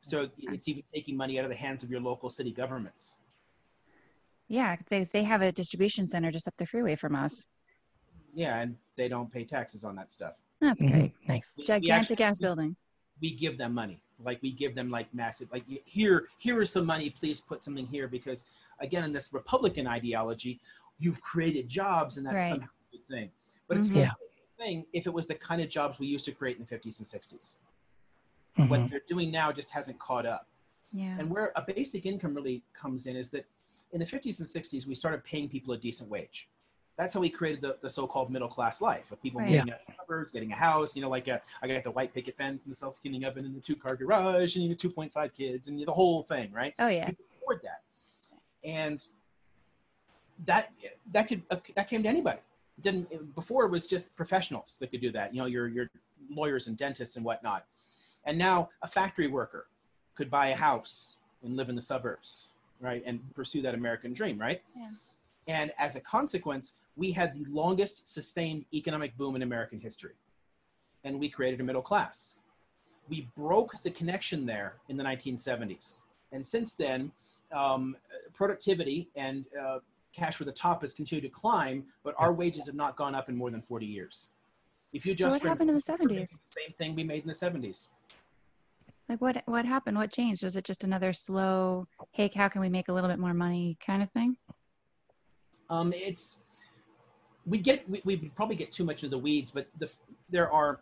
[0.00, 3.18] So it's even taking money out of the hands of your local city governments.
[4.46, 7.48] Yeah, they they have a distribution center just up the freeway from us.
[8.32, 10.34] Yeah, and they don't pay taxes on that stuff.
[10.60, 10.90] That's Mhm.
[10.92, 11.12] great.
[11.28, 11.54] Nice.
[11.56, 12.76] We- we Gigantic actually- ass building.
[13.20, 16.86] we give them money like we give them like massive like here here is some
[16.86, 18.44] money please put something here because
[18.80, 20.60] again in this republican ideology
[20.98, 22.50] you've created jobs and that's Right.
[22.50, 23.30] somehow a good thing
[23.68, 23.88] but it's.
[23.88, 24.04] Yeah.
[24.04, 26.64] a good thing if it was the kind of jobs we used to create in
[26.68, 27.56] the 50s and 60s
[28.58, 28.68] Mhm.
[28.68, 30.48] what they're doing now just hasn't caught up
[30.90, 31.16] Yeah.
[31.18, 33.46] and where a basic income really comes in is that
[33.92, 36.48] in the 50s and 60s we started paying people a decent wage
[37.00, 39.48] that's how we created the, the so-called middle class life of people Right.
[39.48, 41.90] moving out of the suburbs, getting a house, you know, like a, I got the
[41.90, 45.34] white picket fence and the self-cleaning oven and the two-car garage and you know, 2.5
[45.34, 46.74] kids and the whole thing, right?
[46.78, 47.08] Oh yeah.
[47.08, 47.80] You could afford that.
[48.62, 49.04] And
[50.44, 50.72] that
[51.12, 52.40] that could uh, that came to anybody.
[52.78, 55.34] It didn't before it was just professionals that could do that.
[55.34, 55.90] You know, your your
[56.30, 57.64] lawyers and dentists and whatnot.
[58.26, 59.66] And now a factory worker
[60.14, 62.48] could buy a house and live in the suburbs,
[62.78, 63.02] right?
[63.06, 64.62] And pursue that American dream, right?
[64.76, 64.88] Yeah.
[65.46, 70.14] And as a consequence, we had the longest sustained economic boom in American history.
[71.04, 72.36] And we created a middle class.
[73.08, 76.00] We broke the connection there in the 1970s.
[76.32, 77.10] And since then,
[77.52, 77.96] um,
[78.32, 79.78] productivity and uh,
[80.14, 83.28] cash for the top has continued to climb, but our wages have not gone up
[83.28, 84.30] in more than 40 years.
[84.92, 86.40] If you So just what happened in the 70s?
[86.44, 87.88] same thing we made in the 70s.
[89.08, 89.96] Like what what happened?
[89.96, 90.44] What changed?
[90.44, 93.76] Was it just another slow, hey, how can we make a little bit more money
[93.84, 94.36] kind of thing?
[95.68, 96.38] Um, it's
[97.46, 99.90] we get we, we probably get too much of the weeds, but the,
[100.28, 100.80] there are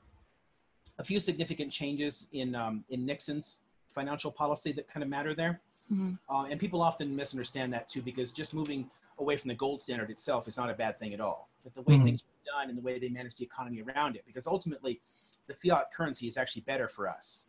[0.99, 3.59] a few significant changes in um, in Nixon's
[3.95, 5.61] financial policy that kind of matter there,
[5.93, 6.19] Mhm.
[6.29, 10.11] uh, and people often misunderstand that too because just moving away from the gold standard
[10.11, 11.49] itself is not a bad thing at all.
[11.65, 12.05] But the way Mhm.
[12.05, 15.01] things were done and the way they managed the economy around it, because ultimately,
[15.49, 17.49] the fiat currency is actually better for us,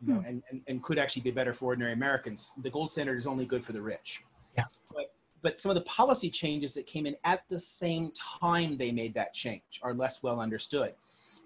[0.00, 2.52] you know, and, and and could actually be better for ordinary Americans.
[2.58, 4.22] The gold standard is only good for the rich.
[4.56, 4.64] Yeah.
[4.92, 8.90] But but some of the policy changes that came in at the same time they
[8.90, 10.94] made that change are less well understood.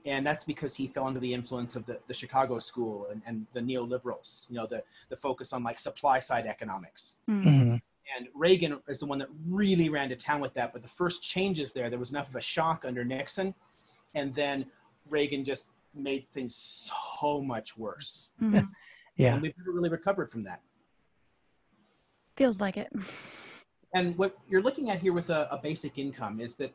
[0.07, 3.47] And that's because he fell under the influence of the, the Chicago school and, and
[3.53, 7.19] the neoliberals, you know, the, the focus on like supply side economics.
[7.29, 7.43] Mm.
[7.45, 7.83] Mhm.
[8.17, 10.73] And Reagan is the one that really ran to town with that.
[10.73, 13.55] But the first changes there, there was enough of a shock under Nixon.
[14.15, 14.67] And then
[15.09, 18.31] Reagan just made things so much worse.
[18.41, 18.69] Mhm.
[19.17, 19.35] Yeah.
[19.35, 20.63] And we've never really recovered from that.
[22.37, 22.91] Feels like it.
[23.95, 26.75] And what you're looking at here with a, a basic income is that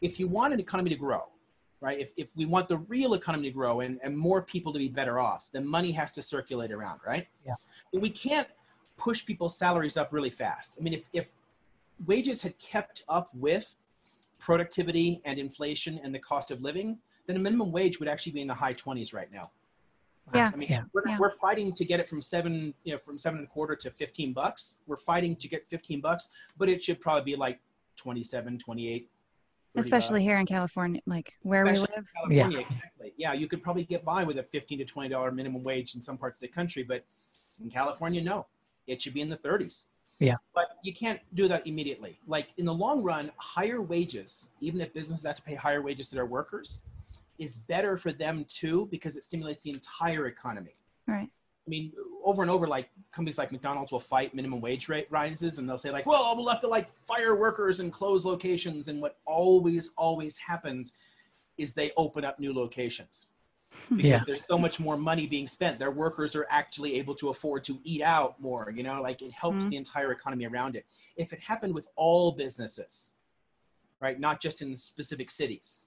[0.00, 1.24] if you want an economy to grow,
[1.80, 4.78] right, if, if we want the real economy to grow and, and more people to
[4.78, 7.26] be better off, then money has to circulate around, right?
[7.44, 7.54] Yeah.
[7.92, 8.48] But we can't
[8.96, 10.76] push people's salaries up really fast.
[10.78, 11.28] I mean, if, if
[12.06, 13.76] wages had kept up with
[14.38, 18.40] productivity and inflation and the cost of living, then a minimum wage would actually be
[18.40, 19.50] in the high 20s right now.
[20.34, 20.50] Yeah.
[20.52, 20.84] I mean, Yeah.
[20.92, 21.18] we're, Yeah.
[21.18, 23.90] we're fighting to get it from seven, you know, from seven and a quarter to
[23.90, 24.78] 15 bucks.
[24.86, 27.60] We're fighting to get 15 bucks, but it should probably be like
[27.96, 29.08] 27, 28.
[29.74, 32.04] 30 Especially here in California, like where Especially we live.
[32.04, 32.12] bucks.
[32.34, 33.14] California, exactly.
[33.16, 36.02] Yeah, you could probably get by with a 15 to 20 dollar minimum wage in
[36.02, 37.04] some parts of the country, but
[37.62, 38.46] in California, no,
[38.86, 39.84] it should be in the 30s.
[40.18, 40.36] Yeah.
[40.54, 42.18] But you can't do that immediately.
[42.26, 46.08] Like in the long run, higher wages, even if businesses have to pay higher wages
[46.10, 46.82] to their workers,
[47.38, 50.76] is better for them too because it stimulates the entire economy.
[51.06, 51.28] Right.
[51.66, 51.92] I mean,
[52.24, 55.78] over and over, like companies like McDonald's will fight minimum wage rate rises, and they'll
[55.78, 59.90] say like, "Well, we'll have to like fire workers and close locations." And what always,
[59.96, 60.94] always happens
[61.58, 63.28] is they open up new locations
[63.90, 64.18] because Yeah.
[64.26, 65.78] there's so much more money being spent.
[65.78, 68.72] Their workers are actually able to afford to eat out more.
[68.74, 69.68] You know, like it helps Mhm.
[69.70, 70.84] the entire economy around it.
[71.16, 73.12] If it happened with all businesses,
[74.00, 75.86] right, not just in specific cities,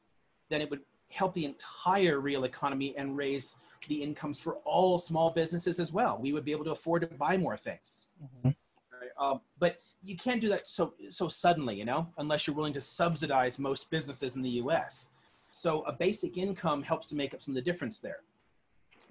[0.50, 5.30] then it would help the entire real economy and raise the incomes for all small
[5.30, 6.20] businesses as well.
[6.20, 8.08] We would be able to afford to buy more things.
[8.22, 8.56] Mhm.
[8.92, 9.12] Right?
[9.18, 12.82] Um, but you can't do that so so suddenly, you know, unless you're willing to
[12.82, 15.10] subsidize most businesses in the U.S.
[15.52, 18.20] So a basic income helps to make up some of the difference there.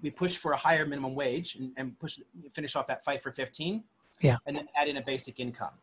[0.03, 2.19] We push for a higher minimum wage and, and push
[2.53, 3.83] finish off that fight for 15.
[4.21, 4.37] Yeah.
[4.47, 5.79] And then add in a basic income.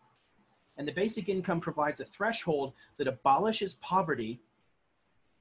[0.78, 4.40] And the basic income provides a threshold that abolishes poverty.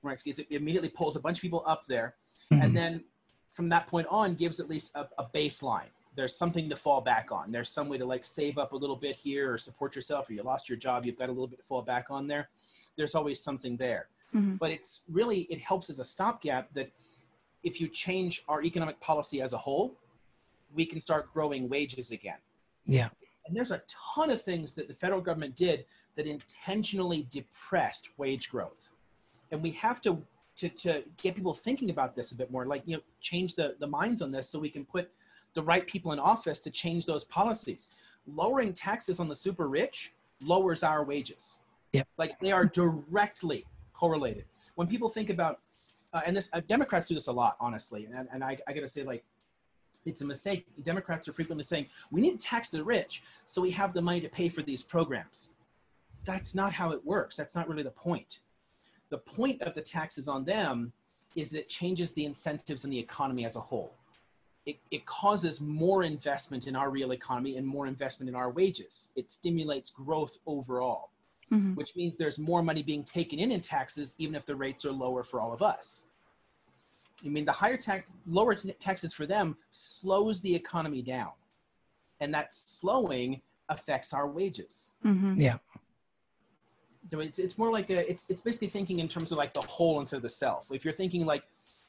[0.02, 2.14] Right, so it immediately pulls a bunch of people up there,
[2.50, 2.64] Mhm.
[2.64, 3.04] and then
[3.52, 7.30] from that point on gives at least a, a baseline there's something to fall back
[7.30, 10.28] on there's some way to like save up a little bit here or support yourself
[10.28, 12.48] or you lost your job you've got a little bit to fall back on there
[12.96, 14.58] there's always something there Mhm.
[14.58, 16.90] but it's really it helps as a stopgap that
[17.62, 19.96] if you change our economic policy as a whole
[20.74, 22.38] we can start growing wages again.
[22.86, 23.08] Yeah.
[23.46, 23.82] And there's a
[24.14, 28.90] ton of things that the federal government did that intentionally depressed wage growth.
[29.50, 30.22] And we have to,
[30.56, 33.76] to, to get people thinking about this a bit more, like, you know, change the,
[33.78, 35.10] the minds on this so we can put
[35.54, 37.90] the right people in office to change those policies.
[38.26, 41.58] Lowering taxes on the super rich lowers our wages.
[41.92, 42.06] Yep.
[42.18, 44.44] Like they are directly correlated.
[44.76, 45.60] When people think about,
[46.12, 48.80] uh, and this uh, Democrats do this a lot, honestly, and, and I, I got
[48.80, 49.24] to say, like,
[50.06, 50.66] it's a mistake.
[50.82, 54.20] Democrats are frequently saying we need to tax the rich so we have the money
[54.20, 55.54] to pay for these programs.
[56.24, 57.36] That's not how it works.
[57.36, 58.40] That's not really the point.
[59.10, 60.92] The point of the taxes on them
[61.36, 63.94] is that it changes the incentives in the economy as a whole.
[64.66, 69.12] It, it causes more investment in our real economy and more investment in our wages.
[69.16, 71.10] It stimulates growth overall,
[71.50, 71.74] Mhm.
[71.74, 74.92] which means there's more money being taken in in taxes, even if the rates are
[74.92, 76.06] lower for all of us.
[77.24, 81.32] I mean, the higher tax, lower t- taxes for them slows the economy down,
[82.20, 84.92] and that slowing affects our wages.
[85.04, 85.36] Mhm.
[85.36, 85.60] So
[87.12, 90.00] it's, it's more like a, it's it's basically thinking in terms of like the whole
[90.00, 90.68] instead of the self.
[90.70, 91.44] If you're thinking like,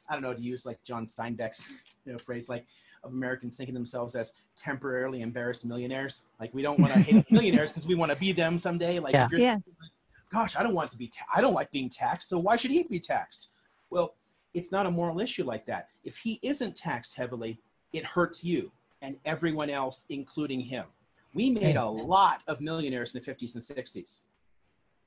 [0.09, 1.68] I don't know, to use like John Steinbeck's
[2.05, 2.66] you know phrase like
[3.03, 6.28] of Americans thinking themselves as temporarily embarrassed millionaires.
[6.39, 8.99] Like we don't want to hate millionaires because we want to be them someday.
[8.99, 9.26] Like Yeah.
[9.26, 9.55] if you're Yeah.
[9.55, 9.91] like,
[10.32, 12.70] gosh, I don't want to be, ta- I don't like being taxed, so why should
[12.72, 13.49] he be taxed?
[13.89, 14.14] Well,
[14.53, 15.88] it's not a moral issue like that.
[16.03, 17.59] If he isn't taxed heavily,
[17.91, 20.86] it hurts you and everyone else, including him.
[21.34, 24.26] We made a lot of millionaires in the 50s and 60s.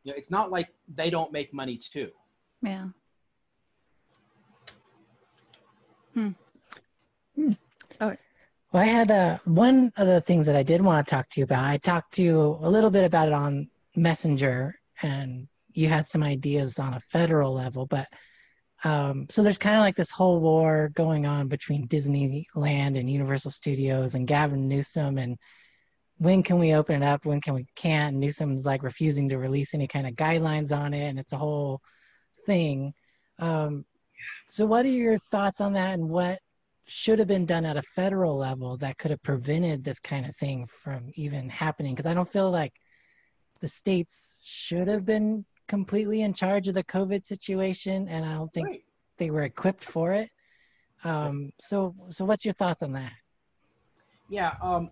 [0.04, 2.10] You know, it's not like they don't make money too.
[2.62, 2.88] Yeah.
[6.14, 6.30] hmm.
[7.34, 7.52] Hmm.
[8.00, 8.18] Okay.
[8.72, 11.40] Well, I had uh, one of the things that I did want to talk to
[11.40, 11.64] you about.
[11.64, 16.22] I talked to you a little bit about it on Messenger, and you had some
[16.22, 17.86] ideas on a federal level.
[17.86, 18.08] But
[18.82, 23.52] um, so there's kind of like this whole war going on between Disneyland and Universal
[23.52, 25.18] Studios and Gavin Newsom.
[25.18, 25.38] And
[26.18, 27.26] when can we open it up?
[27.26, 28.16] When can we can't?
[28.16, 31.80] Newsom's like refusing to release any kind of guidelines on it, and it's a whole
[32.46, 32.92] thing.
[33.38, 33.84] Um,
[34.46, 36.38] so, what are your thoughts on that, and what
[36.86, 40.36] should have been done at a federal level that could have prevented this kind of
[40.36, 42.74] thing from even happening because i don't feel like
[43.62, 48.52] the states should have been completely in charge of the covid situation and i don't
[48.52, 48.84] think Right.
[49.16, 50.28] they were equipped for it
[51.04, 53.12] um, so so what's your thoughts on that
[54.28, 54.54] Yeah.
[54.62, 54.90] Um,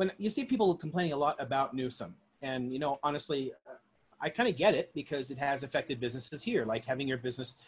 [0.00, 3.74] when you see people complaining a lot about Newsom, and you know, honestly, uh,
[4.18, 7.58] I kind of get it because it has affected businesses here, like having your business,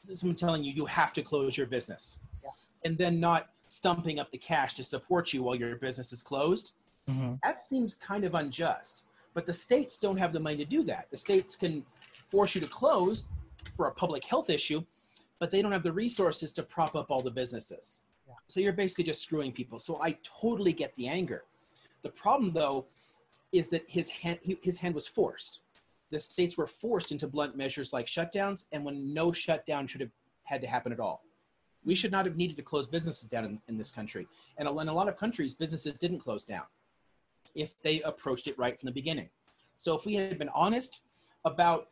[0.00, 2.20] someone telling you you have to close your business,
[2.86, 6.72] and then not stumping up the cash to support you while your business is closed.
[7.10, 7.38] Mhm.
[7.42, 9.04] That seems kind of unjust.
[9.34, 11.10] But the states don't have the money to do that.
[11.10, 11.84] The states can
[12.32, 13.26] force you to close
[13.76, 14.82] for a public health issue,
[15.38, 18.04] but they don't have the resources to prop up all the businesses.
[18.48, 19.78] So you're basically just screwing people.
[19.78, 21.44] So I totally get the anger.
[22.02, 22.86] The problem, though,
[23.52, 25.60] is that his hand he, his hand was forced.
[26.10, 30.10] The states were forced into blunt measures like shutdowns, and when no shutdown should have
[30.44, 31.22] had to happen at all.
[31.84, 34.26] We should not have needed to close businesses down in, in this country.
[34.58, 36.64] And in a lot of countries, businesses didn't close down
[37.54, 39.28] if they approached it right from the beginning.
[39.76, 41.02] So if we had been honest
[41.44, 41.88] about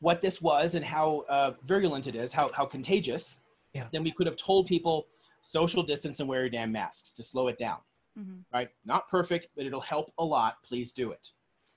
[0.00, 3.40] what this was and how uh, virulent it is, how, how contagious,
[3.74, 3.86] Yeah.
[3.92, 5.06] then we could have told people
[5.42, 7.78] social distance and wear your damn masks to slow it down
[8.20, 8.44] Mhm.
[8.52, 8.70] right?
[8.84, 10.62] Not perfect, but it'll help a lot.
[10.62, 11.30] Please do it.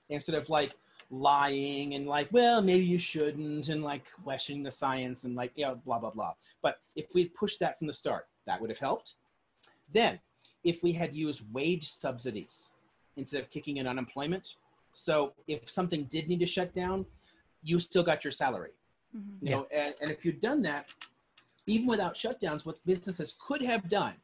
[0.08, 0.74] Instead of like
[1.10, 5.74] lying and like, well, maybe you shouldn't, and like questioning the science and like, yeah,
[5.74, 6.34] blah, blah, blah.
[6.62, 9.14] But if we'd pushed that from the start, that would have helped.
[9.92, 10.20] Then,
[10.64, 12.70] if we had used wage subsidies
[13.16, 14.56] instead of kicking in unemployment,
[14.92, 17.06] so if something did need to shut down,
[17.62, 18.72] you still got your salary
[19.16, 19.38] Mhm.
[19.42, 20.88] you know and, and if you'd done that
[21.66, 24.14] even without shutdowns what businesses could have done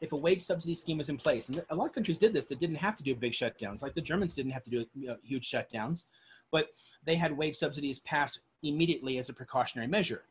[0.00, 1.48] if a wage subsidy scheme was in place.
[1.48, 3.82] And a lot of countries did this that didn't have to do big shutdowns.
[3.82, 6.06] Like the germans didn't have to do you know, huge shutdowns
[6.54, 6.68] but
[7.04, 10.22] they had wage subsidies passed immediately as a precautionary measure.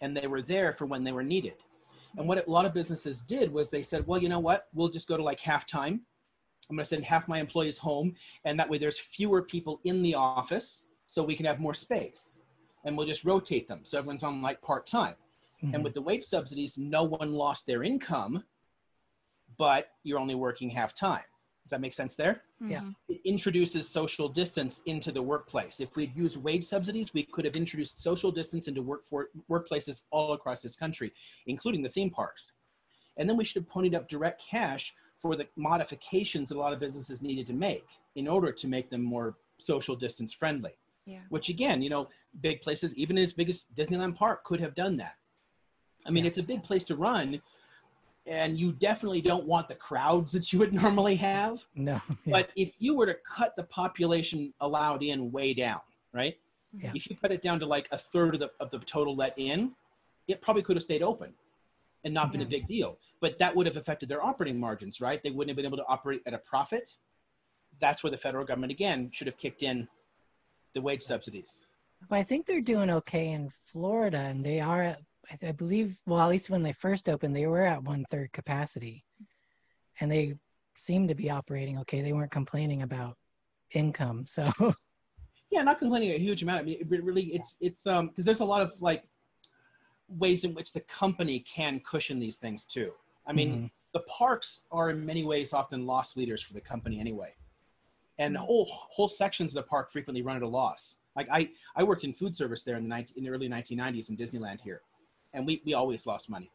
[0.00, 1.54] And they were there for when they were needed.
[2.18, 4.66] And what a lot of businesses did was they said well you know what?
[4.74, 6.00] We'll just go to like half time
[6.70, 10.00] i'm going to send half my employees home and that way there's fewer people in
[10.00, 12.40] the office so we can have more space.
[12.84, 15.14] And we'll just rotate them so everyone's on like part-time.
[15.62, 15.74] Mhm.
[15.74, 18.42] and with the wage subsidies no one lost their income
[19.58, 21.22] but you're only working half time
[21.64, 22.80] does that make sense there Yeah.
[22.80, 22.94] Mhm.
[23.08, 27.56] it introduces social distance into the workplace if we'd used wage subsidies we could have
[27.56, 31.12] introduced social distance into work for, workplaces all across this country
[31.46, 32.52] including the theme parks
[33.16, 36.72] and then we should have ponied up direct cash for the modifications that a lot
[36.72, 37.84] of businesses needed to make
[38.16, 40.72] in order to make them more social distance friendly
[41.04, 41.22] Yeah.
[41.30, 42.08] which again, you know,
[42.40, 45.16] big places, even as big as Disneyland Park, could have done that.
[46.06, 46.28] I mean, Yeah.
[46.28, 47.42] it's a big place to run,
[48.26, 51.64] and you definitely don't want the crowds that you would normally have.
[51.74, 52.00] No.
[52.24, 52.32] Yeah.
[52.32, 55.80] But if you were to cut the population allowed in way down,
[56.12, 56.36] right?
[56.78, 56.92] Yeah.
[56.94, 59.34] If you cut it down to like a third of the of the total let
[59.36, 59.72] in,
[60.28, 61.34] it probably could have stayed open
[62.04, 62.98] and not been a big deal.
[63.20, 65.22] But that would have affected their operating margins, right?
[65.22, 66.94] They wouldn't have been able to operate at a profit.
[67.78, 69.88] That's where the federal government again should have kicked in
[70.72, 71.66] the wage subsidies.
[72.08, 74.96] Well, I think they're doing okay in Florida, and they are.
[75.30, 76.00] I- I believe.
[76.06, 79.04] Well, at least when they first opened, they were at one third capacity,
[80.00, 80.34] and they
[80.78, 82.00] seemed to be operating okay.
[82.00, 83.16] They weren't complaining about
[83.72, 84.50] income, so
[85.50, 86.60] Yeah, not complaining a huge amount.
[86.60, 89.04] I mean, it really, it's it's um because there's a lot of like
[90.08, 92.92] ways in which the company can cushion these things too.
[93.26, 93.70] I mean, Mhm.
[93.92, 97.34] the parks are in many ways often loss leaders for the company anyway,
[98.18, 101.00] and whole whole sections of the park frequently run at a loss.
[101.14, 104.10] Like I I worked in food service there in the 19, in the early 1990s
[104.10, 104.82] in Disneyland here,
[105.34, 106.50] and we we always lost money,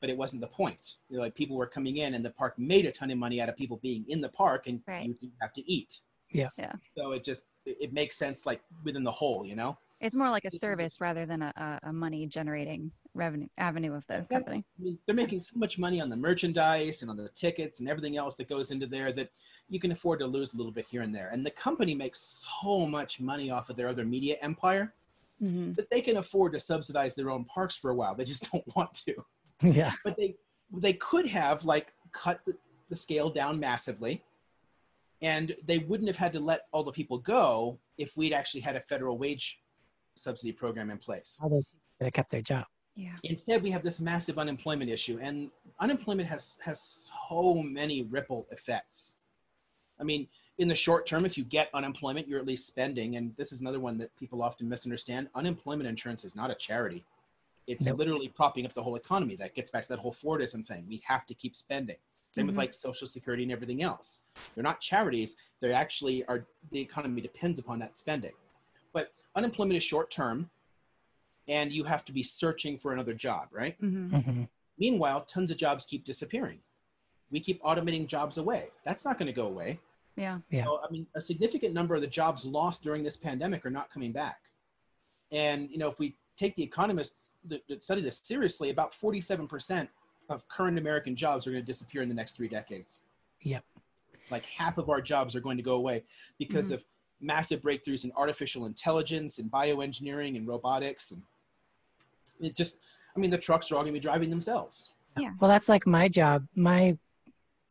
[0.00, 0.94] but it wasn't the point.
[1.08, 3.40] You know, like people were coming in, and the park made a ton of money
[3.40, 5.06] out of people being in the park, and Right.
[5.06, 6.00] you didn't have to eat.
[6.30, 6.48] Yeah.
[6.58, 6.72] Yeah.
[6.96, 9.76] So it just it, it makes sense like within the whole, you know.
[10.00, 11.52] It's more like a service rather than a,
[11.84, 14.36] a, a money generating revenue avenue of the Exactly.
[14.36, 14.64] company.
[14.80, 17.88] I mean, they're making so much money on the merchandise and on the tickets and
[17.88, 19.30] everything else that goes into there that
[19.68, 21.28] you can afford to lose a little bit here and there.
[21.32, 24.92] And the company makes so much money off of their other media empire
[25.42, 28.14] hmm that they can afford to subsidize their own parks for a while.
[28.14, 29.14] They just don't want to.
[29.62, 30.36] yeah, But they
[30.72, 32.54] they could have like cut the,
[32.88, 34.22] the scale down massively
[35.20, 38.76] and they wouldn't have had to let all the people go if we'd actually had
[38.76, 39.60] a federal wage
[40.16, 41.38] subsidy program in place.
[41.42, 41.72] all those
[42.12, 42.64] kept their job.
[42.96, 43.12] Yeah.
[43.22, 49.16] instead we have this massive unemployment issue and unemployment has has so many ripple effects
[49.98, 50.26] i mean
[50.58, 53.60] in the short term if you get unemployment you're at least spending and this is
[53.60, 57.04] another one that people often misunderstand unemployment insurance is not a charity
[57.66, 57.98] it's Nope.
[57.98, 61.02] literally propping up the whole economy that gets back to that whole fordism thing we
[61.06, 61.96] have to keep spending
[62.32, 62.58] same with Mhm.
[62.58, 64.24] like social security and everything else
[64.54, 68.32] they're not charities they actually are the economy depends upon that spending
[68.92, 70.50] but unemployment is short term
[71.48, 73.76] and you have to be searching for another job, right?
[73.80, 74.48] hmm Mhm.
[74.78, 76.60] Meanwhile, tons of jobs keep disappearing.
[77.32, 78.70] We keep automating jobs away.
[78.84, 79.80] That's not going to go away.
[80.16, 80.38] Yeah.
[80.50, 80.64] Yeah.
[80.64, 83.90] So, I mean, a significant number of the jobs lost during this pandemic are not
[83.90, 84.40] coming back.
[85.30, 89.88] And, you know, if we take the economists that, that study this seriously, about 47%
[90.28, 93.00] of current American jobs are going to disappear in the next three decades.
[93.42, 93.64] Yep.
[94.30, 96.04] Like half of our jobs are going to go away
[96.38, 96.74] because Mhm.
[96.74, 96.84] of
[97.20, 101.12] massive breakthroughs in artificial intelligence and bioengineering and robotics.
[101.12, 101.22] And
[102.40, 102.78] it just,
[103.16, 104.92] I mean, the trucks are all going to be driving themselves.
[105.18, 105.30] Yeah.
[105.40, 106.46] Well, that's like my job.
[106.54, 106.96] My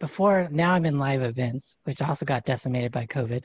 [0.02, 3.44] before now I'm in live events, which also got decimated by COVID.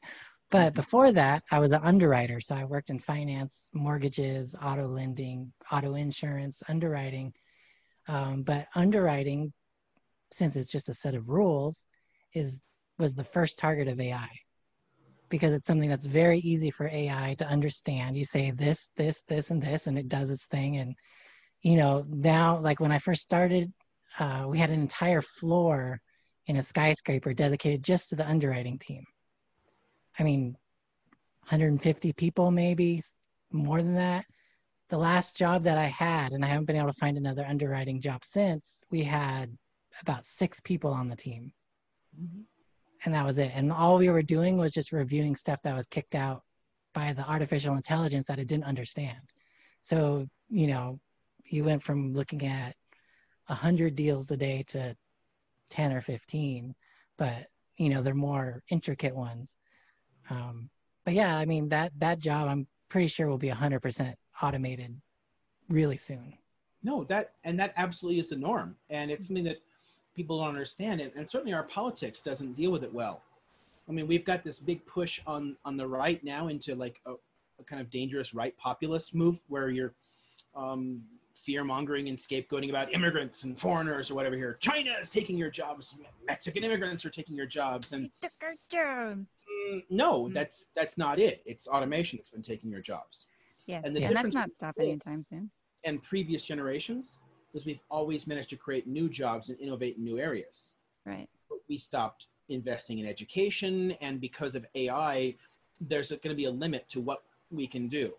[0.51, 2.41] But before that, I was an underwriter.
[2.41, 7.35] So I worked in finance, mortgages, auto lending, auto insurance, underwriting.
[8.09, 9.53] Um, but underwriting,
[10.33, 11.85] since it's just a set of rules,
[12.33, 12.61] is
[12.99, 14.31] was the first target of AI
[15.29, 18.17] because it's something that's very easy for AI to understand.
[18.17, 20.79] You say this, this, this, and this, and it does its thing.
[20.79, 20.95] And
[21.61, 23.71] you know, now like when I first started,
[24.19, 26.01] uh, we had an entire floor
[26.47, 29.05] in a skyscraper dedicated just to the underwriting team.
[30.19, 30.57] I mean,
[31.43, 33.03] 150 people, maybe
[33.53, 34.25] more than that.
[34.89, 38.01] The last job that I had, and I haven't been able to find another underwriting
[38.01, 39.57] job since, we had
[40.01, 41.53] about six people on the team,
[42.21, 42.43] mm-hmm.
[43.05, 43.51] and that was it.
[43.55, 46.43] And all we were doing was just reviewing stuff that was kicked out
[46.95, 49.19] by the artificial intelligence that it didn't understand.
[49.83, 51.01] So, you know,
[51.45, 52.75] you went from looking at
[53.47, 54.97] 100 deals a day to
[55.71, 56.75] 10 or 15
[57.19, 57.47] but
[57.77, 59.57] you know they're more intricate ones.
[60.31, 60.71] Um,
[61.05, 65.01] but yeah i mean that that job i'm pretty sure will be 100% automated
[65.69, 66.35] really soon.
[66.83, 69.59] No, that and that absolutely is the norm, and it's something that
[70.15, 73.23] people don't understand, and, and certainly our politics doesn't deal with it well.
[73.89, 77.15] I mean, we've got this big push on on the right now into like a,
[77.59, 79.95] a kind of dangerous right populist move where you're
[80.55, 81.03] um,
[81.37, 84.37] fear mongering and scapegoating about immigrants and foreigners or whatever.
[84.37, 85.95] Here, China is taking your jobs,
[86.27, 89.27] Mexican immigrants are taking your jobs, and Took our jobs.
[89.71, 90.35] mm, no, Mm.
[90.35, 91.43] that's that's not it.
[91.45, 93.27] It's automation that's been taking your jobs.
[93.67, 93.83] Yes.
[93.85, 95.51] And the and that's not stopping anytime soon.
[95.85, 97.21] and previous generations
[97.53, 100.75] is we've always managed to create new jobs and innovate in new areas.
[101.05, 101.29] Right.
[101.49, 105.35] But we stopped investing in education, and because of AI,
[105.81, 108.15] there's going to be a limit to what we can do.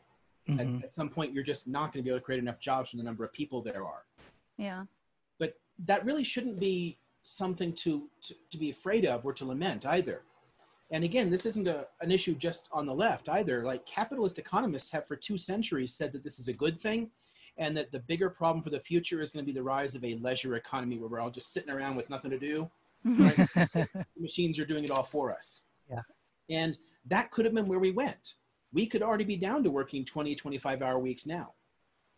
[0.48, 0.78] Mhm.
[0.78, 2.89] At, at some point, you're just not going to be able to create enough jobs
[2.89, 4.06] from the number of people there are.
[4.58, 4.86] Yeah.
[5.39, 9.86] But that really shouldn't be something to, to, to be afraid of or to lament
[9.86, 10.22] either.
[10.89, 13.64] And again, this isn't a, an issue just on the left either.
[13.64, 17.12] Like capitalist economists have for two centuries said that this is a good thing.
[17.58, 20.04] and that the bigger problem for the future is going to be the rise of
[20.04, 22.70] a leisure economy where we're all just sitting around with nothing to do.
[23.04, 23.38] Right?
[24.18, 25.64] machines are doing it all for us.
[25.89, 26.02] Yeah.
[26.50, 28.36] And that could have been where we went.
[28.74, 31.53] We could already be down to working 20, 25 hour weeks now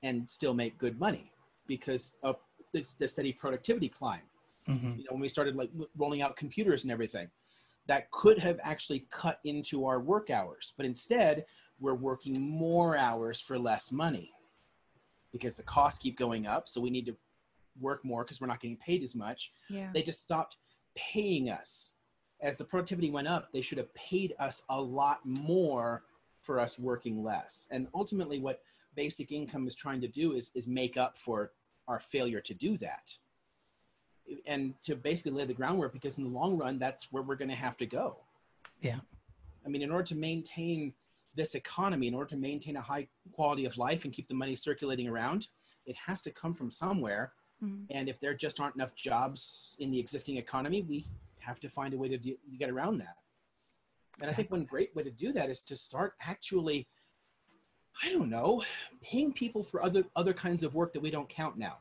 [0.04, 1.32] and still make good money
[1.68, 2.38] because of
[2.72, 4.22] the, the steady productivity climb.
[4.68, 4.98] Mhm.
[4.98, 7.30] You know, when we started like rolling out computers and everything,
[7.88, 10.74] that could have actually cut into our work hours.
[10.78, 11.46] But instead,
[11.80, 14.32] we're working more hours for less money
[15.32, 16.68] because the costs keep going up.
[16.68, 17.16] So we need to
[17.80, 19.52] work more because we're not getting paid as much.
[19.70, 19.90] Yeah.
[19.94, 20.58] They just stopped
[20.96, 21.94] paying us.
[22.42, 26.04] As the productivity went up, they should have paid us a lot more
[26.50, 27.68] for us working less.
[27.70, 28.64] And ultimately, what
[28.96, 31.52] basic income is trying to do is, is make up for
[31.88, 33.16] our failure to do that.
[34.48, 37.52] And to basically lay the groundwork, because in the long run, that's where we're going
[37.52, 38.18] to have to go.
[38.82, 39.02] Yeah.
[39.64, 40.96] I mean, in order to maintain
[41.36, 44.56] this economy, in order to maintain a high quality of life and keep the money
[44.56, 45.50] circulating around,
[45.86, 47.34] it has to come from somewhere.
[47.62, 47.86] Mhm.
[47.92, 51.06] And if there just aren't enough jobs in the existing economy, we
[51.38, 53.18] have to find a way to do, get around that.
[54.22, 56.88] And I think one great way to do that is to start actually,
[58.04, 58.64] I don't know,
[59.02, 61.78] paying people for other other kinds of work that we don't count now.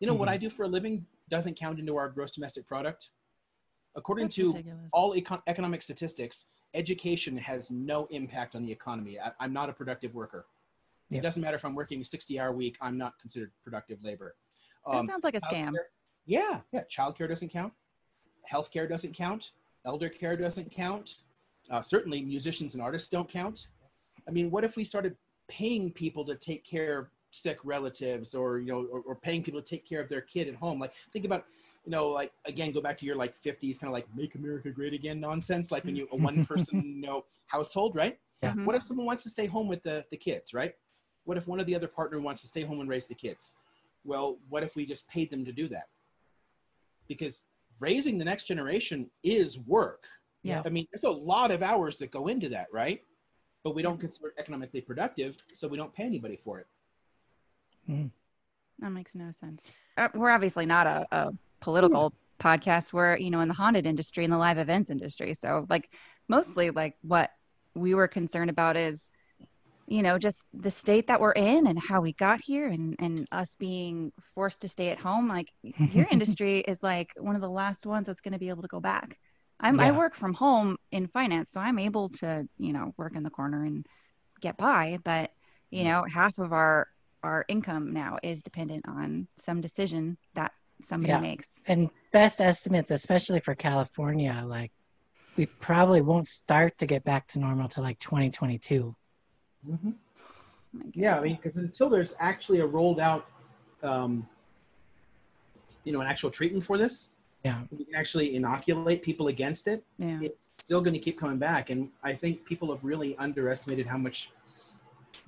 [0.00, 0.32] You know, what Mhm.
[0.32, 3.10] I do for a living doesn't count into our gross domestic product.
[3.94, 4.90] According That's to ridiculous.
[4.92, 9.18] all econ- economic statistics, education has no impact on the economy.
[9.18, 10.46] I, I'm not a productive worker.
[11.10, 11.18] Yeah.
[11.18, 14.36] It doesn't matter if I'm working a 60 hour week, I'm not considered productive labor.
[14.86, 15.70] that Um, sounds like a scam.
[15.70, 15.88] childcare-
[16.26, 16.84] Yeah, yeah.
[16.84, 17.72] Childcare doesn't count.
[18.50, 19.52] Healthcare doesn't count.
[19.84, 21.18] Elder care doesn't count.
[21.70, 23.68] Uh, certainly, musicians and artists don't count.
[24.26, 25.16] I mean, what if we started
[25.48, 29.60] paying people to take care of sick relatives, or you know, or, or paying people
[29.60, 30.78] to take care of their kid at home?
[30.78, 31.44] Like, think about,
[31.84, 34.70] you know, like again, go back to your like 50s, kind of like "Make America
[34.70, 35.70] Great Again" nonsense.
[35.70, 38.18] Like when you a one person, you know, household, right?
[38.42, 38.52] Yeah.
[38.52, 38.64] Mhm.
[38.64, 40.74] What if someone wants to stay home with the the kids, right?
[41.24, 43.56] What if one of the other partner wants to stay home and raise the kids?
[44.04, 45.88] Well, what if we just paid them to do that?
[47.08, 47.44] Because
[47.80, 50.04] raising the next generation is work.
[50.42, 50.66] Yes.
[50.66, 53.02] I mean, there's a lot of hours that go into that, right?
[53.64, 56.66] But we don't consider it economically productive, so we don't pay anybody for it.
[58.78, 59.70] That makes no sense.
[59.96, 61.30] Uh, we're obviously not a, a
[61.60, 62.92] political podcast.
[62.92, 65.34] We're, you know, in the haunted industry and the live events industry.
[65.34, 65.92] So, like,
[66.28, 67.30] mostly, like, what
[67.74, 69.10] we were concerned about is,
[69.88, 73.26] you know, just the state that we're in and how we got here and, and
[73.32, 75.28] us being forced to stay at home.
[75.28, 78.62] Like, your industry is like one of the last ones that's going to be able
[78.62, 79.18] to go back.
[79.60, 83.22] I'm, I work from home in finance, so I'm able to, you know, work in
[83.22, 83.84] the corner and
[84.40, 84.98] get by.
[85.02, 85.30] But,
[85.70, 86.88] you know, half of our
[87.24, 91.20] our income now is dependent on some decision that somebody Yeah.
[91.20, 91.48] makes.
[91.66, 94.70] and best estimates, especially for California, like
[95.36, 98.94] we probably won't start to get back to normal till like 2022.
[100.74, 103.26] Like, Yeah, I mean, because until there's actually a rolled out,
[103.82, 104.28] um,
[105.84, 107.08] you know, an actual treatment for this,
[107.44, 107.62] Yeah.
[107.70, 109.84] we can actually inoculate people against it.
[109.98, 110.18] yeah.
[110.22, 113.96] It's still going to keep coming back, and I think people have really underestimated how
[113.98, 114.30] much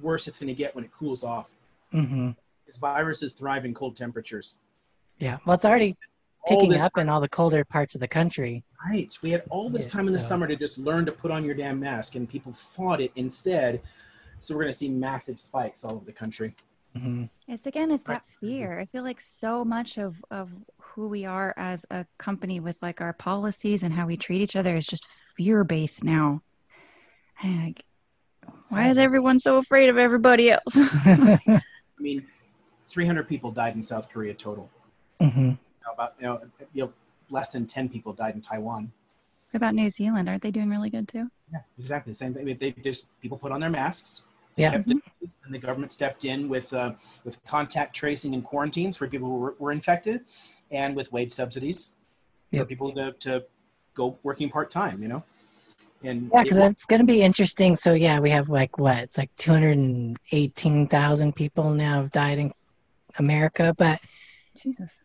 [0.01, 1.51] worse it's going to get when it cools off.
[1.93, 2.31] hmm
[2.67, 4.57] This virus is thrive in cold temperatures.
[5.19, 5.39] Yeah.
[5.47, 5.97] Well, it's already
[6.47, 8.65] ticking up in all the colder parts of the country.
[8.89, 9.17] Right.
[9.23, 11.45] We had all this time in the so- summer to just learn to put on
[11.45, 13.81] your damn mask, and people fought it instead.
[14.41, 16.55] So we're going to see massive spikes all over the country.
[16.95, 18.79] Hmm It's again, it's that fear.
[18.79, 23.01] I feel like so much of of who we are as a company with like
[23.01, 25.05] our policies and how we treat each other is just
[25.37, 26.41] fear based now.
[27.43, 27.85] And, Like,
[28.69, 30.77] why is everyone so afraid of everybody else?
[31.07, 31.61] I
[31.99, 32.27] mean,
[32.89, 34.71] 300 people died in South Korea total.
[35.21, 36.41] hmm You know, about you know,
[36.75, 36.93] you know,
[37.31, 38.93] less than 10 people died in Taiwan.
[39.51, 40.29] what about New Zealand?
[40.29, 41.29] Aren't they doing really good too?
[41.53, 42.49] Yeah, exactly the same thing.
[42.49, 44.23] I they just people put on their masks.
[44.57, 44.73] Yeah.
[44.73, 44.87] kept
[45.31, 46.93] distance, and the government stepped in with uh,
[47.25, 50.23] with contact tracing and quarantines for people who were, were infected,
[50.71, 51.97] and with wage subsidies
[52.55, 53.45] for people to, to
[53.95, 55.03] go working part time.
[55.03, 55.25] You know,
[56.03, 57.77] and Yeah, because wa- it's going to be interesting.
[57.77, 58.99] So yeah, we have like what?
[58.99, 62.53] It's like 218,000 people now have died in
[63.19, 64.01] America, but
[64.57, 65.01] Jesus.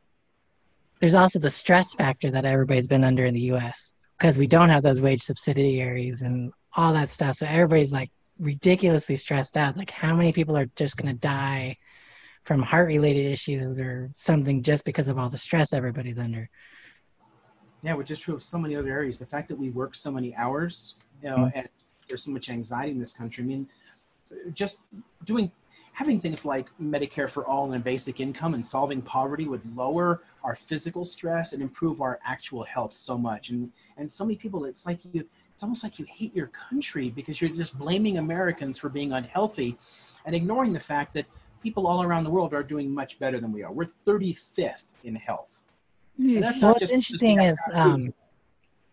[0.99, 3.99] there's also the stress factor that everybody's been under in the U.S.
[4.19, 7.38] because we don't have those wage subsidiaries and all that stuff.
[7.38, 9.69] So everybody's like ridiculously stressed out.
[9.69, 11.77] It's like how many people are just going to die
[12.43, 16.49] from heart-related issues or something just because of all the stress everybody's under?
[17.81, 19.17] Yeah, which is true of so many other areas.
[19.17, 21.51] The fact that we work so many hours, you know, Mhm.
[21.55, 21.69] and
[22.07, 23.43] there's so much anxiety in this country.
[23.43, 23.69] I mean,
[24.53, 24.79] just
[25.23, 25.51] doing,
[25.93, 30.23] having things like Medicare for all and a basic income and solving poverty would lower
[30.43, 33.49] our physical stress and improve our actual health so much.
[33.49, 37.10] And and so many people, it's like you, it's almost like you hate your country
[37.10, 39.78] because you're just blaming Americans for being unhealthy,
[40.26, 41.26] and ignoring the fact that
[41.64, 43.72] people all around the world are doing much better than we are.
[43.72, 45.62] We're 35th in health.
[46.18, 48.14] And that's so what's interesting is um,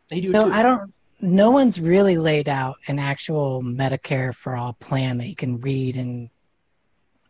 [0.09, 0.53] they do so too.
[0.53, 0.95] I don't.
[1.21, 5.97] No one's really laid out an actual Medicare for all plan that you can read
[5.97, 6.31] and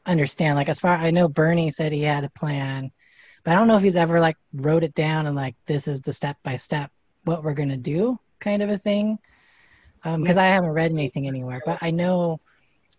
[0.05, 0.57] understand.
[0.57, 2.93] Like as far I know, Bernie said he had a plan,
[3.45, 6.03] but I don't know if he's ever like wrote it down and like this is
[6.03, 6.91] the step by step
[7.25, 9.19] what we're gonna do kind of a thing.
[10.03, 12.41] Because um, I haven't read anything anywhere, but I know.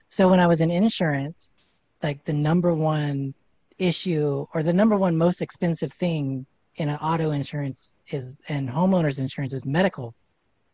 [0.07, 3.33] So when I was in insurance, like the number one
[3.77, 9.19] issue or the number one most expensive thing in an auto insurance is and homeowners
[9.19, 10.13] insurance is medical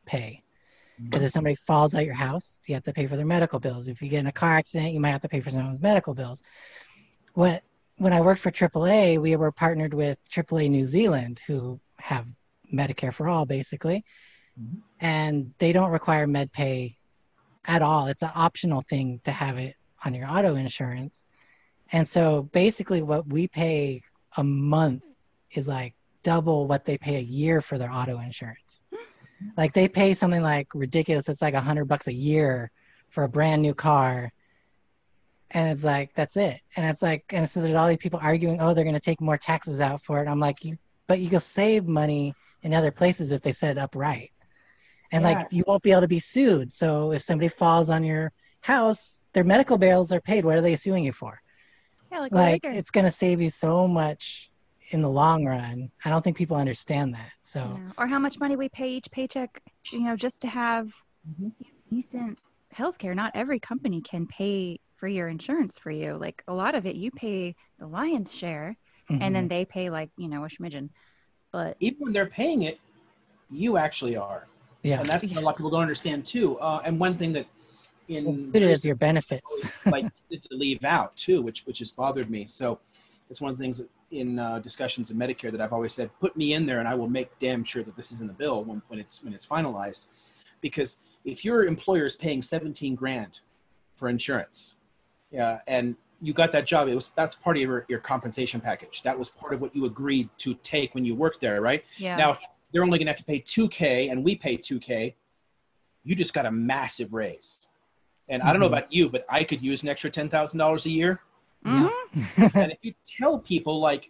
[0.06, 0.44] pay
[1.04, 3.88] because if somebody falls out your house you have to pay for their medical bills
[3.88, 6.14] if you get in a car accident you might have to pay for someone's medical
[6.14, 6.44] bills
[7.34, 7.64] what
[7.98, 12.26] when i worked for aaa we were partnered with aaa new zealand who have
[12.74, 14.04] medicare for all basically
[14.60, 14.78] mm-hmm.
[15.00, 16.96] and they don't require med pay
[17.66, 21.26] at all it's an optional thing to have it on your auto insurance
[21.92, 24.02] and so basically what we pay
[24.38, 25.04] a month
[25.52, 28.84] is like double what they pay a year for their auto insurance.
[29.58, 31.30] Like they pay something like ridiculous.
[31.30, 32.72] It's like a hundred bucks a year
[33.10, 34.32] for a brand new car.
[35.52, 36.60] And it's like, that's it.
[36.76, 39.22] And it's like, and so there's all these people arguing, oh, they're going to take
[39.22, 40.28] more taxes out for it.
[40.28, 43.80] I'm like, you, but you can save money in other places if they set it
[43.80, 44.32] up right.
[45.12, 45.30] And yeah.
[45.30, 46.72] like, you won't be able to be sued.
[46.72, 48.32] So if somebody falls on your
[48.62, 50.46] house, their medical bills are paid.
[50.46, 51.40] What are they suing you for?
[52.12, 54.52] Yeah, like, like it's going to save you so much
[54.92, 55.92] in the long run.
[56.04, 57.32] I don't think people understand that.
[57.42, 57.92] So, no.
[57.98, 60.88] or how much money we pay each paycheck, you know, just to have
[61.30, 61.50] mm-hmm.
[61.92, 62.40] decent
[62.72, 63.14] health care.
[63.14, 66.18] Not every company can pay for your insurance for you.
[66.18, 68.76] Like a lot of it, you pay the lion's share,
[69.10, 69.22] mm-hmm.
[69.22, 69.50] and then mm-hmm.
[69.50, 70.90] they pay like you know a schmidgen.
[71.52, 72.80] But even when they're paying it,
[73.50, 74.48] you actually are.
[74.84, 76.58] Yeah, and that's what a lot of people don't understand too.
[76.60, 77.46] Uh, and one thing that
[78.08, 82.30] in well, it is your benefits like to leave out too, which which has bothered
[82.30, 82.48] me.
[82.48, 82.80] So
[83.30, 86.10] it's one of the things that in uh, discussions of Medicare that I've always said,
[86.20, 88.34] put me in there, and I will make damn sure that this is in the
[88.34, 90.08] bill when, when it's when it's finalized.
[90.62, 93.40] Because if your employer is paying 17 grand
[93.96, 94.76] for insurance,
[95.32, 99.04] yeah, and you got that job, it was that's part of your, your compensation package.
[99.04, 101.84] That was part of what you agreed to take when you worked there, right?
[101.98, 102.18] Yeah.
[102.18, 102.40] Now, if
[102.72, 105.16] they're only going to have to pay 2K, and we pay 2K,
[106.04, 107.68] you just got a massive raise.
[108.28, 108.50] And mm-hmm.
[108.50, 108.76] I don't know mm-hmm.
[108.76, 111.22] about you, but I could use an extra ten thousand dollars a year
[111.66, 112.44] Mm-hmm.
[112.58, 114.10] and if you tell people like,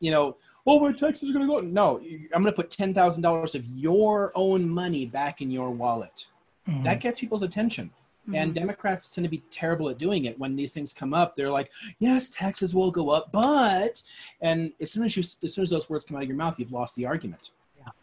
[0.00, 0.36] you know,
[0.66, 1.98] oh, my taxes are going to go, no,
[2.34, 6.26] I'm going to put ten thousand dollars of your own money back in your wallet.
[6.68, 6.84] Mm-hmm.
[6.84, 7.90] That gets people's attention.
[8.22, 8.34] Mm-hmm.
[8.34, 10.38] And Democrats tend to be terrible at doing it.
[10.38, 14.02] When these things come up, they're like, "Yes, taxes will go up, but,"
[14.42, 16.58] and as soon as you, as soon as those words come out of your mouth,
[16.58, 17.50] you've lost the argument.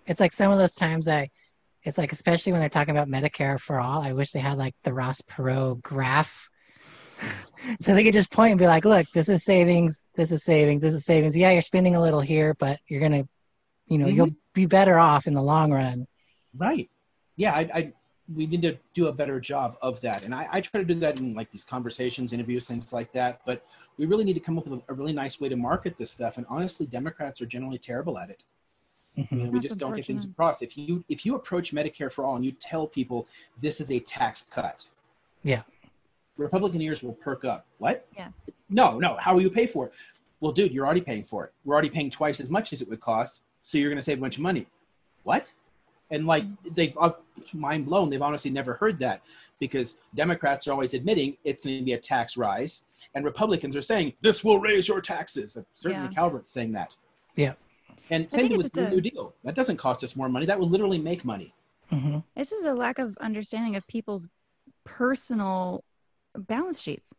[0.05, 1.29] It's like some of those times I,
[1.83, 4.01] it's like especially when they're talking about Medicare for all.
[4.01, 6.49] I wish they had like the Ross Perot graph
[7.79, 10.81] so they could just point and be like, look, this is savings, this is savings,
[10.81, 11.35] this is savings.
[11.37, 13.27] Yeah, you're spending a little here, but you're gonna,
[13.87, 14.15] you know, mm-hmm.
[14.15, 16.07] you'll be better off in the long run.
[16.55, 16.89] Right.
[17.35, 17.93] Yeah, I, I
[18.33, 20.23] we need to do a better job of that.
[20.23, 23.41] And I, I try to do that in like these conversations, interviews, things like that.
[23.45, 23.63] But
[23.97, 26.11] we really need to come up with a, a really nice way to market this
[26.11, 26.37] stuff.
[26.37, 28.41] And honestly, Democrats are generally terrible at it.
[29.17, 29.35] Mm-hmm.
[29.35, 30.61] You know, we just don't get things across.
[30.61, 33.27] If you if you approach Medicare for all and you tell people
[33.59, 34.87] this is a tax cut,
[35.43, 35.61] yeah,
[36.37, 37.65] Republican ears will perk up.
[37.77, 38.05] What?
[38.17, 38.31] Yes.
[38.69, 39.15] No, no.
[39.15, 39.93] How will you pay for it?
[40.41, 41.53] Well, dude, you're already paying for it.
[41.63, 44.17] We're already paying twice as much as it would cost, so you're going to save
[44.17, 44.67] a bunch of money.
[45.23, 45.51] What?
[46.11, 46.43] And like
[46.75, 47.13] they've uh,
[47.53, 48.09] mind blown.
[48.09, 49.21] They've honestly never heard that
[49.59, 52.83] because Democrats are always admitting it's going to be a tax rise,
[53.15, 55.57] and Republicans are saying this will raise your taxes.
[55.73, 56.13] Certainly, yeah.
[56.13, 56.93] Calvert's saying that.
[57.35, 57.53] Yeah.
[58.09, 59.33] And same thing with the New Deal.
[59.43, 60.45] That doesn't cost us more money.
[60.45, 61.53] That will literally make money.
[61.91, 62.19] Mm-hmm.
[62.35, 64.27] This is a lack of understanding of people's
[64.85, 65.83] personal
[66.35, 67.13] balance sheets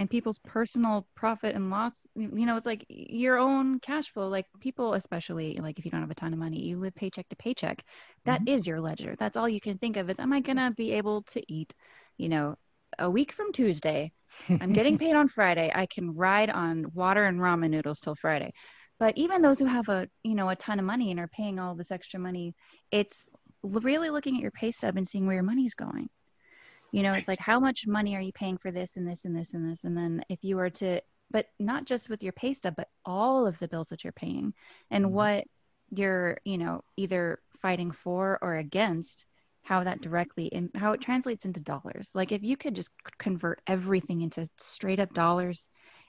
[0.00, 4.46] and people's personal profit and loss you know it's like your own cash flow like
[4.58, 7.36] people especially like if you don't have a ton of money you live paycheck to
[7.36, 7.84] paycheck
[8.24, 8.54] That mm-hmm.
[8.54, 10.92] is your ledger that's all you can think of is am i going to be
[10.92, 11.74] able to eat
[12.16, 12.56] you know
[12.98, 14.12] a week from tuesday
[14.48, 18.52] i'm getting paid on friday i can ride on water and ramen noodles till friday
[19.00, 21.58] but even those who have a you know a ton of money and are paying
[21.58, 22.54] all this extra money
[22.92, 23.30] it's
[23.64, 26.08] really looking at your pay stub and seeing where your money's going
[26.92, 27.18] you know right.
[27.18, 29.68] it's like how much money are you paying for this and this and this and
[29.68, 31.00] this and then if you were to
[31.32, 34.52] but not just with your pay stub but all of the bills that you're paying
[34.90, 35.14] and mm-hmm.
[35.14, 35.44] what
[35.90, 39.26] you're you know either fighting for or against
[39.62, 43.60] how that directly and how it translates into dollars like if you could just convert
[43.66, 45.66] everything into straight up dollars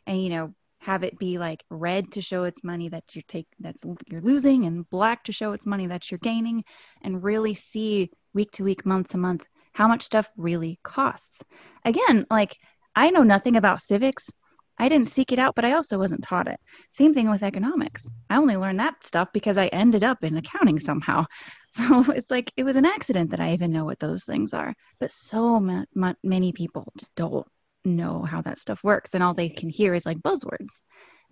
[0.08, 3.48] and you know have it be like red to show it's money that you take
[3.60, 6.64] that's you're losing and black to show it's money that you're gaining
[7.04, 11.44] and really see week to week month to month how much stuff really costs.
[11.86, 12.58] Again, like
[12.96, 14.30] I know nothing about civics,
[14.78, 16.60] I didn't seek it out, but I also wasn't taught it.
[16.90, 18.10] Same thing with economics.
[18.30, 21.26] I only learned that stuff because I ended up in accounting somehow.
[21.74, 24.76] So it's like it was an accident that I even know what those things are.
[25.00, 27.48] But so ma- ma- many people just don't
[27.86, 30.82] know how that stuff works, and all they can hear is like buzzwords.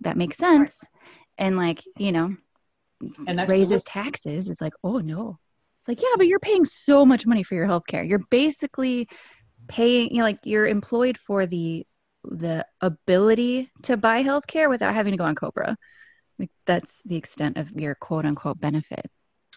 [0.02, 0.80] That makes sense,
[1.38, 2.36] and like you know,
[3.28, 4.50] And raises taxes.
[4.50, 5.38] It's like oh no,
[5.80, 8.08] it's like yeah, but you're paying so much money for your healthcare.
[8.08, 9.08] You're basically
[9.68, 10.12] paying.
[10.12, 11.86] You know, like you're employed for the
[12.24, 15.76] the ability to buy healthcare without having to go on Cobra.
[16.38, 19.10] Like that's the extent of your quote unquote benefit.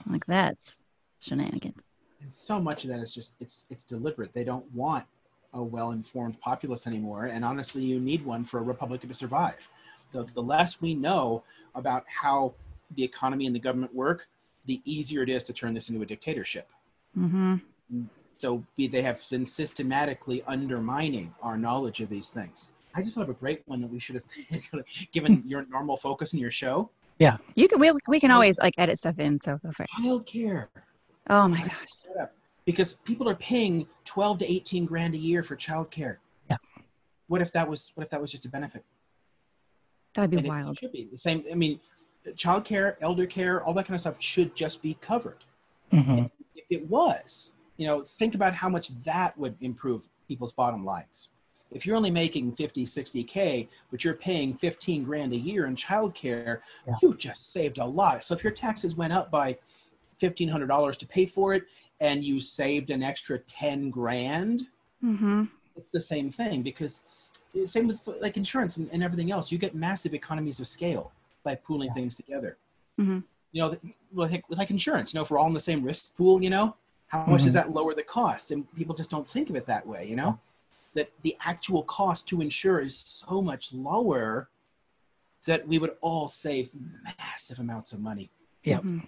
[0.06, 0.78] Like that's
[1.20, 1.84] shenanigans.
[2.20, 5.04] and so much of that is just it's it's deliberate they don't want
[5.54, 9.68] a well-informed populace anymore and honestly you need one for a republic to survive
[10.12, 11.42] the, the less we know
[11.74, 12.52] about how
[12.96, 14.28] the economy and the government work
[14.66, 16.68] the easier it is to turn this into a dictatorship
[17.18, 17.56] Mm-hmm.
[18.38, 23.24] so we, they have been systematically undermining our knowledge of these things i just thought
[23.24, 24.16] of a great one that we should
[24.50, 26.88] have given your normal focus in your show
[27.18, 27.36] Yeah.
[27.54, 29.40] You can we, we can always like edit stuff in.
[29.40, 29.90] So go for it.
[30.00, 30.70] child care
[31.28, 32.30] Oh my gosh.
[32.64, 36.18] Because people are paying 12 to 18 grand a year for childcare.
[36.50, 36.56] Yeah.
[37.28, 38.84] What if that was what if that was just a benefit?
[40.14, 40.78] That'd be And it wild.
[40.78, 41.44] should be the same.
[41.50, 41.80] I mean,
[42.34, 45.44] childcare, elder care, all that kind of stuff should just be covered.
[45.92, 46.30] Mhm.
[46.54, 51.30] If it was, you know, think about how much that would improve people's bottom lines.
[51.70, 56.60] If you're only making 50, 60K, but you're paying 15 grand a year in childcare,
[56.86, 56.94] Yeah.
[57.02, 58.22] you just saved a lot.
[58.24, 59.58] So if your taxes went up by
[60.20, 61.64] $1,500 to pay for it
[62.02, 64.66] and you saved an extra 10 grand,
[65.04, 65.44] Mm-hmm.
[65.74, 67.04] it's the same thing because
[67.66, 69.50] same with like insurance and, and everything else.
[69.50, 71.10] You get massive economies of scale
[71.42, 71.94] by pooling Yeah.
[71.94, 72.56] things together.
[73.00, 73.24] Mhm.
[73.52, 73.76] You know,
[74.12, 76.50] like, with like insurance, you know, if we're all in the same risk pool, you
[76.50, 76.76] know,
[77.08, 78.52] how much does that lower the cost?
[78.52, 80.38] And people just don't think of it that way, you know,
[80.94, 84.48] that the actual cost to insure is so much lower
[85.46, 86.70] that we would all save
[87.18, 88.30] massive amounts of money.
[88.62, 88.78] Yeah.
[88.80, 89.06] Mhm.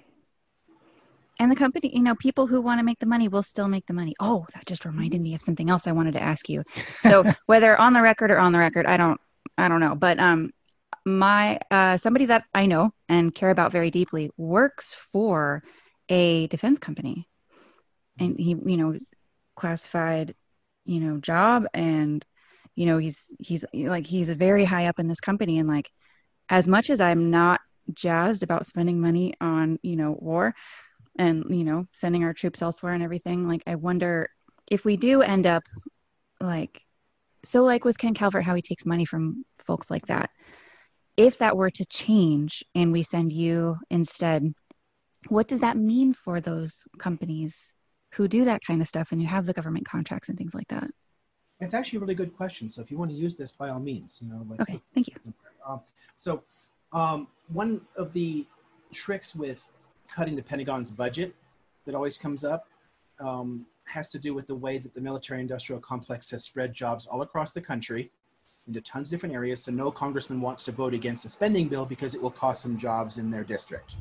[1.40, 3.86] And the company, you know, people who want to make the money will still make
[3.86, 4.15] the money.
[4.20, 6.62] Oh, that just reminded me of something else I wanted to ask you.
[7.02, 9.20] So whether on the record or on the record, I don't,
[9.59, 9.97] I don't know.
[9.97, 10.52] But um,
[11.05, 15.62] my uh, somebody that I know and care about very deeply works for
[16.09, 17.28] a defense company,
[18.19, 18.98] and he, you know,
[19.56, 20.35] classified,
[20.85, 22.24] you know, job, and
[22.74, 25.90] you know, he's he's like he's very high up in this company, and like,
[26.48, 27.61] as much as I'm not
[27.93, 30.55] jazzed about spending money on you know war
[31.18, 34.28] and you know sending our troops elsewhere and everything like i wonder
[34.70, 35.62] if we do end up
[36.40, 36.82] like
[37.44, 40.30] so like with ken calvert how he takes money from folks like that.
[41.16, 44.52] If that were to change and we send you instead
[45.28, 47.72] what does that mean for those companies
[48.14, 50.68] who do that kind of stuff and who have the government contracts and things like
[50.68, 50.90] that?
[51.60, 52.68] It's actually a really good question.
[52.68, 55.08] So if you want to use this, by all means, you know, like okay thank
[55.08, 55.14] you.
[55.66, 55.80] Um,
[56.14, 56.42] so,
[56.92, 58.46] um, one of the
[58.92, 59.70] tricks with
[60.14, 61.34] cutting the Pentagon's budget
[61.86, 62.68] that always comes up
[63.18, 67.06] um, has to do with the way that the military industrial complex has spread jobs
[67.06, 68.10] all across the country
[68.66, 69.62] into tons of different areas.
[69.64, 72.78] So, no congressman wants to vote against a spending bill because it will cost some
[72.78, 73.96] jobs in their district.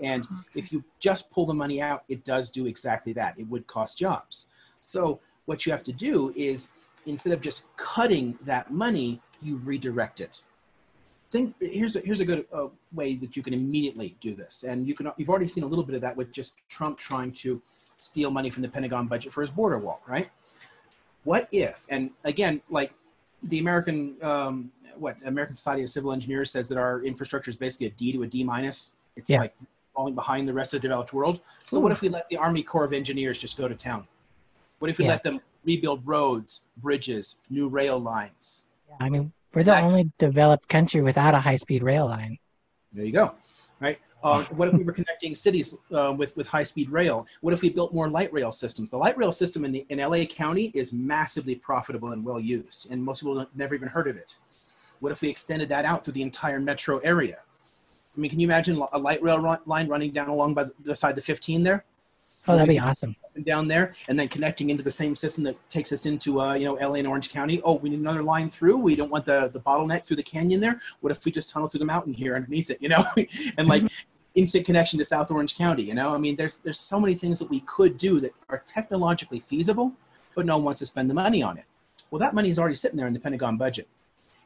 [0.00, 3.38] And if you just pull the money out, it does do exactly that.
[3.38, 4.46] It would cost jobs.
[4.80, 6.72] So, what you have to do is
[7.06, 10.42] instead of just cutting that money, you redirect it
[11.30, 14.64] think here's a, here's a good uh, way that you can immediately do this.
[14.64, 17.32] And you can you've already seen a little bit of that with just trump trying
[17.32, 17.60] to
[17.98, 20.30] steal money from the pentagon budget for his border wall right?
[21.24, 22.92] What if and again like
[23.42, 27.86] the american um, what american society of civil engineers says that our infrastructure is basically
[27.86, 28.92] a d to a d minus.
[29.16, 29.40] It's Yeah.
[29.40, 29.54] like
[29.94, 31.40] falling behind the rest of the developed world.
[31.66, 34.06] So what if we let the army corps of engineers just go to town?
[34.78, 35.10] What if we Yeah.
[35.10, 38.66] let them rebuild roads bridges new rail lines?
[39.00, 42.38] I mean, we're the only developed country without a high-speed rail line.
[42.92, 43.34] There you go.
[43.80, 43.98] Right.
[44.22, 47.26] Uh, what if we were connecting cities uh, with with high speed rail?
[47.40, 48.90] What if we built more light rail systems?
[48.90, 52.90] The light rail system in the in LA County is massively profitable and well used,
[52.90, 54.34] and most people have never even heard of it.
[54.98, 57.38] What if we extended that out to the entire metro area?
[58.16, 60.72] I mean, can you imagine a light rail run, line running down along by the,
[60.82, 61.84] the side of the 15 there?
[62.48, 63.14] Oh, that'd be awesome.
[63.34, 66.54] and down there and then connecting into the same system that takes us into uh,
[66.54, 67.60] you know LA and Orange County.
[67.62, 68.78] Oh, we need another line through.
[68.78, 70.80] We don't want the the bottleneck through the canyon there.
[71.00, 72.80] What if we just tunnel through the mountain here underneath it?
[72.80, 73.04] You know,
[73.58, 73.84] and like
[74.34, 75.82] instant connection to South Orange County.
[75.82, 78.62] You know, I mean, there's there's so many things that we could do that are
[78.66, 79.92] technologically feasible,
[80.34, 81.64] but no one wants to spend the money on it.
[82.10, 83.88] Well, that money is already sitting there in the Pentagon budget.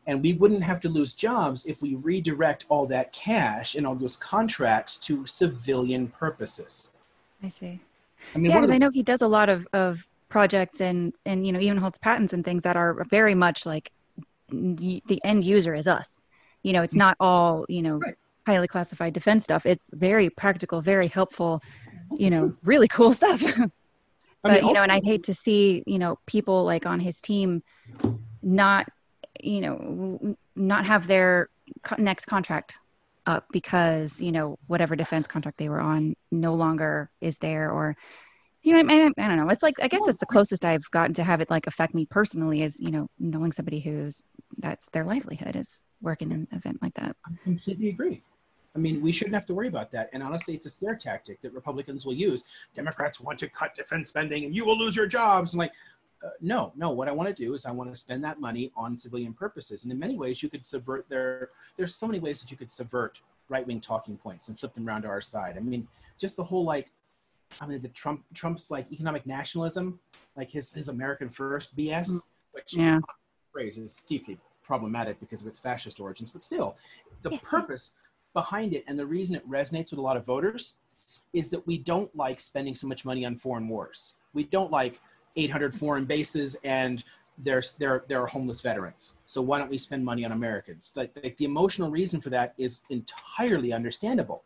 [0.05, 3.95] And we wouldn't have to lose jobs if we redirect all that cash and all
[3.95, 6.91] those contracts to civilian purposes.
[7.41, 7.79] i see
[8.35, 11.13] I mean, yeah because the- i know he does a lot of of projects and
[11.27, 13.91] and you know even holds patents and things that are very much like
[14.49, 16.23] the end user is us.
[16.63, 18.15] You know, it's not all you know Right.
[18.47, 19.67] highly classified defense stuff.
[19.67, 21.61] It's very practical, very helpful.
[22.19, 23.43] You know, really cool stuff.
[23.45, 23.69] I
[24.43, 27.21] but mean, you know and i'd hate to see you know people like on his
[27.21, 27.63] team
[28.43, 28.87] not
[29.41, 31.49] you know not have their
[31.85, 32.75] co- next contract
[33.27, 37.95] up because you know whatever defense contract they were on no longer is there or
[38.63, 40.89] you know I, mean, I don't know it's like i guess it's the closest i've
[40.91, 44.21] gotten to have it like affect me personally is you know knowing somebody who's
[44.59, 48.23] that's their livelihood is working in an event like that I completely agree.
[48.75, 50.09] I mean, we shouldn't have to worry about that.
[50.13, 52.45] And honestly, it's a scare tactic that Republicans will use.
[52.75, 55.53] Democrats want to cut defense spending and you will lose your jobs.
[55.53, 55.73] I'm like,
[56.25, 56.91] uh, no, no.
[56.91, 59.83] What I want to do is I want to spend that money on civilian purposes.
[59.85, 62.71] And in many ways, you could subvert their, there's so many ways that you could
[62.71, 63.19] subvert
[63.49, 65.57] right wing talking points and flip them around to our side.
[65.57, 65.87] I mean,
[66.19, 66.91] just the whole like,
[67.61, 69.99] I mean, the Trump, Trump's like economic nationalism,
[70.37, 72.23] like his, his American first BS,
[72.53, 73.01] which Yeah.
[73.53, 76.77] phrase is deeply problematic because of its fascist origins, but still,
[77.23, 77.93] the purpose
[78.33, 80.79] behind it and the reason it resonates with a lot of voters
[81.33, 84.15] is that we don't like spending so much money on foreign wars.
[84.33, 85.01] We don't like
[85.37, 87.03] 800 foreign bases and
[87.39, 89.19] there's there there are homeless veterans.
[89.27, 90.93] So why don't we spend money on Americans?
[90.95, 94.45] Like, like the emotional reason for that is entirely understandable.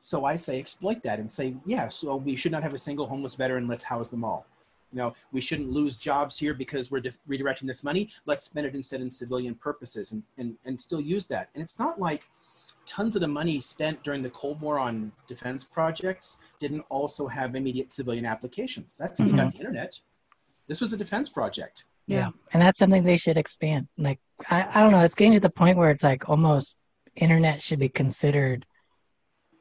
[0.00, 3.06] So I say exploit that and say, yeah, so we should not have a single
[3.06, 3.68] homeless veteran.
[3.68, 4.46] Let's house them all.
[4.92, 8.10] You know, we shouldn't lose jobs here because we're redirecting this money.
[8.26, 11.50] Let's spend it instead in civilian purposes and, and, and still use that.
[11.54, 12.24] And it's not like
[12.84, 17.54] tons of the money spent during the Cold War on defense projects didn't also have
[17.54, 18.98] immediate civilian applications.
[18.98, 19.50] That's how you got mm-hmm.
[19.50, 20.00] the internet.
[20.68, 21.84] This was a defense project.
[22.06, 22.30] Yeah.
[22.52, 23.88] And that's something they should expand.
[23.96, 24.18] Like,
[24.50, 26.76] I, I don't know, it's getting to the point where it's like almost
[27.16, 28.66] internet should be considered,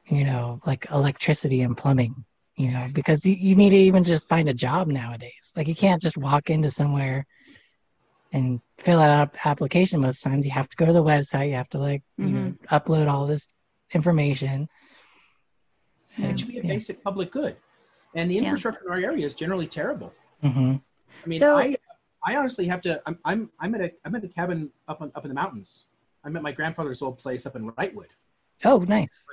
[0.08, 2.26] you know, like electricity and plumbing,
[2.56, 5.52] you know, because you, you need to even just find a job nowadays.
[5.56, 7.26] Like, you can't just walk into somewhere
[8.34, 10.46] and fill out an application most times.
[10.46, 13.28] You have to go to the website, you have to, like, you know, upload all
[13.28, 13.48] this
[13.94, 14.68] information.
[16.18, 16.74] It should be a Yeah.
[16.74, 17.56] basic public good.
[18.16, 18.42] And the Yeah.
[18.44, 20.14] infrastructure in our area is generally terrible.
[20.42, 20.78] hmm
[21.24, 21.76] I mean, So- I,
[22.24, 23.02] I honestly have to.
[23.08, 25.86] I'm, I'm, I'm at a, I'm at a cabin up on, up in the mountains.
[26.24, 28.10] I'm at my grandfather's old place up in Wrightwood,
[28.64, 29.26] Oh, nice.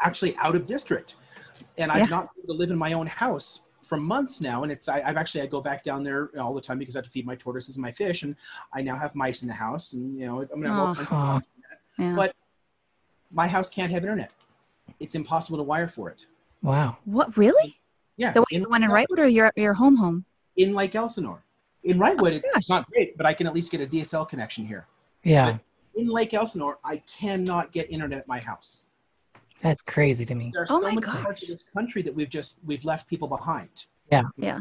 [0.00, 1.16] actually out of district,
[1.78, 2.16] and I've Yeah.
[2.16, 4.62] not been able to live in my own house for months now.
[4.62, 7.00] And it's, I, I've actually I go back down there all the time because I
[7.00, 8.36] have to feed my tortoises and my fish, and
[8.72, 11.08] I now have mice in the house, and you know, I'm gonna have all kinds
[11.10, 12.04] of with that.
[12.04, 12.36] yeah But-
[13.32, 14.30] My house can't have internet.
[15.00, 16.24] It's impossible to wire for it.
[16.62, 16.98] Wow.
[17.04, 17.80] what really
[18.16, 20.24] Yeah, the, one- the one in Wrightwood or your your home home
[20.58, 21.42] in Lake Elsinore.
[21.84, 24.66] In Wrightwood, Oh, it's not great, but I can at least get a DSL connection
[24.66, 24.86] here.
[25.24, 25.58] Yeah.
[25.94, 28.84] In Lake Elsinore, I cannot get internet at my house.
[29.62, 30.50] That's crazy to me.
[30.52, 33.08] There are Oh so my many parts of this country that we've just we've left
[33.08, 33.86] people behind.
[34.12, 34.22] Yeah.
[34.36, 34.60] Yeah.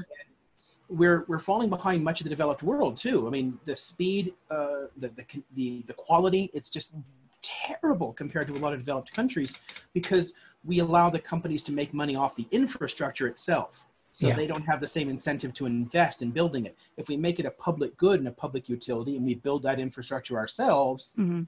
[0.90, 3.28] We're we're falling behind much of the developed world too.
[3.28, 6.96] I mean, the speed, uh, the, the the the quality, it's just
[7.44, 9.60] terrible compared to a lot of developed countries
[9.94, 10.34] because
[10.64, 13.86] we allow the companies to make money off the infrastructure itself.
[14.18, 14.36] So Yeah.
[14.36, 16.76] they don't have the same incentive to invest in building it.
[16.98, 19.80] If we make it a public good and a public utility and we build that
[19.80, 21.44] infrastructure ourselves, hmm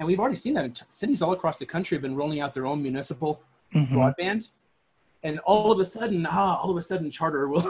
[0.00, 2.40] and we've already seen that in t- cities all across the country have been rolling
[2.40, 3.40] out their own municipal
[3.72, 3.88] Mhm.
[3.90, 4.50] broadband.
[5.22, 7.62] And all of a sudden, ah, all of a sudden, Charter will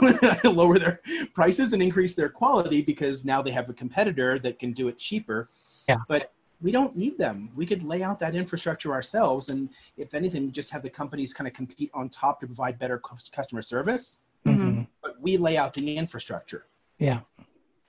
[0.43, 1.01] lower their
[1.35, 4.99] prices and increase their quality because now they have a competitor that can do it
[4.99, 5.49] cheaper.
[5.89, 5.99] Yeah.
[6.09, 6.33] But
[6.63, 7.51] we don't need them.
[7.55, 11.47] We could lay out that infrastructure ourselves, and if anything, just have the companies kind
[11.47, 12.99] of compete on top to provide better
[13.33, 14.23] customer service.
[14.47, 14.87] Mhm.
[15.03, 16.67] But we lay out the infrastructure,
[16.99, 17.21] Yeah.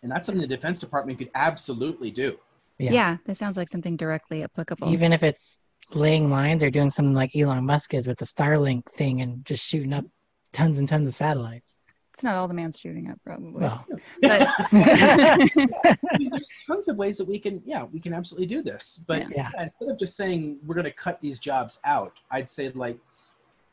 [0.03, 2.40] and that's something the Defense Department could absolutely do.
[2.77, 2.91] Yeah.
[2.91, 3.18] Yeah.
[3.26, 4.91] that sounds like something directly applicable.
[4.91, 5.60] Even if it's
[5.94, 9.65] laying lines or doing something like Elon Musk is with the Starlink thing and just
[9.65, 10.06] shooting up
[10.52, 11.80] tons and tons of satellites.
[12.14, 13.61] it's not all the man's shooting up, probably.
[13.61, 13.86] Well,
[14.22, 18.61] but I mean, there's tons of ways that we can, yeah, we can absolutely do
[18.61, 19.03] this.
[19.07, 19.27] But Yeah.
[19.36, 19.49] Yeah.
[19.53, 22.98] yeah, instead of just saying we're going to cut these jobs out, I'd say like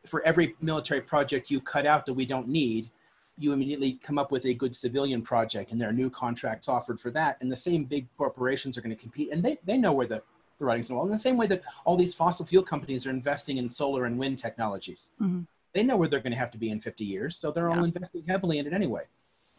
[0.06, 2.90] for every military project you cut out that we don't need,
[3.38, 7.00] you immediately come up with a good civilian project, and there are new contracts offered
[7.00, 7.38] for that.
[7.40, 10.22] And the same big corporations are going to compete, and they, they know where the,
[10.58, 11.06] the writing's on the wall.
[11.06, 14.18] In the same way that all these fossil fuel companies are investing in solar and
[14.18, 15.46] wind technologies, Mhm.
[15.72, 17.84] they know where they're going to have to be in 50 years, so they're all
[17.84, 19.04] investing heavily in it anyway.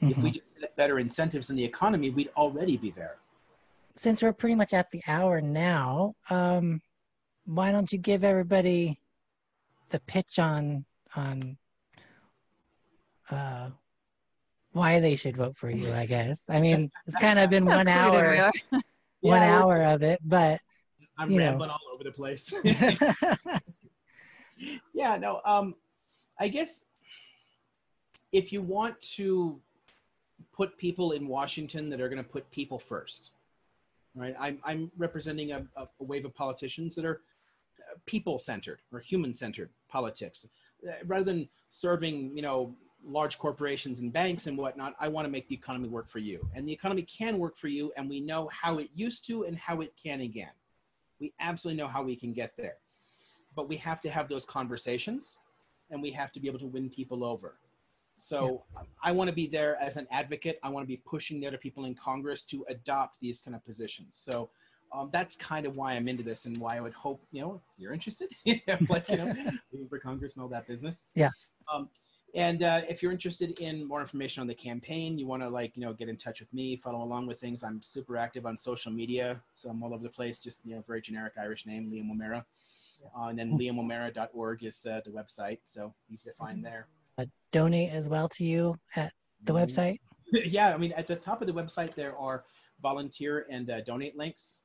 [0.02, 3.18] If we just set better incentives in the economy, we'd already be there.
[3.96, 6.82] since we're pretty much at the hour now, um,
[7.46, 9.00] why don't you give everybody
[9.94, 10.84] the pitch on
[11.16, 11.56] on
[13.30, 13.70] uh,
[14.72, 15.94] why they should vote for you?
[15.94, 16.50] I guess.
[16.50, 18.52] I mean, it's kind of been How one clued in we hour,
[19.22, 20.60] one Yeah, hour of it, but
[21.18, 21.52] I'm you know.
[21.52, 22.52] rambling all over the place.
[24.94, 25.40] yeah, no.
[25.46, 25.76] Um,
[26.40, 26.88] I guess
[28.32, 29.60] if you want to
[30.52, 33.34] put people in Washington that are going to put people first,
[34.16, 34.36] right?
[34.40, 37.22] I'm, I'm representing a, a, a wave of politicians that are
[38.06, 40.48] people centered or human centered politics.
[40.88, 42.76] Uh, rather than serving, you know,
[43.06, 46.48] large corporations and banks and whatnot, I want to make the economy work for you.
[46.54, 49.58] And the economy can work for you, and we know how it used to and
[49.58, 50.52] how it can again.
[51.20, 52.78] We absolutely know how we can get there.
[53.56, 55.40] But we have to have those conversations
[55.92, 57.60] and we have to be able to win people over.
[58.18, 58.84] So yeah.
[59.04, 60.60] I want to be there as an advocate.
[60.64, 63.64] I want to be pushing the other people in Congress to adopt these kind of
[63.66, 64.18] positions.
[64.18, 64.50] So
[64.94, 67.62] um, that's kind of why I'm into this and why I would hope, you know,
[67.78, 68.30] you're interested,
[68.90, 69.34] like, you know,
[69.90, 71.06] for Congress and all that business.
[71.16, 71.30] Yeah.
[71.74, 71.90] Um,
[72.36, 75.76] and uh, if you're interested in more information on the campaign, you want to like,
[75.76, 77.64] you know, get in touch with me, follow along with things.
[77.64, 79.42] I'm super active on social media.
[79.54, 82.46] So I'm all over the place, just, you know, very generic Irish name, Liam O'Mara.
[83.18, 85.60] Uh, and then liamomara.org is the, the website.
[85.66, 86.88] So easy to find there.
[87.18, 89.14] Uh, donate as well to you at
[89.44, 89.64] the mm-hmm.
[89.64, 90.00] website.
[90.32, 90.74] yeah.
[90.74, 92.46] I mean, at the top of the website, there are
[92.82, 94.62] volunteer and uh, donate links.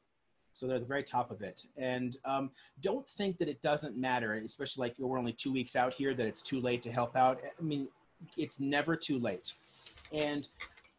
[0.58, 1.66] So they're at the very top of it.
[1.76, 5.94] And um, don't think that it doesn't matter, especially like we're only two weeks out
[5.94, 7.40] here, that it's too late to help out.
[7.44, 7.86] I mean,
[8.36, 9.54] it's never too late.
[10.12, 10.48] And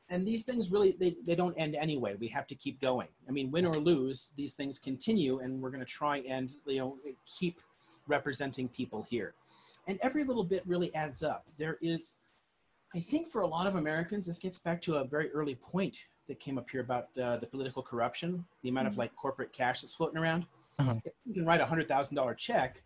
[0.09, 3.31] and these things really they, they don't end anyway we have to keep going i
[3.31, 6.97] mean win or lose these things continue and we're going to try and you know
[7.39, 7.61] keep
[8.07, 9.35] representing people here
[9.87, 12.17] and every little bit really adds up there is
[12.95, 15.95] i think for a lot of americans this gets back to a very early point
[16.29, 18.93] that came up here about uh, the political corruption, the amount mm-hmm.
[18.93, 20.45] of like corporate cash that's floating around.
[20.77, 20.93] Uh-huh.
[21.03, 22.81] If you can write a hundred thousand dollar check,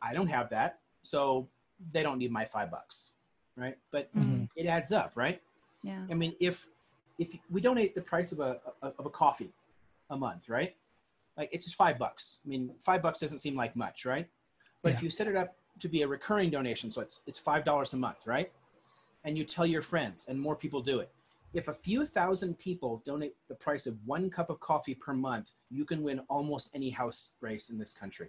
[0.00, 1.48] I don't have that, so
[1.92, 3.14] they don't need my five bucks,
[3.56, 3.76] right?
[3.90, 4.44] But mm-hmm.
[4.54, 5.42] it adds up, right?
[5.82, 6.02] Yeah.
[6.08, 6.68] I mean, if
[7.18, 9.52] if we donate the price of a, a of a coffee
[10.10, 10.76] a month, right?
[11.36, 12.38] Like it's just five bucks.
[12.44, 14.28] I mean, five bucks doesn't seem like much, right?
[14.82, 14.96] But yeah.
[14.96, 17.94] if you set it up to be a recurring donation, so it's it's five dollars
[17.94, 18.52] a month, right?
[19.24, 21.10] And you tell your friends, and more people do it
[21.56, 25.52] if a few thousand people donate the price of one cup of coffee per month,
[25.70, 28.28] you can win almost any house race in this country.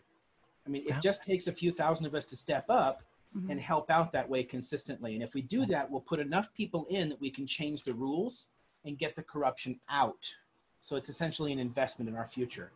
[0.66, 1.00] I mean, it wow.
[1.02, 3.04] just takes a few thousand of us to step up
[3.36, 3.52] mm-hmm.
[3.52, 5.14] and help out that way consistently.
[5.14, 7.94] And if we do that, we'll put enough people in that we can change the
[7.94, 8.48] rules
[8.86, 10.34] and get the corruption out.
[10.80, 12.72] So it's essentially an investment in our future.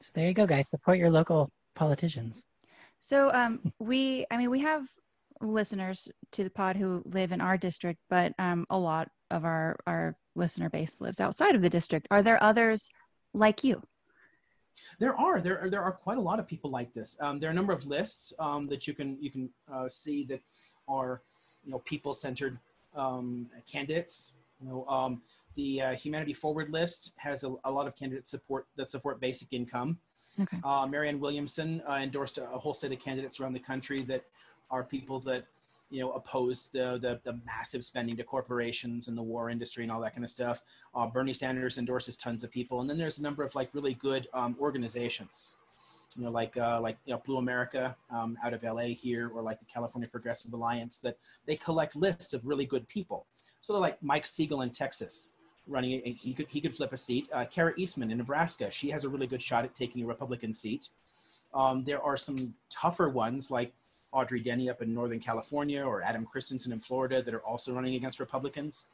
[0.00, 0.68] So there you go, guys.
[0.68, 2.44] Support your local politicians.
[3.00, 4.88] So um, we, I mean, we have
[5.40, 9.76] listeners to the pod who live in our district, but um, a lot of our
[9.86, 12.06] our listener base lives outside of the district.
[12.10, 12.88] Are there others
[13.34, 13.82] like you?
[14.98, 17.16] There are there are, there are quite a lot of people like this.
[17.20, 20.24] Um, there are a number of lists um, that you can you can uh, see
[20.24, 20.40] that
[20.88, 21.22] are
[21.64, 22.58] you know people centered
[22.96, 24.32] um, candidates.
[24.60, 25.22] You know um,
[25.54, 29.52] the uh, Humanity Forward list has a, a, lot of candidates support that support basic
[29.52, 29.98] income.
[30.40, 30.58] Okay.
[30.62, 34.24] Uh, Marianne Williamson uh, endorsed a, a whole set of candidates around the country that
[34.70, 35.44] are people that
[35.90, 39.92] you know, oppose the, the, the, massive spending to corporations and the war industry and
[39.92, 40.62] all that kind of stuff.
[40.94, 43.94] Uh, Bernie Sanders endorses tons of people, and then there's a number of like really
[43.94, 45.56] good um, organizations,
[46.16, 49.42] you know, like uh, like you know, Blue America um, out of LA here, or
[49.42, 51.16] like the California Progressive Alliance, that
[51.46, 53.26] they collect lists of really good people.
[53.60, 55.32] So they're like Mike Siegel in Texas,
[55.66, 57.28] running he could he could flip a seat.
[57.32, 60.52] Uh, Kara Eastman in Nebraska, she has a really good shot at taking a Republican
[60.52, 60.88] seat.
[61.54, 63.72] Um, there are some tougher ones like
[64.12, 67.94] Audrey Denny up in Northern California or Adam Christensen in Florida that are also running
[67.94, 68.88] against Republicans.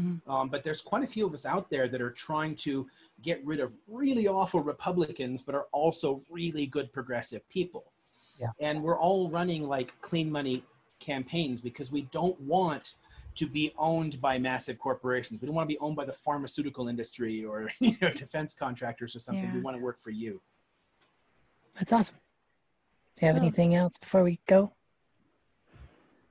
[0.00, 0.30] Mm-hmm.
[0.30, 2.86] Um, but there's quite a few of us out there that are trying to
[3.22, 7.92] get rid of really awful Republicans, but are also really good progressive people.
[8.38, 8.48] Yeah.
[8.60, 10.64] And we're all running like clean money
[11.00, 12.94] campaigns because we don't want
[13.36, 15.40] to be owned by massive corporations.
[15.40, 19.14] We don't want to be owned by the pharmaceutical industry or you know, defense contractors
[19.14, 19.44] or something.
[19.44, 19.54] Yeah.
[19.54, 20.40] We want to work for you.
[21.78, 22.16] That's awesome.
[23.16, 23.44] Do you have oh.
[23.44, 24.72] anything else before we go?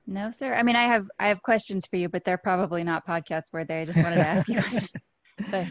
[0.06, 0.54] No, sir.
[0.54, 3.74] I mean, I have I have questions for you, but they're probably not podcast worthy.
[3.74, 4.90] I just wanted to ask you questions.
[5.50, 5.68] But,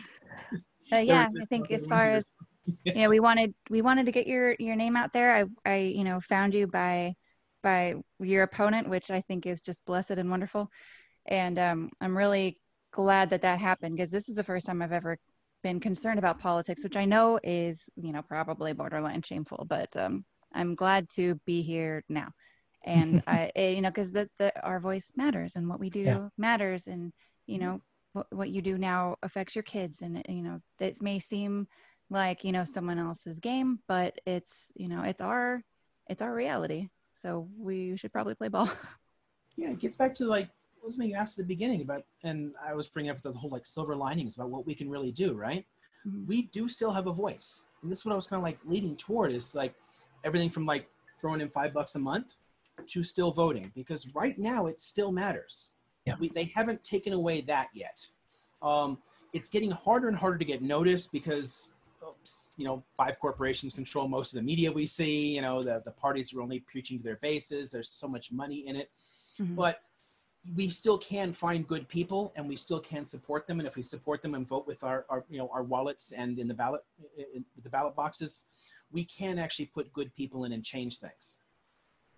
[0.90, 2.26] but yeah, I think as far as
[2.86, 5.36] you know, we wanted we wanted to get your your name out there.
[5.36, 7.14] I I you know found you by
[7.61, 10.69] by your opponent, which I think is just blessed and wonderful.
[11.26, 12.60] And um, I'm really
[12.91, 15.18] glad that that happened because this is the first time I've ever
[15.64, 20.23] been concerned about politics, which I know is you know probably borderline shameful, but um,
[20.53, 22.30] I'm glad to be here now.
[22.84, 26.01] And I, eh, you know, because the, the, our voice matters and what we do
[26.01, 26.30] yeah.
[26.38, 26.88] matters.
[26.88, 27.11] And,
[27.45, 27.81] you know,
[28.13, 30.01] what, what you do now affects your kids.
[30.01, 31.67] And, you know, this may seem
[32.09, 35.61] like, you know, someone else's game, but it's, you know, it's our,
[36.07, 36.88] it's our reality.
[37.13, 38.69] So we should probably play ball.
[39.55, 39.71] Yeah.
[39.71, 40.47] It gets back to like,
[40.80, 43.49] what was being asked at the beginning about, and I was bringing up the whole
[43.49, 45.65] like silver linings about what we can really do, right?
[46.07, 46.27] Mm-hmm.
[46.27, 47.65] We do still have a voice.
[47.81, 49.73] And this is what I was kind of like leading toward is like,
[50.23, 50.87] everything from like
[51.19, 52.35] throwing in five bucks a month
[52.87, 55.71] to still voting because right now it still matters.
[56.05, 56.15] Yeah.
[56.19, 58.05] We, they haven't taken away that yet.
[58.61, 58.99] Um,
[59.33, 61.73] it's getting harder and harder to get noticed because
[62.57, 65.91] you know five corporations control most of the media we see you know the, the
[65.91, 68.89] parties are only preaching to their bases there's so much money in it
[69.39, 69.55] mm-hmm.
[69.55, 69.81] but
[70.55, 73.83] we still can find good people and we still can support them and if we
[73.83, 76.81] support them and vote with our, our you know our wallets and in the ballot
[77.35, 78.45] in the ballot boxes
[78.91, 81.38] we can actually put good people in and change things.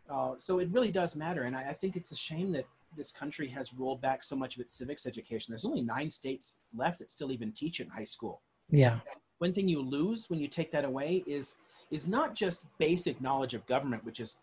[0.09, 1.43] Uh, so it really does matter.
[1.43, 2.65] And I, I think it's a shame that
[2.97, 5.51] this country has rolled back so much of its civics education.
[5.51, 8.41] There's only nine states left that still even teach it in high school.
[8.69, 8.99] Yeah.
[9.39, 11.57] One thing you lose when you take that away is
[11.89, 14.37] is not just basic knowledge of government which is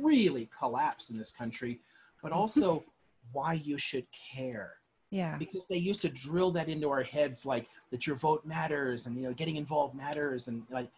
[0.00, 1.80] really collapsed in this country
[2.22, 2.84] but also
[3.32, 4.74] why you should care.
[5.10, 5.36] Yeah.
[5.36, 9.16] Because they used to drill that into our heads like that your vote matters and
[9.16, 10.88] you know getting involved matters and like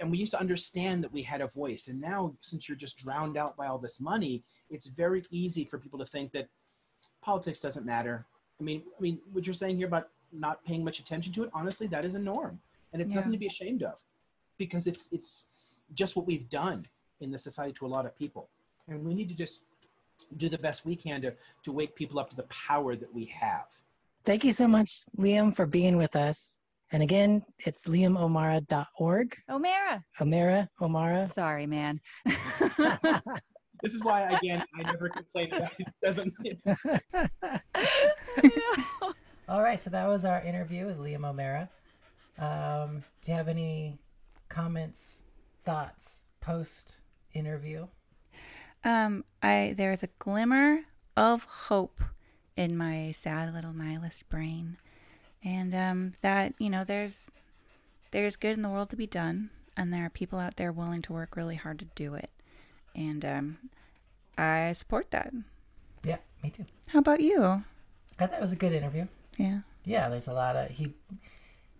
[0.00, 2.98] and we used to understand that we had a voice and now since you're just
[2.98, 6.48] drowned out by all this money it's very easy for people to think that
[7.22, 8.26] politics doesn't matter
[8.60, 11.50] i mean i mean what you're saying here about not paying much attention to it
[11.52, 12.58] honestly that is a norm
[12.92, 13.16] and it's yeah.
[13.16, 14.00] nothing to be ashamed of
[14.58, 15.48] because it's it's
[15.94, 16.86] just what we've done
[17.20, 18.48] in the society to a lot of people
[18.88, 19.64] and we need to just
[20.36, 23.24] do the best we can to to wake people up to the power that we
[23.26, 23.66] have.
[24.24, 26.57] Thank you so much, Liam, for being with us.
[26.90, 29.36] And again, it's liamomara.org.
[29.50, 30.02] Omara.
[30.20, 30.68] Omara.
[30.80, 31.30] Omara.
[31.30, 32.00] Sorry, man.
[32.24, 35.86] this is why, again, I never complain about it.
[36.02, 36.32] Doesn't.
[39.48, 41.68] All right, so that was our interview with Liam O'Mara.
[42.38, 43.98] Um, do you have any
[44.48, 45.24] comments,
[45.64, 46.98] thoughts post
[47.34, 47.86] interview?
[48.84, 50.80] Um, I there's a glimmer
[51.16, 52.00] of hope
[52.56, 54.76] in my sad little nihilist brain,
[55.44, 57.30] and um, that you know there's
[58.10, 61.02] there's good in the world to be done, and there are people out there willing
[61.02, 62.30] to work really hard to do it,
[62.94, 63.58] and um,
[64.36, 65.32] I support that.
[66.04, 66.64] Yeah, me too.
[66.88, 67.64] How about you?
[68.18, 69.06] I thought it was a good interview.
[69.36, 69.60] Yeah.
[69.84, 70.92] Yeah, there's a lot of he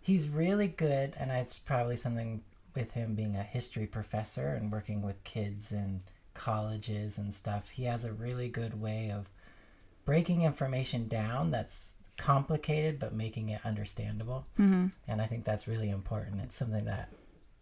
[0.01, 2.43] he's really good and it's probably something
[2.75, 6.01] with him being a history professor and working with kids and
[6.39, 9.29] colleges and stuff, he has a really good way of
[10.05, 14.47] breaking information down that's complicated but making it understandable.
[14.59, 14.89] Mm-hmm.
[15.07, 16.41] And I think that's really important.
[16.43, 17.09] It's something that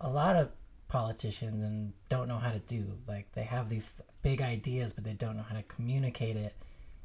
[0.00, 0.50] a lot of
[0.88, 2.84] politicians and don't know how to do.
[3.06, 6.54] Like they have these big ideas, but they don't know how to communicate it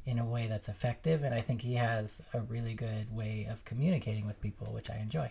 [0.04, 1.22] in a way that's effective.
[1.22, 4.96] And I think he has a really good way of communicating with people, which I
[4.96, 5.30] enjoy.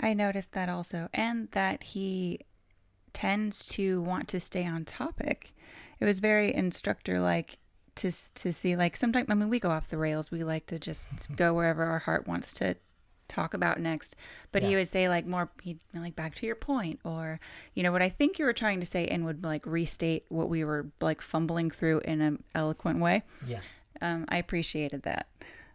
[0.00, 2.40] I noticed that also, and that he
[3.12, 5.54] tends to want to stay on topic.
[6.00, 7.58] It was very instructor like
[7.96, 10.30] to to see like sometimes I mean we go off the rails.
[10.30, 12.76] We like to just go wherever our heart wants to
[13.28, 14.16] talk about next.
[14.50, 14.68] But yeah.
[14.68, 17.40] he would say like more he'd like back to your point or
[17.74, 20.48] you know what I think you were trying to say and would like restate what
[20.48, 23.22] we were like fumbling through in an eloquent way.
[23.46, 23.60] Yeah.
[24.00, 25.28] Um, I appreciated that.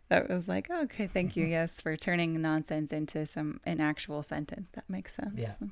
[0.09, 4.71] That was like, okay, thank you, yes, for turning nonsense into some an actual sentence.
[4.71, 5.35] That makes sense.
[5.35, 5.67] Yeah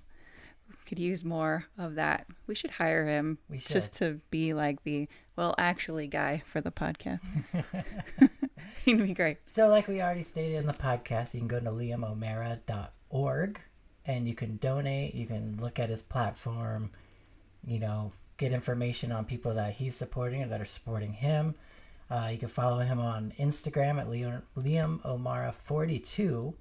[0.85, 2.27] could use more of that.
[2.47, 3.67] We should hire him should.
[3.67, 7.27] just to be like the well, actually, guy for the podcast.
[8.85, 9.37] He'd be great.
[9.45, 13.59] So, like we already stated in the podcast, you can go to liamomara.org
[14.05, 15.13] and you can donate.
[15.13, 16.91] You can look at his platform.
[17.65, 21.55] You know, get information on people that he's supporting or that are supporting him.
[22.09, 26.53] Uh, you can follow him on Instagram at Liam, Liam Omara 42.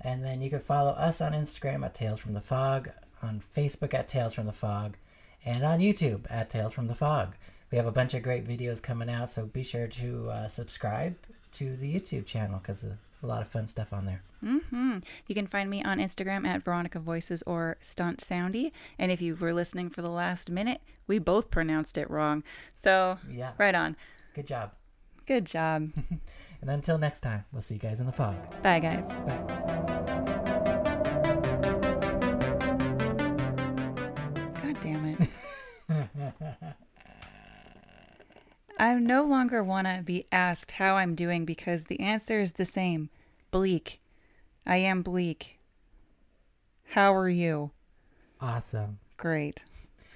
[0.00, 2.90] And then you can follow us on Instagram at Tales from the Fog
[3.22, 4.96] on Facebook at Tales from the Fog,
[5.44, 7.34] and on YouTube at Tales from the Fog.
[7.70, 11.16] We have a bunch of great videos coming out, so be sure to uh, subscribe
[11.54, 14.22] to the YouTube channel because there's a lot of fun stuff on there.
[14.44, 14.98] Mm-hmm.
[15.26, 18.72] You can find me on Instagram at Veronica Voices or Stunt Soundy.
[18.98, 22.42] And if you were listening for the last minute, we both pronounced it wrong.
[22.74, 23.52] So, yeah.
[23.58, 23.96] right on.
[24.34, 24.72] Good job.
[25.26, 25.90] Good job.
[26.60, 28.36] and until next time, we'll see you guys in the fog.
[28.62, 29.08] Bye, guys.
[29.08, 30.11] Bye.
[38.82, 42.66] I no longer want to be asked how I'm doing because the answer is the
[42.66, 43.10] same
[43.52, 44.00] bleak.
[44.66, 45.60] I am bleak.
[46.88, 47.70] How are you?
[48.40, 48.98] Awesome.
[49.16, 49.62] Great.